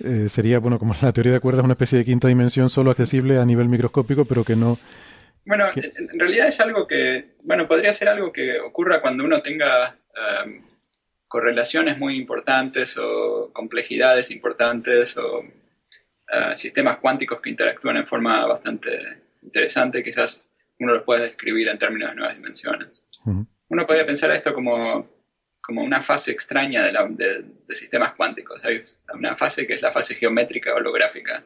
[0.00, 3.38] eh, sería, bueno, como la teoría de cuerdas, una especie de quinta dimensión solo accesible
[3.38, 4.78] a nivel microscópico, pero que no...
[5.46, 9.96] Bueno, en realidad es algo que, bueno, podría ser algo que ocurra cuando uno tenga
[10.44, 10.62] um,
[11.26, 19.22] correlaciones muy importantes o complejidades importantes o uh, sistemas cuánticos que interactúan en forma bastante
[19.42, 23.04] interesante, quizás uno los pueda describir en términos de nuevas dimensiones.
[23.72, 25.08] Uno podría pensar esto como
[25.62, 28.62] como una fase extraña de, sistemas cuánticos.
[28.64, 28.84] Hay
[29.14, 31.42] una fase que es la fase geométrica holográfica,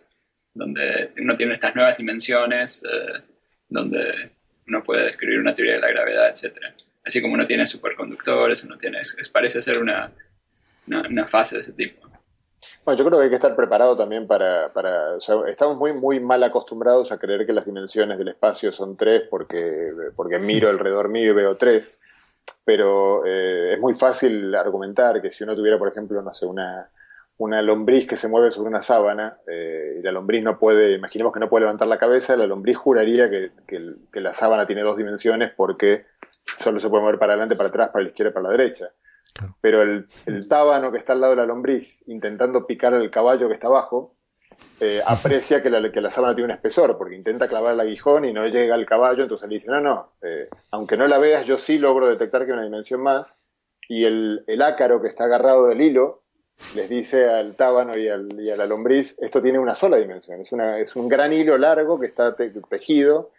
[0.55, 3.23] donde uno tiene estas nuevas dimensiones, eh,
[3.69, 4.31] donde
[4.67, 6.57] uno puede describir una teoría de la gravedad, etc.
[7.05, 10.11] Así como uno tiene superconductores, uno tiene, parece ser una,
[10.87, 12.09] una, fase de ese tipo.
[12.85, 14.73] Bueno, yo creo que hay que estar preparado también para...
[14.73, 15.17] para
[15.47, 19.93] estamos muy, muy mal acostumbrados a creer que las dimensiones del espacio son tres porque,
[20.17, 21.99] porque miro alrededor mío y veo tres
[22.65, 26.91] pero eh, es muy fácil argumentar que si uno tuviera, por ejemplo, no sé, una,
[27.39, 31.33] una lombriz que se mueve sobre una sábana eh, y la lombriz no puede, imaginemos
[31.33, 34.97] que no puede levantar la cabeza, la lombriz juraría que, que, la sábana tiene dos
[34.97, 36.07] dimensiones porque
[36.59, 38.91] solo se puede mover para adelante, para atrás, para la izquierda para la derecha.
[39.61, 43.49] Pero el, el tábano que está al lado de la lombriz intentando picar al caballo
[43.49, 44.16] que está abajo,
[44.79, 48.27] eh, aprecia que la, que la sábana tiene un espesor, porque intenta clavar el aguijón
[48.27, 51.47] y no llega al caballo, entonces le dice, no, no, eh, aunque no la veas,
[51.47, 53.37] yo sí logro detectar que hay una dimensión más,
[53.89, 56.25] y el, el ácaro que está agarrado del hilo
[56.75, 60.41] les dice al tábano y, al, y, a la lombriz, esto tiene una sola dimensión,
[60.41, 63.31] es, una, es un gran hilo largo que está tejido,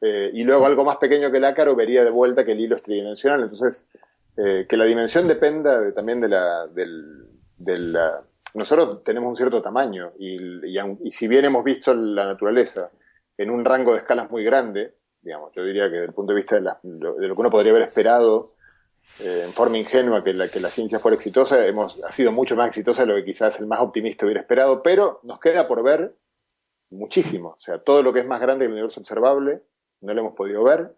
[0.00, 2.76] eh, y luego algo más pequeño que el ácaro vería de vuelta que el hilo
[2.76, 3.86] es tridimensional, entonces
[4.36, 7.26] que la dimensión dependa también de la, del,
[7.56, 8.22] de la
[8.54, 10.38] nosotros tenemos un cierto tamaño y,
[11.10, 12.90] si bien hemos visto la naturaleza
[13.36, 16.36] en un rango de escalas muy grande, digamos, yo diría que desde el punto de
[16.36, 18.54] vista de, lo, que uno podría haber esperado
[19.20, 22.56] eh, en forma ingenua que la, que la ciencia fuera exitosa, hemos ha sido mucho
[22.56, 25.82] más exitosa de lo que quizás el más optimista hubiera esperado, pero nos queda por
[25.82, 26.14] ver
[26.90, 27.50] muchísimo.
[27.50, 29.62] O sea, todo lo que es más grande que el universo observable
[30.00, 30.94] no lo hemos podido ver.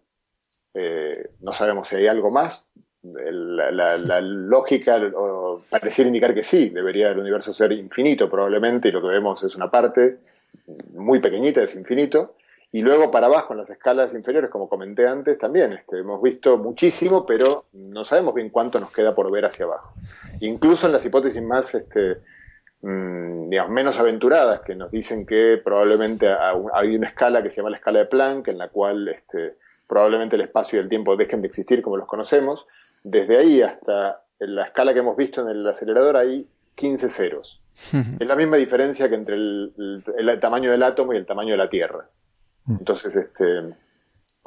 [0.73, 2.65] Eh, no sabemos si hay algo más,
[3.03, 4.99] la, lógica
[5.69, 9.55] pareciera indicar que sí, debería el universo ser infinito probablemente, y lo que vemos es
[9.55, 10.17] una parte
[10.93, 12.35] muy pequeñita ese infinito.
[12.73, 16.57] Y luego para abajo, en las escalas inferiores, como comenté antes, también este, hemos visto
[16.57, 19.93] muchísimo, pero no sabemos bien cuánto nos queda por ver hacia abajo.
[20.39, 22.19] Incluso en las hipótesis más, este,
[22.81, 26.33] mm, digamos, menos aventuradas, que nos dicen que probablemente
[26.73, 29.55] hay una escala que se llama la escala de Planck, en la cual este,
[29.85, 32.65] probablemente el espacio y el tiempo dejen de existir como los conocemos,
[33.03, 37.61] desde ahí hasta la escala que hemos visto en el acelerador hay 15 ceros.
[38.19, 41.69] es la misma diferencia que entre el, tamaño del átomo y el tamaño de la
[41.69, 42.05] Tierra.
[42.67, 43.73] Entonces, este,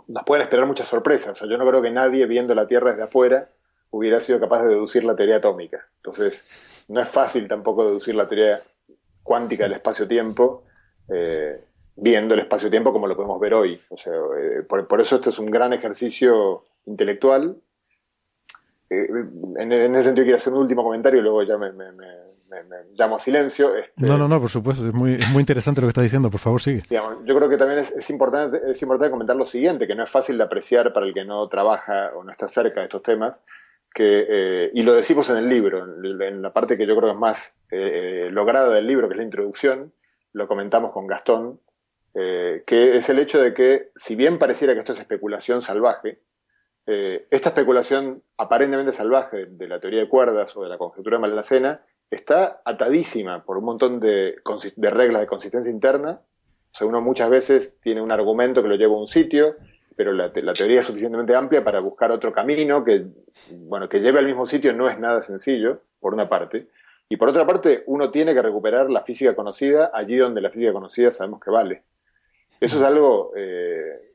[0.08, 1.38] nos pueden esperar muchas sorpresas.
[1.40, 3.48] yo no creo que nadie viendo la Tierra desde afuera
[3.90, 5.86] hubiera sido capaz de deducir la teoría atómica.
[5.96, 6.44] Entonces,
[6.88, 8.60] no es fácil tampoco deducir la teoría
[9.22, 10.64] cuántica del espacio-tiempo
[11.08, 11.64] eh,
[11.96, 13.80] viendo el espacio-tiempo como lo podemos ver hoy.
[13.88, 17.56] O sea, eh, por, por, eso esto es un gran ejercicio intelectual
[19.02, 19.26] eh,
[19.56, 21.70] en, ese sentido quiero hacer un último comentario y luego ya me,
[22.96, 23.74] llamo a silencio.
[23.74, 26.40] Este, no, no, no, por supuesto, es muy, muy interesante lo que está diciendo, por
[26.40, 26.82] favor, sigue.
[26.88, 30.38] yo creo que también es, importante, es importante comentar lo siguiente, que no es fácil
[30.38, 33.42] de apreciar para el que no trabaja o no está cerca de estos temas,
[33.92, 37.14] que, eh, y lo decimos en el libro, en, la parte que yo creo que
[37.14, 39.92] es más eh, lograda del libro, que es la introducción,
[40.32, 41.60] lo comentamos con Gastón,
[42.14, 46.20] que es el hecho de que, si bien pareciera que esto es especulación salvaje,
[46.86, 51.22] eh, esta especulación aparentemente salvaje de la teoría de cuerdas o de la conjetura de
[51.22, 54.36] Malacena está atadísima por un montón de,
[54.76, 56.20] reglas de consistencia interna.
[56.72, 59.56] O sea, uno muchas veces tiene un argumento que lo lleva a un sitio,
[59.96, 63.06] pero la, teoría es suficientemente amplia para buscar otro camino que,
[63.58, 66.68] bueno, que lleve al mismo sitio no es nada sencillo, por una parte.
[67.08, 70.72] Y por otra parte, uno tiene que recuperar la física conocida allí donde la física
[70.72, 71.84] conocida sabemos que vale.
[72.60, 74.13] Eso es algo eh,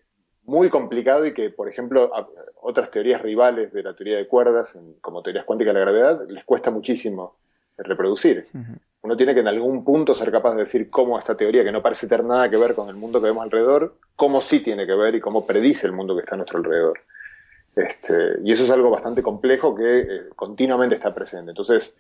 [0.49, 2.11] muy complicado y que, por ejemplo,
[2.61, 6.43] otras teorías rivales de la teoría de cuerdas, como teorías cuánticas de la gravedad, les
[6.43, 7.35] cuesta muchísimo
[7.77, 8.47] reproducir.
[9.01, 11.84] Uno tiene que en algún punto ser capaz de decir cómo esta teoría, que no
[11.84, 14.95] parece tener nada que ver con el mundo que vemos alrededor, cómo sí tiene que
[14.95, 16.99] ver y cómo predice el mundo que está a nuestro alrededor.
[17.76, 21.51] Este, y eso es algo bastante complejo que eh, continuamente está presente.
[21.51, 21.95] Entonces,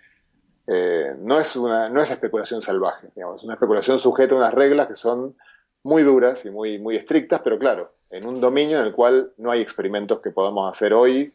[0.65, 4.53] eh, no, es una, no es especulación salvaje, digamos, es una especulación sujeta a unas
[4.53, 5.35] reglas que son
[5.83, 9.51] muy duras y muy, muy estrictas, pero claro, en un dominio en el cual no
[9.51, 11.33] hay experimentos que podamos hacer hoy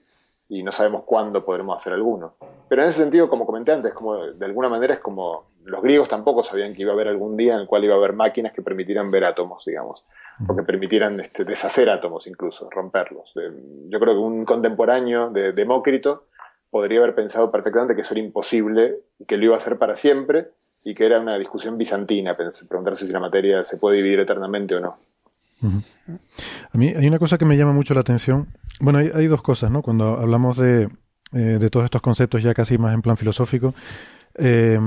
[0.48, 2.34] y no sabemos cuándo podremos hacer alguno.
[2.68, 6.08] Pero en ese sentido, como comenté antes, como de alguna manera es como los griegos
[6.08, 8.52] tampoco sabían que iba a haber algún día en el cual iba a haber máquinas
[8.52, 10.04] que permitieran ver átomos, digamos,
[10.46, 13.32] o que permitieran este, deshacer átomos incluso, romperlos.
[13.88, 16.26] Yo creo que un contemporáneo de Demócrito
[16.70, 20.50] podría haber pensado perfectamente que eso era imposible, que lo iba a hacer para siempre
[20.82, 24.80] y que era una discusión bizantina, preguntarse si la materia se puede dividir eternamente o
[24.80, 24.98] no.
[26.72, 28.48] A mí hay una cosa que me llama mucho la atención.
[28.80, 29.82] Bueno, hay, dos cosas, ¿no?
[29.82, 30.88] Cuando hablamos de,
[31.32, 33.74] eh, de, todos estos conceptos ya casi más en plan filosófico,
[34.36, 34.78] eh,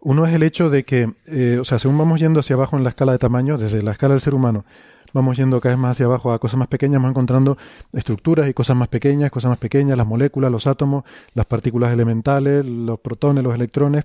[0.00, 2.84] uno es el hecho de que, eh, o sea, según vamos yendo hacia abajo en
[2.84, 4.66] la escala de tamaño, desde la escala del ser humano,
[5.14, 7.56] vamos yendo cada vez más hacia abajo a cosas más pequeñas, vamos encontrando
[7.92, 12.66] estructuras y cosas más pequeñas, cosas más pequeñas, las moléculas, los átomos, las partículas elementales,
[12.66, 14.04] los protones, los electrones,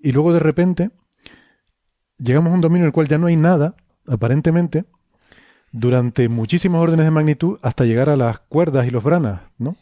[0.00, 0.90] y luego de repente
[2.18, 3.76] llegamos a un dominio en el cual ya no hay nada,
[4.08, 4.86] aparentemente,
[5.72, 9.76] durante muchísimos órdenes de magnitud hasta llegar a las cuerdas y los branas, ¿no?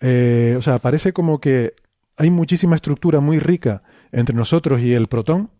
[0.00, 1.74] Eh, o sea, parece como que
[2.16, 5.50] hay muchísima estructura muy rica entre nosotros y el protón,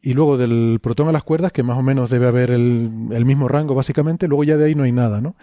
[0.00, 2.90] y luego del protón a las cuerdas, que más o menos debe haber el,
[3.24, 5.36] mismo rango básicamente, luego ya de ahí no hay nada, ¿no?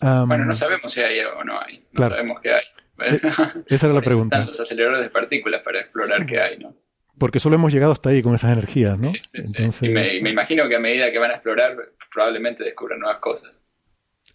[0.00, 2.64] bueno, no sabemos si hay o no hay, no sabemos qué hay.
[3.00, 3.20] Eh,
[3.66, 4.44] esa era la pregunta.
[4.44, 6.74] los aceleradores de partículas para explorar qué hay, ¿no?
[7.18, 9.12] Porque solo hemos llegado hasta ahí con esas energías, ¿no?
[9.20, 11.76] Sí, Y, me, imagino que a medida que van a explorar,
[12.12, 13.62] probablemente descubran nuevas cosas.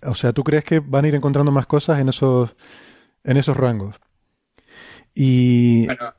[0.01, 2.55] O sea, ¿tú crees que van a ir encontrando más cosas en esos,
[3.23, 3.95] en esos rangos?
[5.13, 5.85] Y...
[5.85, 6.13] Bueno,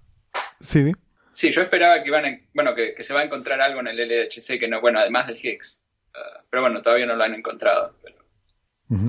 [0.60, 0.92] sí,
[1.34, 4.58] Sí, yo esperaba que, iban bueno, que, se va a encontrar algo en el LHC
[4.58, 5.82] que no, bueno, además del Higgs.
[6.14, 7.96] Ah, pero bueno, todavía no lo han encontrado.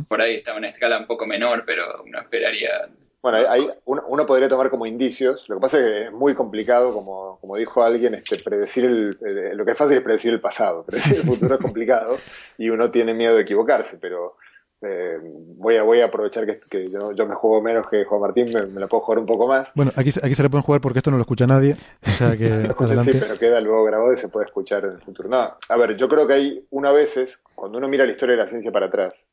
[0.07, 2.89] Por ahí está una escala un poco menor, pero uno esperaría.
[3.25, 5.49] Bueno, hay, uno, podría tomar como indicios.
[5.49, 9.57] Lo que pasa es que es muy complicado, como, como dijo alguien, este, predecir el,
[9.57, 10.83] lo que es fácil es predecir el pasado.
[10.85, 12.19] Predecir el futuro es complicado
[12.59, 14.35] y uno tiene miedo de equivocarse, pero
[14.83, 18.79] eh, voy, a, voy a aprovechar que, yo, me juego menos que Juan Martín, me,
[18.79, 19.69] lo puedo jugar un poco más.
[19.73, 21.77] Bueno, aquí, aquí se le pueden jugar porque esto no lo escucha nadie.
[22.05, 22.71] O sea que
[23.05, 25.29] sí, pero queda luego grabado y se puede escuchar en el futuro.
[25.29, 28.43] No, a ver, yo creo que hay una veces, cuando uno mira la historia de
[28.43, 29.27] la ciencia para atrás,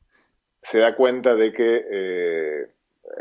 [0.63, 2.67] se da cuenta de que eh,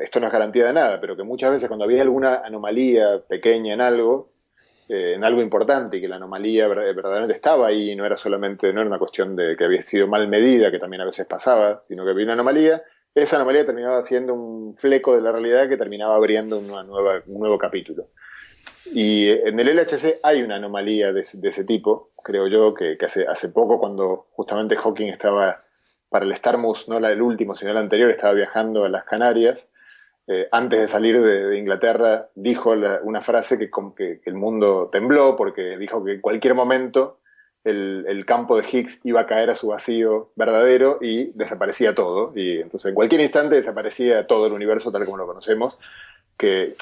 [0.01, 3.75] esto no es garantía de nada, pero que muchas veces cuando había alguna anomalía pequeña
[3.75, 4.33] en algo,
[4.89, 8.81] eh, en algo importante y que la anomalía verdaderamente estaba ahí, no era solamente, no
[8.81, 12.05] era una cuestión de que había sido mal medida, que también a veces pasaba, sino
[12.05, 12.83] que había una anomalía,
[13.15, 17.41] esa anomalía terminaba siendo un fleco de la realidad que terminaba abriendo una nueva, un
[17.41, 18.09] nuevo capítulo.
[18.87, 23.49] Y en el LHC hay una anomalía de, ese tipo, creo yo, que, hace, hace
[23.49, 25.63] poco, cuando justamente Hawking estaba
[26.09, 29.67] para el Starmus, no la del último, sino la anterior, estaba viajando a las Canarias,
[30.33, 33.71] eh, antes de salir de, Inglaterra, dijo una frase que,
[34.25, 37.19] el mundo tembló porque dijo que en cualquier momento
[37.65, 42.33] el, campo de Higgs iba a caer a su vacío verdadero y desaparecía todo.
[42.35, 45.77] Y entonces en cualquier instante desaparecía todo el universo tal como lo conocemos.
[46.39, 46.77] Que,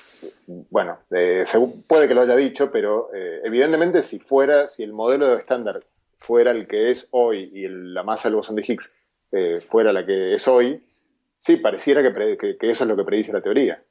[0.46, 1.44] bueno, eh,
[1.88, 5.82] puede que lo haya dicho, pero eh, evidentemente si fuera, si el modelo estándar
[6.18, 8.92] fuera el que es hoy y la masa del bosón de Higgs
[9.66, 10.82] fuera la que es hoy,
[11.40, 13.82] Sí, pareciera que, eso es lo que predice la teoría.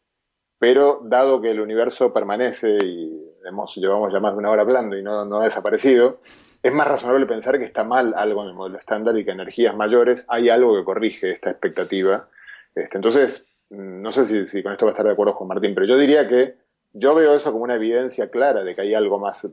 [0.60, 3.12] Pero dado que el universo permanece y
[3.44, 6.22] hemos, llevamos ya más de una hora hablando y no, ha desaparecido,
[6.62, 9.76] es más razonable pensar que está mal algo en el modelo estándar y que energías
[9.76, 12.30] mayores hay algo que corrige esta expectativa.
[12.76, 15.88] Este, entonces, no sé si, con esto va a estar de acuerdo Juan Martín, pero
[15.88, 16.56] yo diría que
[16.94, 19.48] yo veo eso como una evidencia clara de que hay algo más,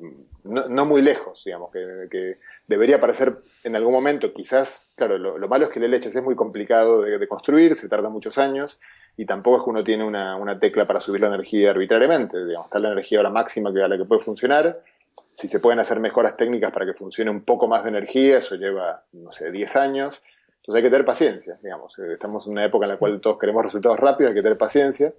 [0.44, 4.32] no, muy lejos, digamos, que, debería aparecer en algún momento.
[4.32, 8.08] Quizás, claro, lo, malo es que el LHC es muy complicado de, construir, se tarda
[8.08, 8.78] muchos años,
[9.16, 12.44] y tampoco es que uno tiene una, tecla para subir la energía arbitrariamente.
[12.44, 14.80] Digamos, está la energía ahora máxima que a la que puede funcionar.
[15.32, 18.54] Si se pueden hacer mejoras técnicas para que funcione un poco más de energía, eso
[18.54, 20.22] lleva, no sé, 10 años.
[20.56, 21.98] Entonces hay que tener paciencia, digamos.
[21.98, 25.12] Estamos en una época en la cual todos queremos resultados rápidos, hay que tener paciencia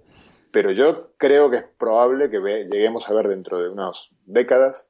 [0.50, 4.88] pero yo creo que es probable que lleguemos a ver dentro de unas décadas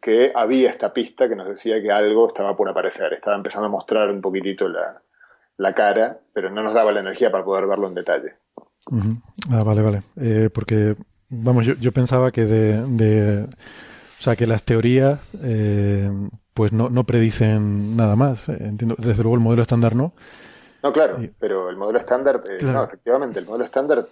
[0.00, 3.70] que había esta pista que nos decía que algo estaba por aparecer, estaba empezando a
[3.70, 7.94] mostrar un poquitito la, cara, pero no nos daba la energía para poder verlo en
[7.94, 8.34] detalle.
[9.50, 10.02] Ah, vale, vale.
[10.16, 10.96] Eh, porque,
[11.28, 13.44] vamos, yo, yo pensaba que de,
[14.18, 16.10] O sea, que las teorías, eh,
[16.54, 18.48] pues no, no predicen nada más.
[18.48, 20.14] Entiendo, desde luego el modelo estándar no.
[20.82, 24.06] No, claro, pero el modelo estándar, eh, no, efectivamente, el modelo estándar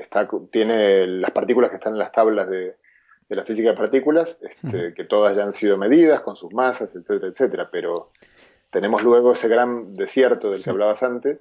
[0.00, 2.76] está, tiene las partículas que están en las tablas de,
[3.28, 7.28] la física de partículas, este, que todas ya han sido medidas con sus masas, etcétera,
[7.28, 8.10] etcétera, pero
[8.70, 11.38] tenemos luego ese gran desierto del que hablabas antes,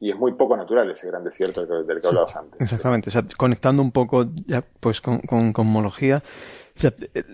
[0.00, 2.60] y es muy poco natural ese gran desierto del que, hablabas antes.
[2.60, 6.22] Exactamente, conectando un poco ya pues con, con cosmología,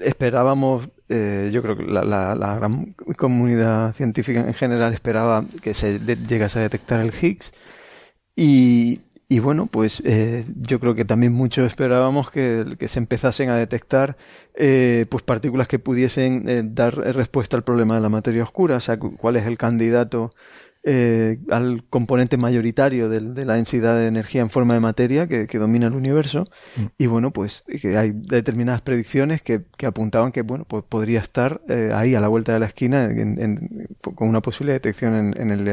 [0.02, 5.98] esperábamos, eh, yo creo que la, la, gran comunidad científica en general esperaba que se
[5.98, 7.52] llegase a detectar el Higgs,
[8.36, 9.00] y,
[9.32, 14.16] Y bueno, pues eh, yo creo que también muchos esperábamos que, se empezasen a detectar
[14.56, 18.80] eh, pues partículas que pudiesen eh, dar respuesta al problema de la materia oscura, o
[18.80, 20.32] sea, cuál es el candidato
[21.50, 25.94] al componente mayoritario de, la densidad de energía en forma de materia que, domina el
[25.94, 26.48] universo.
[26.74, 26.84] Mm.
[26.98, 31.60] Y bueno, pues que hay determinadas predicciones que, apuntaban que bueno, pues podría estar
[31.94, 33.10] ahí a la vuelta de la esquina
[34.00, 35.68] con una posible detección en, en el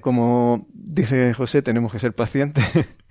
[0.00, 2.64] Como dice José, tenemos que ser pacientes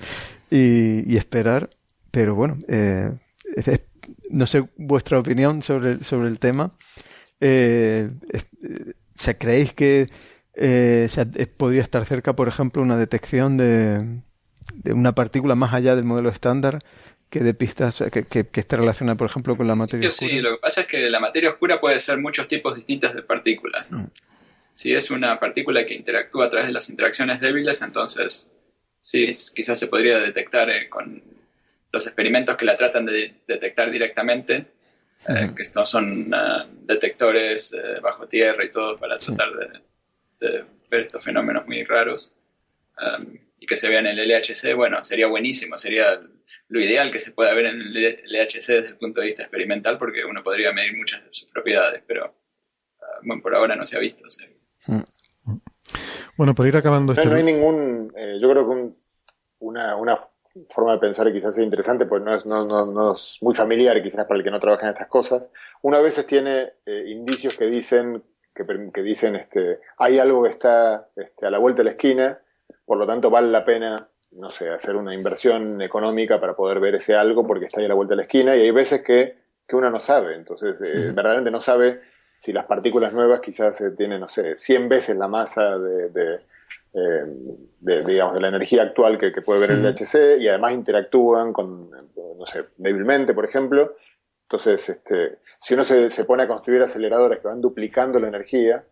[0.50, 1.70] y, esperar,
[2.12, 3.12] pero bueno, eh,
[4.30, 6.74] no sé vuestra opinión sobre, el, sobre el tema.
[7.40, 8.10] Eh,
[9.16, 10.10] ¿se ¿Creéis que
[10.56, 11.08] eh,
[11.58, 14.22] podría estar cerca, por ejemplo, una detección de,
[14.86, 16.84] una partícula más allá del modelo estándar
[17.30, 20.32] que de pistas que, que, esté relacionada, por ejemplo, con la materia oscura?
[20.32, 23.22] Sí, lo que pasa es que la materia oscura puede ser muchos tipos distintos de
[23.24, 23.92] partículas.
[23.92, 24.00] ¿no?
[24.00, 24.12] Mm.
[24.76, 28.52] Si es una partícula que interactúa a través de las interacciones débiles, entonces
[29.00, 29.26] sí,
[29.56, 31.24] quizás se podría detectar eh, con
[31.94, 34.66] los experimentos que la tratan de detectar directamente,
[35.30, 39.82] eh, que estos son eh, detectores bajo tierra y todo para tratar
[40.40, 42.36] de, ver estos fenómenos muy raros.
[42.98, 46.20] Um, y que se vean en el LHC, bueno, sería buenísimo, sería
[46.68, 47.94] lo ideal que se pueda ver en el
[48.26, 52.04] LHC desde el punto de vista experimental, porque uno podría medir muchas de sus propiedades,
[52.06, 52.36] pero
[53.24, 54.26] bueno, por ahora no se ha visto.
[56.38, 58.90] Bueno, por ir acabando no, no hay ningún, eh, yo creo que
[59.60, 60.20] una, una,
[60.70, 64.02] forma de pensar quizás sea interesante, pues no es, no, no, no, es muy familiar
[64.02, 65.50] quizás para el que no trabaja en estas cosas.
[65.82, 71.10] Una veces tiene eh, indicios que dicen, que, que, dicen, este, hay algo que está
[71.16, 72.40] este, a la vuelta de la esquina,
[72.86, 76.96] por lo tanto vale la pena, no sé, hacer una inversión económica para poder ver
[76.96, 79.38] ese algo porque está ahí a la vuelta de la esquina, y hay veces que,
[79.68, 82.02] que uno no sabe, entonces eh, verdaderamente no sabe
[82.46, 86.42] si las partículas nuevas quizás eh, tienen, no sé, 100 veces la masa de,
[86.94, 87.24] eh,
[87.80, 91.80] de, digamos, de la energía actual que, puede ver el LHC y además interactúan con,
[91.80, 93.96] no sé, débilmente, por ejemplo.
[94.44, 98.86] Entonces, este, si uno se, se pone a construir aceleradores que van duplicando la energía,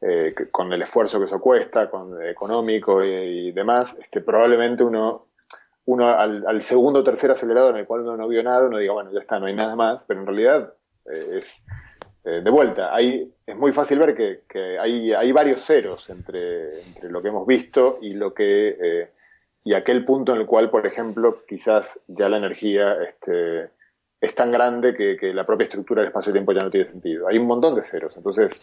[0.00, 5.26] eh, con el esfuerzo que eso cuesta, con económico y, demás, este, probablemente uno,
[5.86, 8.78] uno al, al, segundo o tercer acelerador en el cual uno no vio nada, uno
[8.78, 10.72] diga, bueno, ya está, no hay nada más, pero en realidad
[11.04, 11.64] es
[12.26, 16.70] eh, de vuelta, hay, es muy fácil ver que, hay, varios ceros entre,
[17.08, 19.10] lo que hemos visto y lo que eh,
[19.62, 23.70] y aquel punto en el cual, por ejemplo, quizás ya la energía este,
[24.20, 27.28] es tan grande que, la propia estructura del espacio-tiempo ya no tiene sentido.
[27.28, 28.16] Hay un montón de ceros.
[28.16, 28.60] Entonces,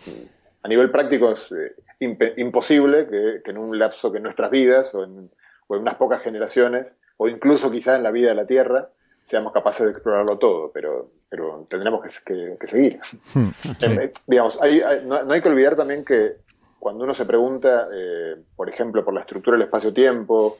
[0.62, 5.06] a nivel práctico es eh, imposible que, en un lapso que en nuestras vidas o
[5.06, 5.30] en,
[5.68, 8.90] o en unas pocas generaciones, o incluso quizás en la vida de la Tierra,
[9.26, 13.00] seamos capaces de explorarlo todo, pero, pero tendremos que, seguir.
[13.34, 13.50] Hmm,
[13.82, 14.60] eh, digamos,
[15.06, 16.38] no, hay que olvidar también que
[16.80, 20.58] cuando uno se pregunta, eh, por ejemplo, por la estructura del espacio-tiempo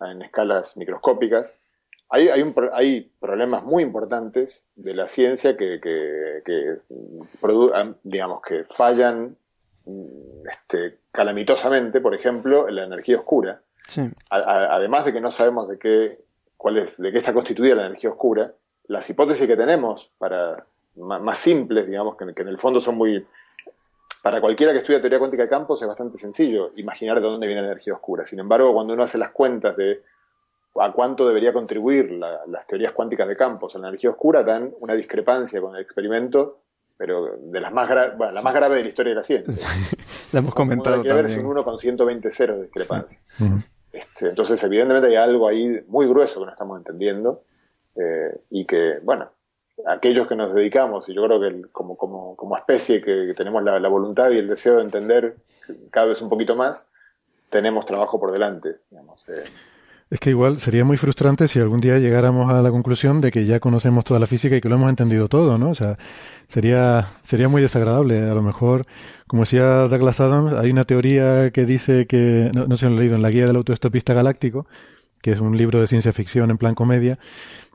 [0.00, 1.54] en escalas microscópicas,
[2.08, 6.76] hay, hay, un, hay, problemas muy importantes de la ciencia que, que,
[8.04, 9.36] digamos, que fallan
[9.86, 13.62] mm, este, calamitosamente, por ejemplo, en la energía oscura.
[14.30, 16.24] además de que no sabemos de qué
[16.64, 18.54] cuál es, de qué está constituida la energía oscura,
[18.86, 20.64] las hipótesis que tenemos para
[20.96, 23.22] más, simples, digamos, que, en el fondo son muy...
[24.22, 27.60] Para cualquiera que estudia teoría cuántica de campos es bastante sencillo imaginar de dónde viene
[27.60, 28.24] la energía oscura.
[28.24, 30.04] Sin embargo, cuando uno hace las cuentas de
[30.76, 34.94] a cuánto debería contribuir las teorías cuánticas de campos a la energía oscura, dan una
[34.94, 36.60] discrepancia con el experimento,
[36.96, 39.68] pero de las más, bueno, la más grave de la historia de la ciencia.
[40.32, 40.96] la hemos comentado.
[40.96, 43.20] Hay que ver es un 1 con 120 ceros de discrepancia.
[43.94, 47.44] Este, entonces, evidentemente hay algo ahí muy grueso que no estamos entendiendo
[47.94, 49.30] eh, y que, bueno,
[49.86, 53.88] aquellos que nos dedicamos, y yo creo que como, como, como especie que, tenemos la,
[53.88, 55.36] voluntad y el deseo de entender
[55.90, 56.88] cada vez un poquito más,
[57.50, 58.78] tenemos trabajo por delante.
[58.90, 59.44] Digamos, eh.
[60.10, 63.46] Es que igual sería muy frustrante si algún día llegáramos a la conclusión de que
[63.46, 65.70] ya conocemos toda la física y que lo hemos entendido todo, ¿no?
[65.70, 65.96] O sea,
[66.46, 68.30] sería, sería muy desagradable.
[68.30, 68.86] A lo mejor,
[69.26, 73.16] como decía Douglas Adams, hay una teoría que dice que, no, no lo he leído,
[73.16, 74.66] en la guía del autoestopista galáctico,
[75.22, 77.18] que es un libro de ciencia ficción en plan comedia,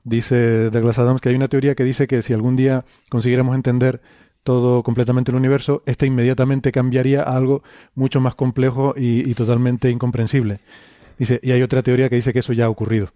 [0.03, 4.01] dice Douglas Adams que hay una teoría que dice que si algún día consiguiéramos entender
[4.43, 7.63] todo completamente el universo, este inmediatamente cambiaría a algo
[7.95, 10.61] mucho más complejo y totalmente incomprensible.
[11.19, 13.11] Dice, y hay otra teoría que dice que eso ya ha ocurrido.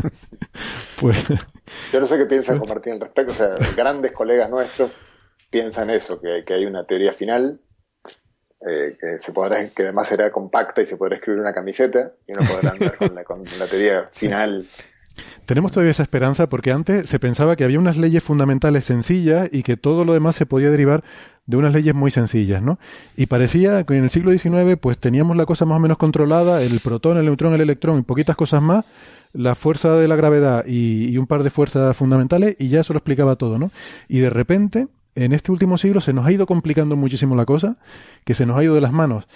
[1.00, 1.18] pues...
[1.92, 3.32] Yo no sé qué piensa con Martín al respecto.
[3.32, 4.92] O sea, grandes colegas nuestros
[5.50, 7.60] piensan eso, que, que hay una teoría final
[8.66, 12.32] eh, que se podrá, que además será compacta y se podrá escribir una camiseta y
[12.32, 14.66] uno podrá andar con la, con la teoría final.
[15.44, 19.62] Tenemos todavía esa esperanza porque antes se pensaba que había unas leyes fundamentales sencillas y
[19.62, 21.04] que todo lo demás se podía derivar
[21.46, 22.78] de unas leyes muy sencillas, ¿no?
[23.16, 26.62] Y parecía que en el siglo XIX pues teníamos la cosa más o menos controlada,
[26.62, 28.84] el protón, el neutrón, el electrón y poquitas cosas más,
[29.32, 32.98] la fuerza de la gravedad y, un par de fuerzas fundamentales y ya eso lo
[32.98, 33.70] explicaba todo, ¿no?
[34.08, 37.76] Y de repente, en este último siglo se nos ha ido complicando muchísimo la cosa,
[38.24, 39.26] que se nos ha ido de las manos.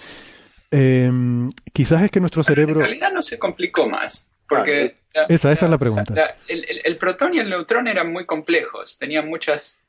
[0.69, 2.81] Em, quizás es que nuestro cerebro...
[2.81, 4.27] En realidad no se complicó más.
[4.47, 4.95] Porque
[5.29, 6.13] esa, esa es la pregunta.
[6.49, 9.80] el, protón y el neutrón eran muy complejos, tenían muchas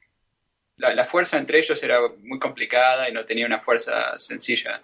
[0.76, 4.82] la, fuerza entre ellos era muy complicada y no tenía una fuerza sencilla.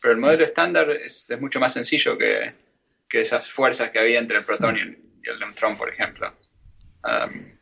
[0.00, 2.64] Pero el modelo estándar es, mucho más sencillo que,
[3.10, 6.36] esas fuerzas que había entre el protón y el, neutrón, por ejemplo.
[7.04, 7.56] Um,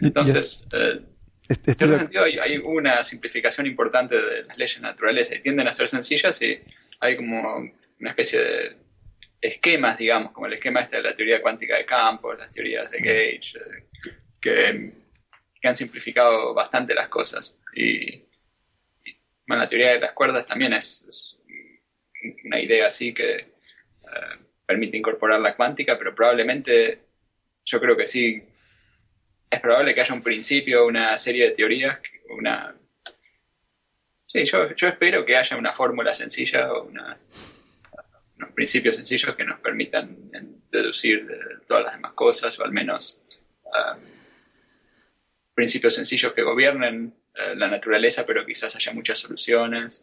[0.00, 1.00] entonces, eh,
[1.48, 5.88] en ese sentido hay, una simplificación importante de las leyes naturales y tienden a ser
[5.88, 6.60] sencillas y
[7.00, 7.56] hay como
[8.00, 8.76] una especie de
[9.40, 12.98] esquemas, digamos, como el esquema este de la teoría cuántica de campos, las teorías de
[12.98, 13.58] Gage,
[14.44, 14.92] eh,
[15.68, 17.58] han simplificado bastante las cosas.
[17.74, 18.24] Y,
[19.46, 21.38] la teoría de las cuerdas también es,
[22.44, 23.46] una idea así que eh,
[24.66, 27.00] permite incorporar la cuántica, pero probablemente
[27.64, 28.42] yo creo que sí,
[29.48, 32.74] es probable que haya un principio, una serie de teorías, una...
[34.24, 37.16] Sí, yo, yo espero que haya una fórmula sencilla o una,
[38.36, 40.16] unos principios sencillos que nos permitan
[40.70, 43.22] deducir de todas las demás cosas, o al menos
[43.64, 44.15] eh,
[45.56, 50.02] principios sencillos que gobiernen eh, la naturaleza, pero quizás haya muchas soluciones.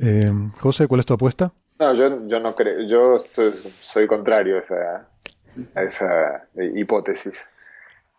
[0.00, 1.52] Eh, José, ¿cuál es tu apuesta?
[1.78, 3.22] No, yo, yo no creo, yo
[3.80, 5.08] soy contrario a esa,
[5.74, 7.46] a esa hipótesis.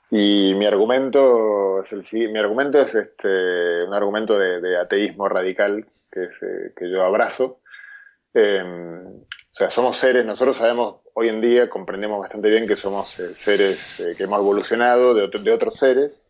[0.10, 6.23] Y mi argumento es el mi argumento es este un argumento de, ateísmo radical que,
[6.23, 7.60] eh, que yo abrazo.
[8.34, 13.34] o sea, somos seres, nosotros sabemos hoy en día comprendemos bastante bien que somos eh,
[13.36, 16.22] seres eh, que hemos evolucionado de, otros seres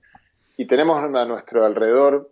[0.57, 2.31] y tenemos a nuestro alrededor,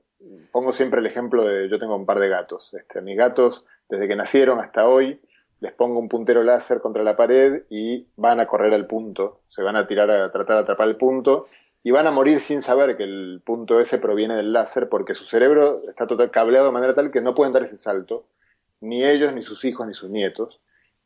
[0.52, 4.08] pongo siempre el ejemplo de, yo tengo un par de gatos, este, mis gatos desde
[4.08, 5.20] que nacieron hasta hoy,
[5.62, 9.64] les pongo un puntero láser contra la pared y van a correr al punto, se
[9.64, 11.48] van a tirar a tratar de atrapar el punto
[11.82, 15.26] y van a morir sin saber que el punto ese proviene del láser porque su
[15.26, 18.28] cerebro está total cableado de manera tal que no pueden dar ese salto,
[18.80, 20.60] ni ellos, ni sus hijos, ni sus nietos.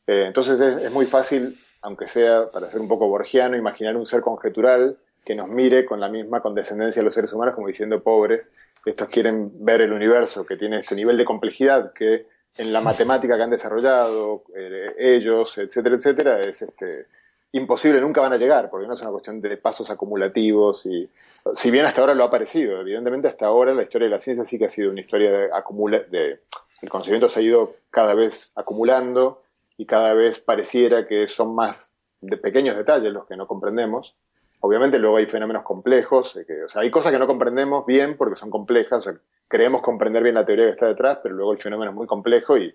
[0.07, 4.21] Eh, entonces es, muy fácil, aunque sea para ser un poco borgiano, imaginar un ser
[4.21, 8.41] conjetural que nos mire con la misma condescendencia a los seres humanos, como diciendo, pobres,
[8.85, 12.27] estos quieren ver el universo que tiene este nivel de complejidad que
[12.57, 17.07] en la matemática que han desarrollado eh, ellos, etcétera, etcétera, es este,
[17.51, 21.09] imposible, nunca van a llegar, porque no es una cuestión de pasos acumulativos y
[21.55, 24.45] si bien hasta ahora lo ha parecido, evidentemente hasta ahora la historia de la ciencia
[24.45, 26.39] sí que ha sido una historia de acumula de
[26.81, 29.41] el conocimiento se ha ido cada vez acumulando
[29.77, 34.15] y cada vez pareciera que son más de pequeños detalles los que no comprendemos.
[34.59, 38.17] Obviamente luego hay fenómenos complejos, eh, que, o sea, hay cosas que no comprendemos bien
[38.17, 39.07] porque son complejas,
[39.47, 42.57] creemos comprender bien la teoría que está detrás, pero luego el fenómeno es muy complejo
[42.57, 42.73] y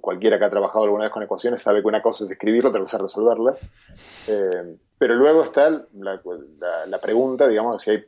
[0.00, 2.80] cualquiera que ha trabajado alguna vez con ecuaciones sabe que una cosa es escribirla, otra
[2.80, 3.56] cosa es resolverla.
[4.28, 6.20] Eh, pero luego está la,
[6.88, 8.04] la, pregunta, digamos, si hay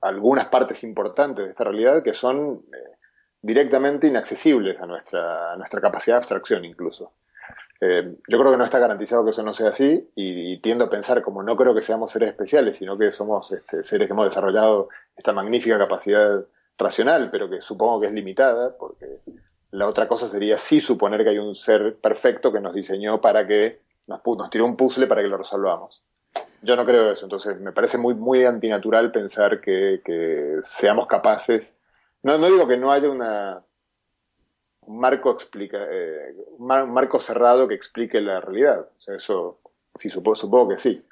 [0.00, 2.96] algunas partes importantes de esta realidad que son eh,
[3.42, 7.12] directamente inaccesibles a nuestra, a nuestra capacidad de abstracción incluso.
[7.80, 10.90] Eh, yo creo que no está garantizado que eso no sea así y, tiendo a
[10.90, 14.28] pensar, como no creo que seamos seres especiales, sino que somos este, seres que hemos
[14.28, 16.44] desarrollado esta magnífica capacidad
[16.78, 19.20] racional, pero que supongo que es limitada, porque
[19.72, 23.46] la otra cosa sería sí suponer que hay un ser perfecto que nos diseñó para
[23.46, 26.02] que nos, nos tiró un puzzle para que lo resolvamos.
[26.62, 31.76] Yo no creo eso, entonces me parece muy, muy antinatural pensar que, seamos capaces.
[32.22, 33.62] No, no digo que no haya una,
[34.86, 38.88] un marco explica, eh, un marco cerrado que explique la realidad.
[38.98, 39.58] O sea, eso
[39.94, 41.02] sí supongo, supongo que sí.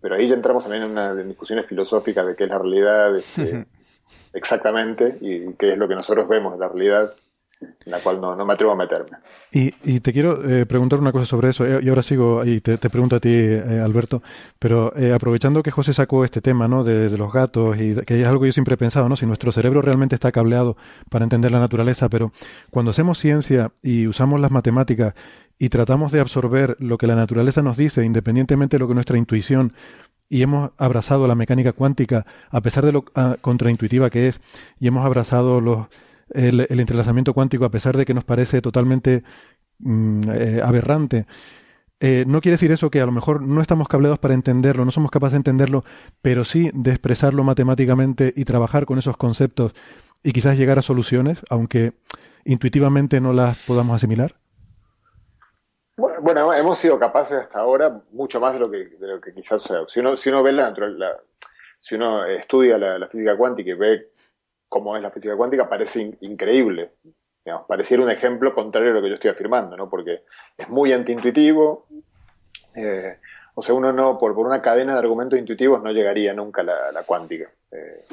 [0.00, 3.66] Pero ahí ya entramos también en una discusiones filosóficas de qué es la realidad este,
[4.32, 7.12] exactamente y qué es lo que nosotros vemos de la realidad
[7.60, 9.16] en la cual no, me atrevo a meterme.
[9.50, 12.60] Y, y te quiero eh, preguntar una cosa sobre eso, eh, y ahora sigo, y
[12.60, 14.22] te, pregunto a ti, eh, Alberto,
[14.58, 18.40] pero aprovechando que José sacó este tema, ¿no?, de, los gatos, y que es algo
[18.40, 20.76] que yo siempre he pensado, ¿no?, si nuestro cerebro realmente está cableado
[21.10, 22.32] para entender la naturaleza, pero
[22.70, 25.14] cuando hacemos ciencia y usamos las matemáticas
[25.58, 29.16] y tratamos de absorber lo que la naturaleza nos dice, independientemente de lo que nuestra
[29.16, 29.72] intuición
[30.28, 34.40] y hemos abrazado la mecánica cuántica, a pesar de lo ah, contraintuitiva que es,
[34.80, 35.86] y hemos abrazado los
[36.30, 39.22] el, entrelazamiento cuántico, a pesar de que nos parece totalmente
[39.78, 41.26] mm, eh, aberrante.
[41.98, 44.90] Eh, no quiere decir eso que a lo mejor no estamos cableados para entenderlo, no
[44.90, 45.84] somos capaces de entenderlo,
[46.20, 49.72] pero sí de expresarlo matemáticamente y trabajar con esos conceptos
[50.22, 51.94] y quizás llegar a soluciones, aunque
[52.44, 54.34] intuitivamente no las podamos asimilar?
[55.96, 59.62] Bueno, hemos sido capaces hasta ahora mucho más de lo que, de lo que quizás
[59.62, 59.80] sea.
[59.88, 60.74] Si uno, si uno ve la,
[61.78, 64.10] si uno estudia la, física cuántica y ve
[64.68, 66.92] cómo es la física cuántica, parece increíble.
[67.68, 69.88] pareciera un ejemplo contrario a lo que yo estoy afirmando, ¿no?
[69.88, 70.24] Porque
[70.56, 71.86] es muy antiintuitivo.
[72.74, 73.18] Eh,
[73.54, 76.92] o sea, uno no, por, por una cadena de argumentos intuitivos no llegaría nunca a
[76.92, 77.50] la, cuántica.
[77.70, 78.04] Eh,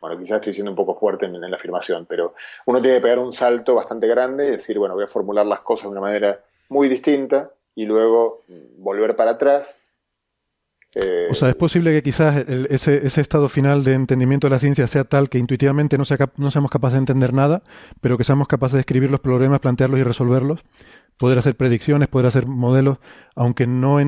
[0.00, 2.34] bueno, quizás estoy siendo un poco fuerte en, la afirmación, pero
[2.64, 5.60] uno tiene que pegar un salto bastante grande y decir, bueno, voy a formular las
[5.60, 8.42] cosas de una manera muy distinta y luego
[8.78, 9.78] volver para atrás.
[10.98, 14.58] Eh, o sea, es posible que quizás ese, ese, estado final de entendimiento de la
[14.58, 17.62] ciencia sea tal que intuitivamente no, sea, no seamos capaces de entender nada,
[18.00, 20.64] pero que seamos capaces de escribir los problemas, plantearlos y resolverlos
[21.18, 22.98] poder hacer predicciones, poder hacer modelos,
[23.34, 23.98] aunque no,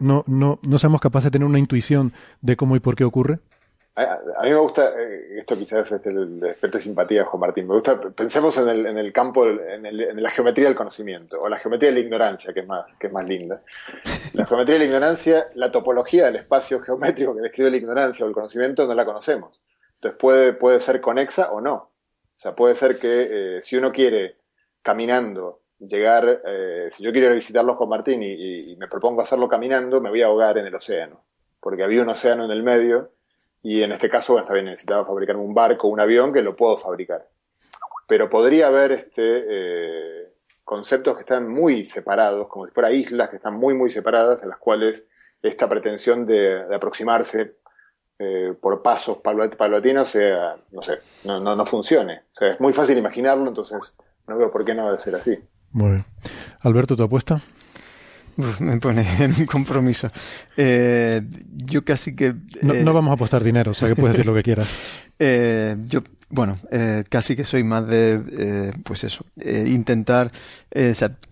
[0.00, 3.40] no, no, no seamos capaces de tener una intuición de cómo y por qué ocurre?
[3.94, 7.74] A, mí me gusta, eh, esto quizás es el despertar de simpatía, Juan Martín, me
[7.74, 11.46] gusta, pensemos en el, en el campo, en, el, en, la geometría del conocimiento, o
[11.46, 13.62] la geometría de la ignorancia, que es, más, que es más linda.
[14.32, 18.28] La geometría de la ignorancia, la topología del espacio geométrico que describe la ignorancia o
[18.28, 19.60] el conocimiento no la conocemos.
[19.96, 21.74] Entonces puede, puede ser conexa o no.
[21.74, 21.90] O
[22.38, 24.38] sea, puede ser que eh, si uno quiere
[24.80, 29.48] caminando llegar, eh, si yo quiero ir a visitarlo con Martín y, me propongo hacerlo
[29.48, 31.22] caminando, me voy a ahogar en el océano,
[31.60, 33.10] porque había un océano en el medio
[33.62, 36.56] y en este caso, bueno, está bien, necesitaba fabricar un barco, un avión, que lo
[36.56, 37.28] puedo fabricar.
[38.08, 40.32] Pero podría haber este, eh,
[40.64, 44.48] conceptos que están muy separados, como si fuera islas que están muy, muy separadas, en
[44.48, 45.06] las cuales
[45.40, 47.56] esta pretensión de, aproximarse
[48.18, 52.22] eh, por pasos paulatinos sea, no sé, no, no, no funcione.
[52.32, 53.94] O sea, es muy fácil imaginarlo, entonces
[54.26, 55.38] no veo por qué no debe ser así.
[55.70, 56.04] Muy bien.
[56.60, 57.40] Alberto, ¿tu apuesta?
[58.60, 60.10] me pone en un compromiso.
[60.56, 61.22] Eh,
[61.52, 62.34] yo casi que...
[62.62, 64.68] no, eh, vamos a apostar dinero, o sea que puedes decir lo que quieras.
[65.24, 66.58] Eh, yo, bueno,
[67.08, 70.32] casi que soy más de, pues eso, intentar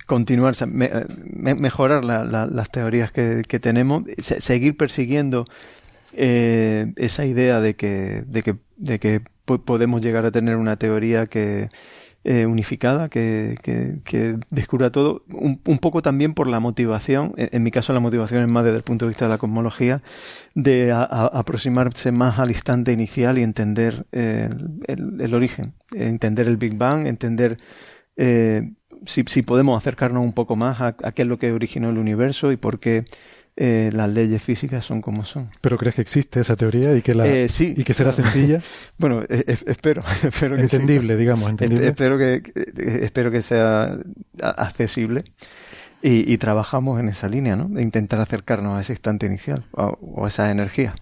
[0.07, 5.45] continuar, mejorar las teorías que, que tenemos, seguir persiguiendo
[6.13, 11.69] esa idea de que, de que, de que podemos llegar a tener una teoría que
[12.23, 17.71] eh, unificada que, que, descubra todo, un, un, poco también por la motivación, en, mi
[17.71, 20.03] caso la motivación es más desde el punto de vista de la cosmología,
[20.55, 24.51] de aproximarse más al instante inicial y entender eh,
[24.87, 27.57] el, el, origen, entender el Big Bang, entender
[28.17, 28.71] eh,
[29.07, 31.97] si, si podemos acercarnos un poco más a, a qué es lo que originó el
[31.97, 33.05] universo y por qué
[33.63, 35.51] eh, las leyes físicas son como son.
[35.61, 38.63] ¿Pero crees que existe esa teoría y que, la, eh, y que será sencilla?
[38.99, 41.89] bueno, e, e, espero, espero que entendible, digamos, entendible.
[41.89, 42.43] espero que
[43.03, 43.99] espero que sea
[44.41, 45.25] accesible
[46.01, 47.69] y, trabajamos en esa línea, ¿no?
[47.69, 50.95] De intentar acercarnos a ese instante inicial o, a esa energía.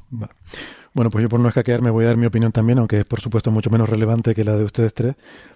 [0.99, 3.20] Bueno, pues yo por no escaquear voy a dar mi opinión también, aunque es por
[3.20, 5.15] supuesto mucho menos relevante que la de ustedes tres.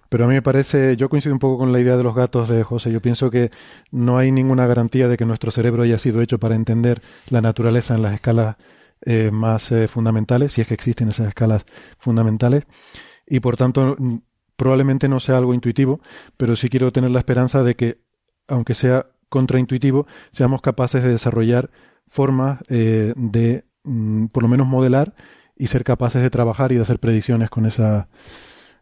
[0.09, 2.49] Pero a mí me parece, yo coincido un poco con la idea de los gatos
[2.49, 2.93] de José.
[2.93, 3.51] Yo pienso que
[3.91, 7.97] no hay ninguna garantía de que nuestro cerebro haya sido hecho para entender la naturaleza
[7.97, 8.55] en las escalas
[9.05, 11.67] eh, más eh, fundamentales, si es que existen esas escalas
[11.99, 12.63] fundamentales.
[13.27, 13.97] Y por tanto,
[14.55, 15.99] probablemente no sea algo intuitivo,
[16.37, 17.99] pero sí quiero tener la esperanza de que,
[18.47, 21.69] aunque sea contraintuitivo, seamos capaces de desarrollar
[22.07, 25.15] formas eh, de Mm, por lo menos modelar
[25.57, 28.09] y ser capaces de trabajar y de hacer predicciones con, esa,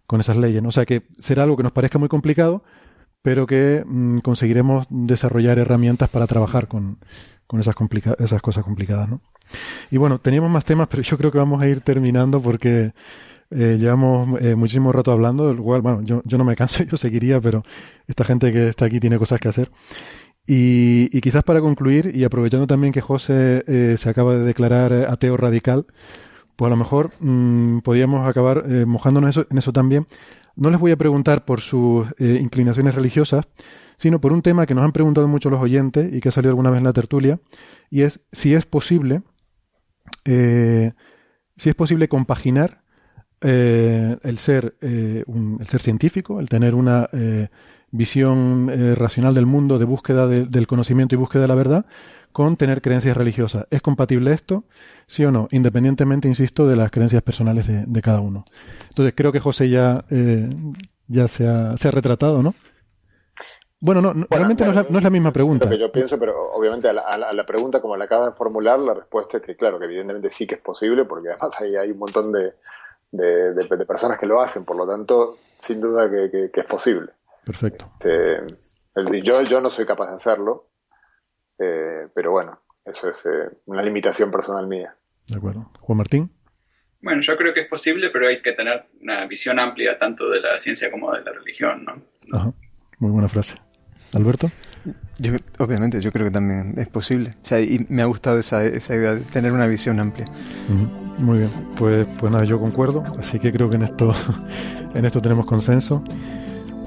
[0.07, 0.63] con esas leyes.
[0.65, 2.63] O sea que será algo que nos parezca muy complicado,
[3.23, 6.99] pero que mm, conseguiremos desarrollar herramientas para trabajar con,
[7.47, 7.75] con esas,
[8.19, 9.09] esas cosas complicadas.
[9.09, 9.21] ¿no?
[9.91, 12.93] Y bueno, teníamos más temas, pero yo creo que vamos a ir terminando porque
[13.51, 15.53] eh, llevamos eh, muchísimo rato hablando.
[15.53, 17.65] Igual, bueno, yo, yo no me canso, yo seguiría, pero
[18.07, 19.71] esta gente que está aquí tiene cosas que hacer.
[20.53, 25.37] Y, quizás para concluir, y aprovechando también que José eh, se acaba de declarar ateo
[25.37, 25.87] radical,
[26.57, 30.09] pues a lo mejor mm, podríamos acabar eh, mojándonos en eso también.
[30.57, 33.47] No les voy a preguntar por sus eh, inclinaciones religiosas,
[33.97, 36.51] sino por un tema que nos han preguntado mucho los oyentes y que ha salido
[36.51, 37.39] alguna vez en la tertulia,
[37.89, 39.23] y es si es posible,
[40.25, 42.83] si es posible compaginar
[43.41, 44.75] el ser
[45.29, 47.09] un, el ser científico, el tener una
[47.91, 51.87] visión eh, racional del mundo, de búsqueda del conocimiento y búsqueda de la verdad,
[52.33, 53.67] con tener creencias religiosas.
[53.71, 54.65] ¿Es compatible esto?
[55.07, 58.45] Sí o no, independientemente, insisto, de las creencias personales de, cada uno.
[58.89, 60.49] Entonces, creo que José ya, eh,
[61.09, 62.55] ya se ha, se ha retratado, ¿no?
[63.83, 65.65] Bueno, no, realmente no, es la, misma pregunta.
[65.65, 68.93] Lo que yo pienso, pero obviamente a la, pregunta como la acaba de formular, la
[68.93, 71.99] respuesta es que, claro, que evidentemente sí que es posible, porque además hay, hay un
[71.99, 72.53] montón de,
[73.11, 77.07] de, personas que lo hacen, por lo tanto, sin duda que es posible.
[77.45, 77.93] Perfecto.
[78.01, 80.71] Este, yo, yo no soy capaz de hacerlo,
[81.59, 82.51] eh, pero bueno,
[82.87, 84.97] eso es eh, una limitación personal mía.
[85.27, 85.71] De acuerdo.
[85.81, 86.31] Juan Martín.
[87.03, 90.41] Bueno, yo creo que es posible, pero hay que tener una visión amplia tanto de
[90.41, 92.37] la ciencia como de la religión, ¿no?
[92.37, 92.53] Ajá.
[92.99, 93.57] Muy buena frase.
[94.13, 94.51] Alberto.
[95.19, 97.37] Yo, obviamente, yo creo que también es posible.
[97.43, 100.27] O sea, y me ha gustado esa, esa idea de tener una visión amplia.
[101.19, 104.13] Muy bien, pues, pues nada, yo concuerdo, así que creo que en esto,
[104.95, 106.03] en esto tenemos consenso.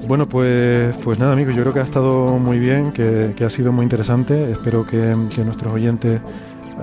[0.06, 3.50] Bueno, pues, pues nada, amigos, yo creo que ha estado muy bien, que, que ha
[3.50, 4.50] sido muy interesante.
[4.50, 6.20] Espero que, que nuestros oyentes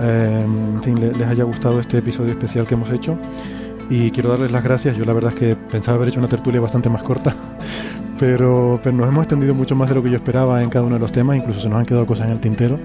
[0.00, 3.16] eh, en fin, les, les haya gustado este episodio especial que hemos hecho.
[3.88, 4.96] Y quiero darles las gracias.
[4.96, 7.34] Yo la verdad es que pensaba haber hecho una tertulia bastante más corta,
[8.18, 10.96] pero, pero nos hemos extendido mucho más de lo que yo esperaba en cada uno
[10.96, 11.36] de los temas.
[11.36, 12.78] Incluso se nos han quedado cosas en el tintero.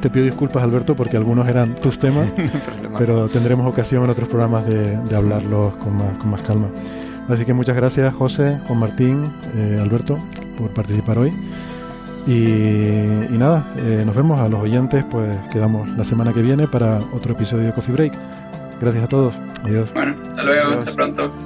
[0.00, 2.28] Te pido disculpas, Alberto, porque algunos eran tus temas,
[2.98, 6.68] pero tendremos ocasión en otros programas de, de hablarlos con más, con más calma.
[7.28, 9.24] Así que muchas gracias, José, Juan Martín,
[9.56, 10.18] eh, Alberto,
[10.58, 11.32] por participar hoy.
[12.26, 12.32] Y,
[13.32, 16.98] y nada, eh, nos vemos a los oyentes, pues quedamos la semana que viene para
[17.12, 18.12] otro episodio de Coffee Break.
[18.80, 19.34] Gracias a todos.
[19.64, 19.90] Adiós.
[19.94, 20.78] Bueno, hasta luego, Adiós.
[20.80, 21.45] hasta pronto.